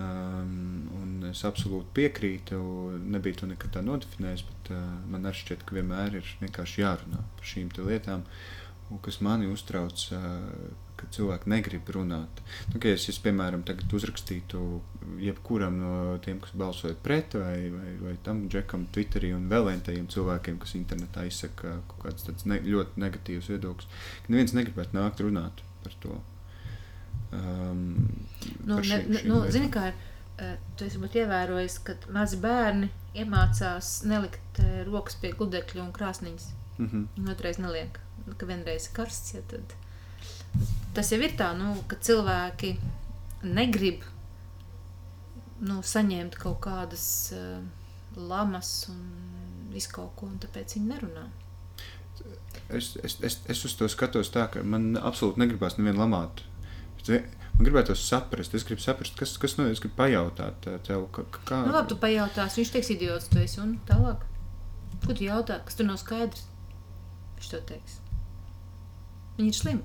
[0.00, 2.58] Um, un es absolūti piekrītu,
[3.12, 7.20] nebiju to nekad tā nodefinējis, bet uh, man arī šķiet, ka vienmēr ir vienkārši jārunā
[7.36, 8.24] par šīm lietām.
[9.04, 10.70] Kas mani uztrauc, uh,
[11.00, 12.40] ka cilvēki negrib runāt.
[12.72, 13.62] Nu, ja es, es, piemēram,
[13.98, 14.62] uzrakstītu
[15.22, 15.92] jebkuram no
[16.24, 20.76] tiem, kas balsoja pret, vai, vai, vai tam džekam, Twitterī un vēl vieniem cilvēkiem, kas
[20.78, 26.20] internetā izsaka kaut kādas ne, ļoti negatīvas viedokļus, ka neviens negribētu nākt runāt par to.
[27.32, 27.82] Um,
[28.66, 29.98] nu, ne, šī, nu, zini, kā ir,
[30.40, 36.48] uh, tu esi ievērojis, ka mazi bērni iemācās nelikt uh, rokas pie gludekļa un krāsniņas.
[36.78, 37.30] Mm -hmm.
[37.30, 38.00] Otrais neliek,
[38.36, 39.76] ka vienreiz ir karsts, ja tad
[40.94, 42.76] tas jau ir tā, nu, ka cilvēki
[43.42, 44.02] negrib
[45.60, 47.62] nu, saņemt kaut kādas uh,
[48.16, 48.98] lamas un
[49.70, 51.28] visu kaut ko, un tāpēc viņi nerunā.
[52.68, 56.42] Es, es, es, es uz to skatos tā, ka man absolūti negribās nevienu lamāt
[57.08, 61.06] Man gribētu saprast, es gribu saprast, kas, kas no es gribu pajautāt tev.
[61.12, 61.62] Kā...
[61.66, 64.22] Nu, labi, tu pajautās, viņš teiks, idiots, tu esi un tālāk.
[65.04, 66.46] Ko tu jautā, kas tur nav skaidrs?
[67.36, 67.98] Viņš to teiks.
[69.36, 69.84] Viņi ir slimi.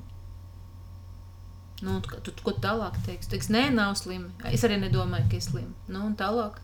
[1.83, 3.27] Nu, tu, tu, ko tālāk teiks?
[3.31, 4.31] Teiks, nē, nav slimi.
[4.47, 5.75] Es arī nedomāju, ka ir slimi.
[5.91, 6.61] Nu, un tālāk.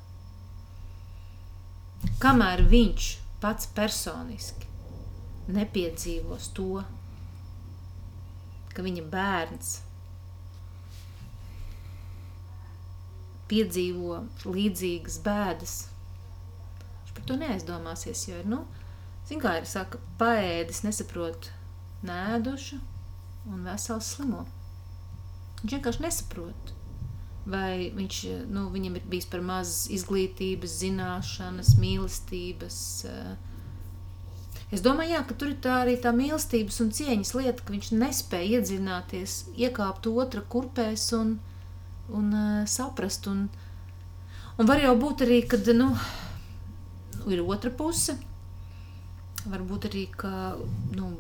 [2.24, 3.12] Kamēr viņš
[3.44, 4.70] pats personiski
[5.52, 6.82] nepiedzīvos to,
[8.72, 9.80] ka viņa bērns
[13.52, 15.76] piedzīvo līdzīgas bēdas.
[17.02, 18.64] Viņš par to neaizdomāsies, jo ir, nu,
[19.30, 21.52] zin kā ir, saka, paēdis nesaprot
[22.08, 22.80] nēdušu
[23.52, 24.46] un vesels slimo.
[25.62, 26.74] Viņš vienkārši nesaprot.
[27.52, 28.18] Vai viņš,
[28.54, 32.78] nu, viņam ir bijis par maz izglītības, zināšanas, mīlestības.
[33.10, 33.32] Eh.
[34.72, 37.90] Es domāju, jā, ka tur ir tā arī tā mīlestības un cieņas lieta, ka viņš
[37.98, 41.40] nespēja iedzināties, iekāpt otra kurpēs un,
[42.10, 43.28] un uh, saprast.
[43.28, 43.48] Un,
[44.58, 45.92] un var jau būt arī, kad nu,
[47.30, 48.18] ir otra puse.
[49.42, 50.56] Varbūt arī, ka
[50.94, 51.14] nu,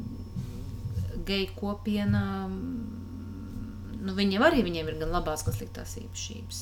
[1.26, 6.62] geju kopiena, nu, viņiem arī viņiem ir gan labās, gan sliktās īpašības.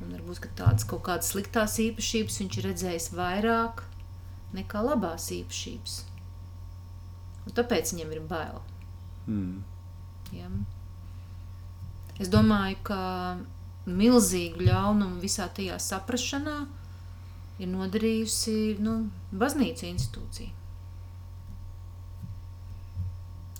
[0.00, 3.82] Un varbūt tādas kaut kādas sliktās īpašības viņš ir redzējis vairāk
[4.56, 5.98] nekā labās īpašības.
[7.46, 8.62] Un tāpēc viņam ir bail.
[9.26, 9.60] Mm.
[10.34, 10.48] Ja?
[12.20, 13.00] Es domāju, ka
[13.88, 16.56] milzīgu ļaunumu visā tajā saprašanā
[17.60, 18.96] ir nodarījusi nu,
[19.32, 20.56] baznīca institūcija.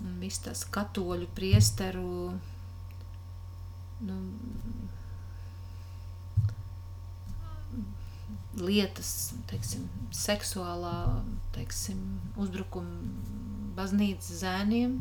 [0.05, 2.33] Un viss tas katoļu priesteru
[4.05, 4.19] nu,
[8.61, 10.95] lietas, teiksim, seksuālā
[11.57, 12.01] teiksim,
[12.41, 15.01] uzbrukuma baznīcas zēniem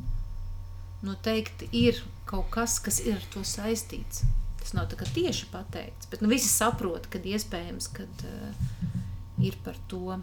[1.06, 4.24] noteikti ir kaut kas, kas ir ar to saistīts.
[4.60, 8.74] Tas nav tieši pateikts, bet nu, visi saprot, ka iespējams, ka uh,
[9.42, 10.20] ir par to.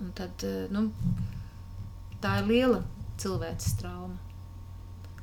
[0.00, 0.88] Un tad, uh, nu,
[2.24, 2.80] tā ir liela
[3.20, 4.16] cilvēces trauma.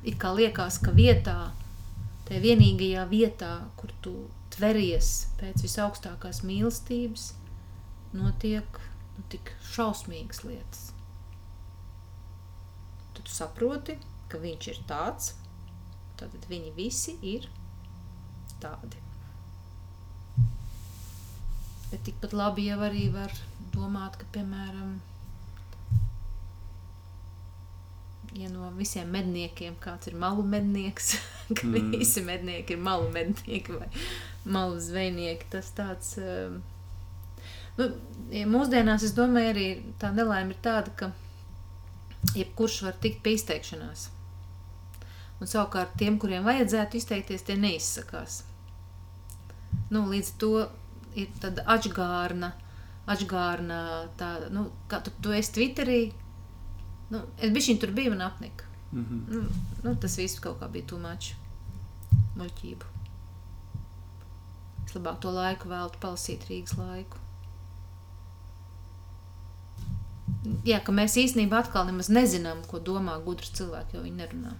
[0.06, 1.50] It kā liekas, ka vietā,
[2.28, 4.14] tajā vienīgajā vietā, kur tu
[4.54, 5.10] tveries
[5.42, 7.32] pēc visaugstākās mīlestības,
[8.14, 8.80] notiek
[9.18, 10.89] nu, tik šausmīgas lietas
[13.30, 13.94] tu saproti,
[14.30, 15.34] ka viņš ir tāds,
[16.18, 17.46] tad viņi visi ir
[18.62, 18.98] tādi.
[21.90, 23.32] Bet tikpat labi jau arī var
[23.74, 24.98] domāt, ka, piemēram,
[28.38, 31.14] ja no visiem medniekiem kāds ir malu mednieks,
[31.56, 31.94] ka mm.
[31.94, 33.88] visi mednieki ir malu mednieki vai
[34.44, 36.60] malu zvejnieki, tas tāds, um,
[37.78, 37.86] Nu,
[38.34, 39.66] ja mūsdienās es domāju, arī
[40.02, 41.06] tā nelaime ir tāda, ka
[42.34, 44.08] jebkurš var tikt pie izteikšanās.
[45.40, 48.42] Un savukārt tiem, kuriem vajadzētu izteikties, tie neizsakās.
[49.90, 50.52] Nu, līdz to
[51.18, 52.52] ir tāda atgārna,
[53.10, 53.80] atgārna
[54.20, 56.00] tā, nu, kā tu, tu esi Twitterī,
[57.14, 58.68] nu, es bišķiņ tur biju un apnika.
[58.92, 59.22] Mm -hmm.
[59.34, 59.42] Nu,
[59.82, 61.34] nu, tas viss kaut kā bija tūmačs
[62.36, 62.84] muļķību.
[64.86, 67.16] Es labāk to laiku veltu palasīt Rīgas laiku.
[70.64, 74.54] Jā, ka mēs īstenībā atkal nemaz nezinām, ko domā gudrs cilvēks, jo viņi nerunā.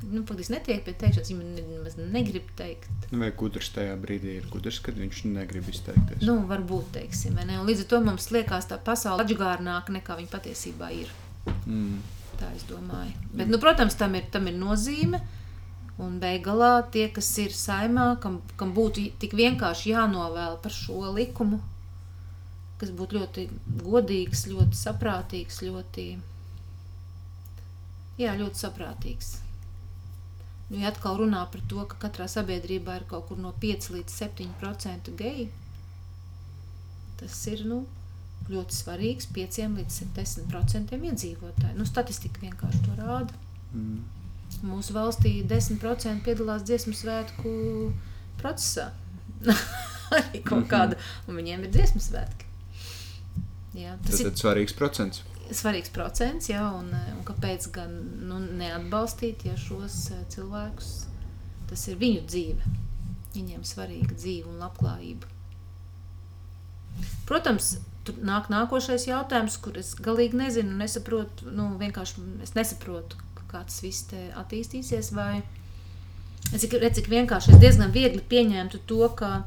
[0.00, 3.08] Nu, Faktiski netiek pie teikšanas, viņi nemaz negrib teikt.
[3.12, 6.22] Vai gudrs tajā brīdī ir gudrs, kad viņš negrib izteikties?
[6.24, 7.58] Nu, varbūt, teiksim, ne?
[7.60, 11.12] Un līdz ar to mums liekas tā pasaule atgārnāka nekā viņa patiesībā ir.
[11.66, 12.00] Mm.
[12.40, 13.12] Tā es domāju.
[13.34, 15.20] Bet, nu, protams, tam ir, tam ir nozīme.
[16.00, 21.60] Un beigās tie, kas ir saimā, kam, kam būtu tik vienkārši jānovēl par šo likumu,
[22.80, 23.46] kas būtu ļoti
[23.84, 26.06] godīgs, ļoti saprātīgs, ļoti,
[28.22, 29.34] jā, ļoti saprātīgs.
[30.70, 34.18] Nu, ja atkal runā par to, ka katrā sabiedrībā ir kaut kur no 5 līdz
[34.22, 35.48] 7% geju,
[37.20, 37.82] tas ir nu,
[38.50, 41.76] ļoti svarīgs 5 līdz 10% iedzīvotāju.
[41.76, 43.40] Nu, statistika vienkārši to rāda.
[43.74, 44.00] Mm.
[44.66, 47.52] Mūsu valstī 10% piedalās dziesmu svētku
[48.40, 48.90] procesā.
[50.16, 50.98] Arī kaut kāda,
[51.28, 52.49] un viņiem ir dziesmu svētki.
[53.74, 55.22] Jā, tas Tas ir svarīgs procents.
[55.50, 57.92] svarīgs procents, jā, un, un kāpēc gan
[58.26, 60.90] nu, neatbalstīt ja šos eh, cilvēkus?
[61.70, 62.72] Tas ir viņu dzīve.
[63.34, 65.28] Viņiem svarīga dzīve un labklājība.
[67.30, 73.20] Protams, tur nāk nākošais jautājums, kur es galīgi nezinu, nesaprotu, nu, vienkārši es nesaprotu,
[73.50, 75.42] kā tas viss te attīstīsies, vai
[76.50, 79.44] es cik, redz, cik vienkārši es diezgan viegli pieņemtu to, ka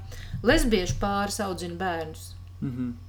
[0.47, 2.29] lesbiešu pāris audzina bērnus.
[2.61, 3.02] Mm -hmm.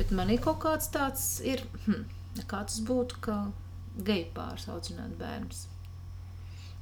[0.00, 2.06] Bet man ir kaut kāds tāds, ir, hm,
[2.48, 3.34] kā tas būtu, ka
[4.00, 5.66] geju pāris audzināt bērnus.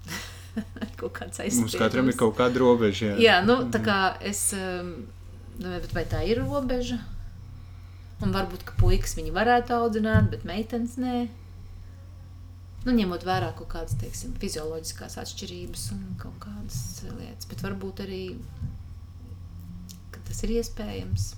[1.01, 2.19] kaut kāds Mums katram ir aizspriedums.
[2.21, 3.09] kaut kāda robeža.
[3.11, 4.93] Jā, Jā, nu, tā kā es, um,
[5.59, 7.01] nu, vai tā ir robeža?
[8.23, 11.27] Un varbūt, ka puikas viņi varētu audzināt, bet meitenes nē.
[12.87, 16.79] Nu, ņemot vērā kaut kādas, teiksim, fizioloģiskās atšķirības un kaut kādas
[17.11, 17.51] lietas.
[17.51, 18.23] Bet varbūt arī,
[20.15, 21.33] ka tas ir iespējams.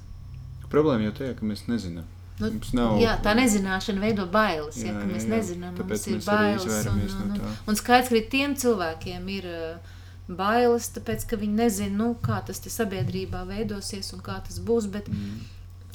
[0.71, 2.09] Problēma jau tajā, ka mēs nezinām.
[2.41, 4.77] Nu, Mums nav- jā, tā nezināšana veido bailes.
[4.81, 5.37] Jā, Jā, jā, ka mēs jā, jā.
[5.37, 6.63] nezinām, Tāpēc mums ir bailes.
[6.65, 9.97] Un, izvairamies no un, un, un skaidrs, ka tiem cilvēkiem ir uh,
[10.41, 14.89] bailes, tāpēc ka viņi nezina, nu, kā tas sabiedrībā veidosies un kā tas būs.
[14.91, 15.41] Bet, Mm.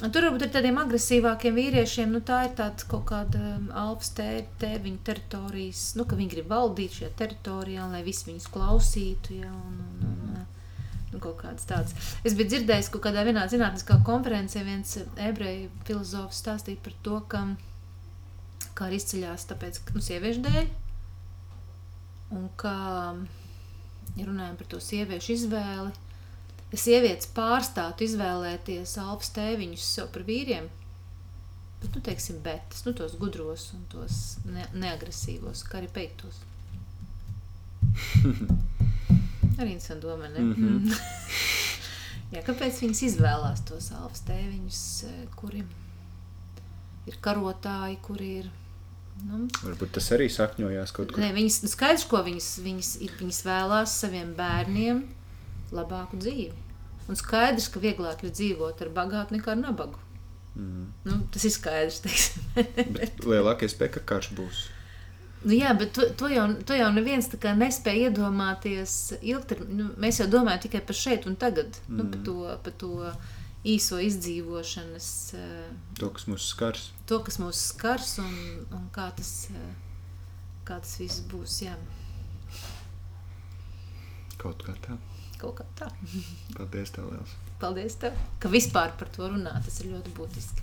[0.04, 4.26] Un Tur varbūt ar tādiem agresīvākiem vīriešiem, nu, tā ir tāda kaut kāda um, alfa
[4.60, 9.38] tēviņa teritorijas, nu, ka viņi grib valdīt šajā teritorijā, lai visi viņus klausītu.
[9.40, 10.42] Ja, un, un, un,
[11.14, 11.96] un kaut kādas tādas.
[12.28, 17.46] Es biju dzirdējis, ka kādā vienā zinātniskā konferencē viens ebreju filozofs stāstīja par to, ka
[18.76, 20.66] kā arī izceļās tāpēc, ka nu, sieviešu dēļ,
[22.36, 22.78] un kā,
[24.18, 25.94] ja runājam par to sieviešu izvēli,
[26.74, 30.68] ja sievietes pārstātu izvēlēties alpas tēviņus sev par vīriem,
[31.82, 36.44] bet, nu, teiksim, betas, nu, tos gudros un tos ne neagresīvos, kā arī peiktos.
[39.58, 40.40] Arī interesanti doma, ne?
[40.40, 40.78] Mm Mhm.
[40.90, 41.00] -hmm.
[42.34, 45.64] Jā, kāpēc viņas izvēlās tos alpas tēviņus, eh, kuri
[47.08, 48.50] ir karotāji, kuri ir,
[49.26, 51.22] nu, Varbūt tas arī sakņojās kaut kur.
[51.24, 52.90] Nē, viņas, nu, skaidrs, ko viņas, viņas,
[53.22, 55.04] viņas vēlās saviem bērniem
[55.72, 56.54] labāku dzīvi.
[57.08, 60.00] Un skaidrs, ka vieglāk ir dzīvot ar bagātu nekā ar nabagu.
[60.56, 60.88] Mm.
[61.06, 62.02] Nu, tas ir skaidrs.
[62.98, 64.70] Bet lielākais pekakārš būs.
[65.44, 67.28] Nu, jā, bet to, to, jau, to jau neviens
[67.60, 69.76] nespēja iedomāties ilgtermiņā.
[69.76, 71.98] Nu, mēs jau domājam tikai par šeit un tagad, mm.
[72.00, 73.12] nu, par, to, par to
[73.66, 76.92] īso izdzīvošanas, eh, To, kas mūs skars.
[77.10, 78.34] to, kas mūs skars un,
[78.78, 79.72] un kā, tas, eh,
[80.68, 81.62] kā tas viss būs.
[81.66, 81.76] Jā,
[84.38, 84.98] Kaut kā tā.
[85.42, 85.88] kaut kā tā.
[86.58, 87.32] Paldies, tev liels.
[87.60, 89.54] Paldies, tev, ka vispār par to runā.
[89.66, 90.62] Tas ir ļoti būtiski.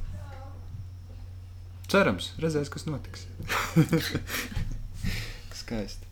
[1.92, 3.26] Cerams, redzēs, kas notiks.
[5.60, 6.11] Skaisti.